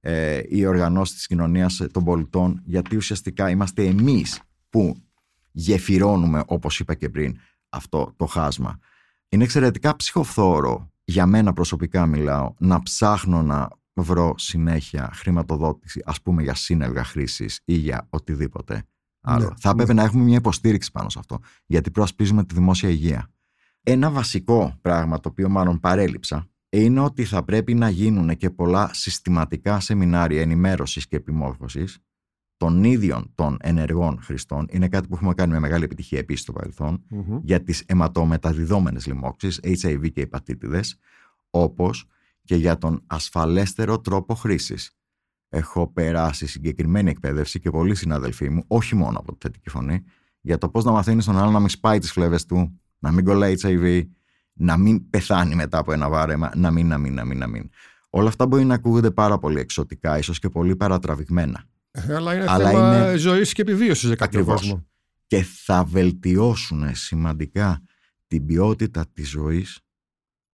ε, 0.00 0.40
οι 0.48 0.66
οργανώσεις 0.66 1.14
της 1.14 1.26
κοινωνίας 1.26 1.86
των 1.92 2.04
πολιτών, 2.04 2.60
γιατί 2.64 2.96
ουσιαστικά 2.96 3.50
είμαστε 3.50 3.84
εμείς 3.84 4.40
που 4.70 4.96
γεφυρώνουμε, 5.52 6.42
όπως 6.46 6.80
είπα 6.80 6.94
και 6.94 7.08
πριν, 7.08 7.38
αυτό 7.68 8.12
το 8.16 8.26
χάσμα. 8.26 8.78
Είναι 9.28 9.44
εξαιρετικά 9.44 9.96
ψυχοφθόρο, 9.96 10.90
για 11.04 11.26
μένα 11.26 11.52
προσωπικά 11.52 12.06
μιλάω, 12.06 12.54
να 12.58 12.82
ψάχνω 12.82 13.42
να 13.42 13.68
βρω 13.94 14.34
συνέχεια 14.38 15.10
χρηματοδότηση, 15.12 16.02
ας 16.04 16.22
πούμε 16.22 16.42
για 16.42 16.54
σύνεργα 16.54 17.04
χρήσης 17.04 17.60
ή 17.64 17.74
για 17.74 18.06
οτιδήποτε 18.10 18.84
άλλο. 19.26 19.44
Ναι, 19.44 19.54
Θα 19.58 19.74
ναι. 19.74 19.82
έπρεπε 19.82 19.92
να 20.00 20.02
έχουμε 20.02 20.24
μια 20.24 20.36
υποστήριξη 20.36 20.92
πάνω 20.92 21.08
σε 21.08 21.18
αυτό, 21.18 21.38
γιατί 21.66 21.90
προασπίζουμε 21.90 22.44
τη 22.44 22.54
δημόσια 22.54 22.88
υγεία. 22.88 23.30
Ένα 23.82 24.10
βασικό 24.10 24.78
πράγμα 24.80 25.20
το 25.20 25.28
οποίο 25.28 25.48
μάλλον 25.48 25.80
παρέλειψα 25.80 26.48
είναι 26.68 27.00
ότι 27.00 27.24
θα 27.24 27.44
πρέπει 27.44 27.74
να 27.74 27.88
γίνουν 27.88 28.36
και 28.36 28.50
πολλά 28.50 28.90
συστηματικά 28.92 29.80
σεμινάρια 29.80 30.40
ενημέρωσης 30.40 31.06
και 31.06 31.16
επιμόρφωσης 31.16 31.98
των 32.56 32.84
ίδιων 32.84 33.32
των 33.34 33.56
ενεργών 33.60 34.18
χρηστών. 34.22 34.66
Είναι 34.70 34.88
κάτι 34.88 35.08
που 35.08 35.14
έχουμε 35.14 35.34
κάνει 35.34 35.52
με 35.52 35.58
μεγάλη 35.58 35.84
επιτυχία 35.84 36.18
επίσης 36.18 36.42
στο 36.42 36.52
παρελθόν 36.52 37.04
Μμμ. 37.08 37.38
για 37.42 37.62
τις 37.62 37.82
αιματομεταδιδόμενες 37.86 39.06
λοιμώξεις, 39.06 39.60
HIV 39.62 40.12
και 40.12 40.20
υπατήτηδες, 40.20 40.98
όπως 41.50 42.04
και 42.44 42.56
για 42.56 42.78
τον 42.78 43.02
ασφαλέστερο 43.06 44.00
τρόπο 44.00 44.34
χρήσης. 44.34 44.95
Έχω 45.56 45.86
περάσει 45.92 46.46
συγκεκριμένη 46.46 47.10
εκπαίδευση 47.10 47.60
και 47.60 47.70
πολλοί 47.70 47.94
συναδελφοί 47.94 48.50
μου, 48.50 48.64
όχι 48.66 48.94
μόνο 48.94 49.18
από 49.18 49.32
τη 49.32 49.38
θετική 49.40 49.70
φωνή, 49.70 50.04
για 50.40 50.58
το 50.58 50.68
πώς 50.68 50.84
να 50.84 50.90
μαθαίνεις 50.92 51.24
τον 51.24 51.38
άλλο 51.38 51.50
να 51.50 51.58
μην 51.60 51.68
σπάει 51.68 51.98
τις 51.98 52.12
φλέβες 52.12 52.44
του, 52.44 52.80
να 52.98 53.12
μην 53.12 53.24
κολλάει 53.24 53.54
HIV, 53.62 54.02
να 54.52 54.76
μην 54.76 55.10
πεθάνει 55.10 55.54
μετά 55.54 55.78
από 55.78 55.92
ένα 55.92 56.08
βάρεμα, 56.08 56.52
να 56.56 56.70
μην, 56.70 56.86
να 56.86 56.98
μην, 56.98 57.14
να 57.14 57.24
μην, 57.24 57.38
να 57.38 57.46
μην. 57.46 57.70
Όλα 58.10 58.28
αυτά 58.28 58.46
μπορεί 58.46 58.64
να 58.64 58.74
ακούγονται 58.74 59.10
πάρα 59.10 59.38
πολύ 59.38 59.60
εξωτικά, 59.60 60.18
ίσως 60.18 60.38
και 60.38 60.48
πολύ 60.48 60.76
παρατραβηγμένα. 60.76 61.64
Ε, 61.90 62.14
Αλλά 62.14 62.34
είναι 62.34 62.44
Αλλά 62.48 62.70
θέμα 62.70 63.06
είναι- 63.08 63.16
ζωής 63.16 63.52
και 63.52 63.62
επιβίωσης 63.62 64.06
για 64.06 64.16
κάποιο 64.16 64.40
Ακριβώς. 64.40 64.60
κόσμο. 64.60 64.86
και 65.26 65.42
θα 65.42 65.84
βελτιώσουν 65.84 66.94
σημαντικά 66.94 67.82
την 68.26 68.46
ποιότητα 68.46 69.06
της 69.12 69.28
ζωής 69.28 69.80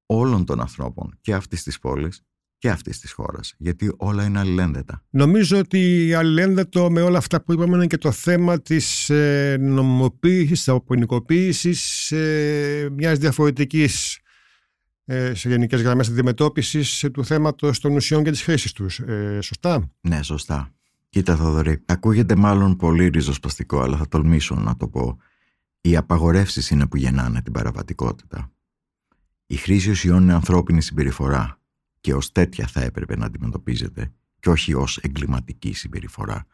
όλων 0.07 0.45
των 0.45 0.61
ανθρώπων 0.61 1.19
και 1.21 1.35
αυτής 1.35 1.63
της 1.63 1.79
πόλης 1.79 2.23
και 2.63 2.71
αυτής 2.71 2.99
της 2.99 3.13
χώρας, 3.13 3.55
γιατί 3.59 3.93
όλα 3.97 4.25
είναι 4.25 4.39
αλληλένδετα. 4.39 5.05
Νομίζω 5.11 5.59
ότι 5.59 6.15
αλληλένδετο 6.15 6.91
με 6.91 7.01
όλα 7.01 7.19
αυτά 7.19 7.43
που 7.43 7.53
είπαμε 7.53 7.77
είναι 7.77 7.87
και 7.87 7.99
το 7.99 8.11
θέμα 8.11 8.61
της 8.61 9.11
ε, 9.11 9.57
νομιμοποίησης, 9.61 10.49
της 10.49 10.69
απονοικοποίησης 10.69 12.13
ε, 12.13 12.89
μιας 12.93 13.19
διαφορετικής 13.19 14.19
ε, 15.05 15.35
σε 15.35 15.49
γενικές 15.49 15.83
γραμμές 15.83 16.09
αντιμετώπισης 16.09 17.07
του 17.13 17.25
θέματος 17.25 17.81
των 17.81 17.95
ουσιών 17.95 18.25
και 18.25 18.31
της 18.31 18.43
χρήσης 18.43 18.73
τους. 18.73 18.99
Ε, 18.99 19.39
σωστά; 19.41 19.91
Ναι, 20.01 20.23
σωστά. 20.23 20.75
Κοίτα 21.09 21.37
Θοδωρή, 21.37 21.83
ακούγεται 21.87 22.37
μάλλον 22.37 22.77
πολύ 22.77 23.09
ριζοσπαστικό, 23.09 23.81
αλλά 23.81 23.97
θα 23.97 24.09
τολμήσω 24.09 24.55
να 24.55 24.77
το 24.77 24.89
πω. 24.89 25.19
Οι 25.81 25.97
απαγορεύσεις 25.97 26.71
είναι 26.71 26.87
που 26.87 26.97
γεννάνε 26.97 27.43
την 27.43 27.53
παραβατικότητα. 27.53 28.53
Η 29.47 29.57
χρήση 29.57 29.91
ουσιών 29.91 30.23
είναι 30.23 30.35
ανθρώπινη 30.35 30.83
συμπεριφορά 30.83 31.57
και 32.03 32.15
ως 32.15 32.33
τέτοια 32.33 32.67
θα 32.67 32.83
έπρεπε 32.83 33.17
να 33.17 33.27
αντιμετωπίζεται 33.27 34.13
και 34.41 34.51
όχι 34.51 34.75
ως 34.75 34.99
εγκληματική 34.99 35.73
συμπεριφορά 35.73 36.47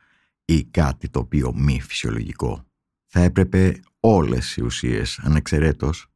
ή 0.44 0.64
κάτι 0.64 1.08
το 1.08 1.18
οποίο 1.18 1.52
μη 1.54 1.80
φυσιολογικό. 1.80 2.64
Θα 3.06 3.20
έπρεπε 3.20 3.80
όλες 4.00 4.56
οι 4.56 4.62
ουσίες 4.62 5.18
ανεξαιρέτως 5.18 6.06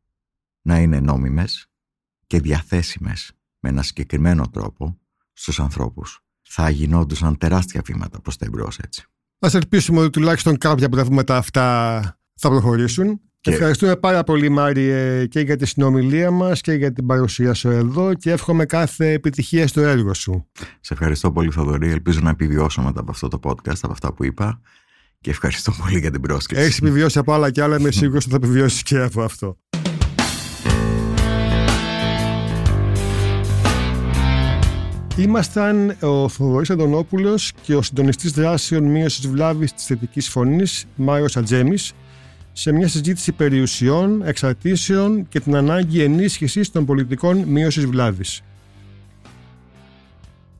να 0.62 0.78
είναι 0.78 1.00
νόμιμες 1.00 1.70
και 2.26 2.40
διαθέσιμες 2.40 3.32
με 3.60 3.68
ένα 3.68 3.82
συγκεκριμένο 3.82 4.48
τρόπο 4.48 4.98
στους 5.32 5.60
ανθρώπους. 5.60 6.24
Θα 6.42 6.70
γινόντουσαν 6.70 7.38
τεράστια 7.38 7.82
βήματα 7.84 8.20
προς 8.20 8.36
τα 8.36 8.46
εμπρός 8.46 8.78
έτσι. 8.78 9.06
Ας 9.38 9.54
ελπίσουμε 9.54 10.00
ότι 10.00 10.10
τουλάχιστον 10.10 10.58
κάποια 10.58 10.86
από 10.86 10.96
τα 10.96 11.04
βήματα 11.04 11.36
αυτά 11.36 12.00
θα 12.34 12.48
προχωρήσουν. 12.48 13.20
Και... 13.42 13.50
Ευχαριστούμε 13.50 13.96
πάρα 13.96 14.24
πολύ 14.24 14.48
Μάριε 14.48 15.26
και 15.26 15.40
για 15.40 15.56
τη 15.56 15.66
συνομιλία 15.66 16.30
μας 16.30 16.60
και 16.60 16.72
για 16.72 16.92
την 16.92 17.06
παρουσία 17.06 17.54
σου 17.54 17.68
εδώ 17.68 18.14
και 18.14 18.30
εύχομαι 18.30 18.64
κάθε 18.64 19.12
επιτυχία 19.12 19.66
στο 19.66 19.80
έργο 19.80 20.14
σου. 20.14 20.46
Σε 20.80 20.92
ευχαριστώ 20.92 21.32
πολύ 21.32 21.50
Θοδωρή, 21.50 21.90
ελπίζω 21.90 22.20
να 22.22 22.30
επιβιώσω 22.30 22.82
μετά 22.82 23.00
από 23.00 23.10
αυτό 23.10 23.28
το 23.28 23.40
podcast, 23.42 23.78
από 23.82 23.92
αυτά 23.92 24.12
που 24.12 24.24
είπα 24.24 24.60
και 25.20 25.30
ευχαριστώ 25.30 25.72
πολύ 25.82 25.98
για 25.98 26.10
την 26.10 26.20
πρόσκληση. 26.20 26.62
Έχεις 26.62 26.78
επιβιώσει 26.78 27.18
από 27.18 27.32
άλλα 27.32 27.50
και 27.50 27.62
άλλα, 27.62 27.78
είμαι 27.78 27.90
σίγουρος 27.90 28.24
ότι 28.24 28.30
θα 28.30 28.38
επιβιώσεις 28.42 28.82
και 28.82 28.98
από 28.98 29.22
αυτό. 29.22 29.58
Ήμασταν 35.16 35.96
ο 36.00 36.28
Θοδωρής 36.28 36.70
Αντωνόπουλος 36.70 37.52
και 37.62 37.74
ο 37.74 37.82
συντονιστής 37.82 38.32
δράσεων 38.32 38.84
μείωσης 38.84 39.28
βλάβης 39.28 39.72
της 39.72 39.84
θετικής 39.84 40.28
φωνής 40.28 40.84
Μάριος 40.94 41.36
Ατζέμης 41.36 41.92
σε 42.52 42.72
μια 42.72 42.88
συζήτηση 42.88 43.32
περιουσιών, 43.32 44.22
εξαρτήσεων 44.22 45.28
και 45.28 45.40
την 45.40 45.56
ανάγκη 45.56 46.02
ενίσχυσης 46.02 46.70
των 46.70 46.84
πολιτικών 46.84 47.38
μείωσης 47.38 47.86
βλάβης. 47.86 48.42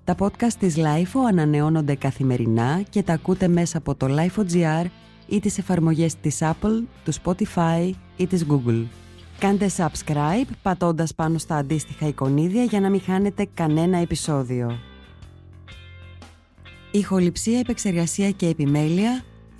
Τα 0.05 0.14
podcast 0.18 0.53
της 0.59 0.76
LIFO 0.76 1.20
ανανεώνονται 1.28 1.95
καθημερινά 1.95 2.82
και 2.90 3.03
τα 3.03 3.12
ακούτε 3.12 3.49
μέσα 3.49 3.78
από 3.78 3.95
το 3.95 4.07
LIFO.gr 4.11 4.86
ή 5.26 5.40
τις 5.40 5.59
εφαρμογές 5.59 6.14
της 6.20 6.38
Apple, 6.40 6.82
του 7.05 7.12
Spotify 7.24 7.90
ή 8.16 8.26
της 8.26 8.47
Google. 8.49 8.84
Κάντε 9.38 9.70
subscribe 9.76 10.49
πατώντας 10.62 11.14
πάνω 11.14 11.38
στα 11.38 11.57
αντίστοιχα 11.57 12.07
εικονίδια 12.07 12.64
για 12.64 12.80
να 12.80 12.90
μην 12.90 13.01
χάνετε 13.01 13.49
κανένα 13.55 13.99
επεισόδιο. 13.99 14.78
Ηχοληψία, 16.90 17.59
επεξεργασία 17.59 18.30
και 18.30 18.47
επιμέλεια, 18.47 19.24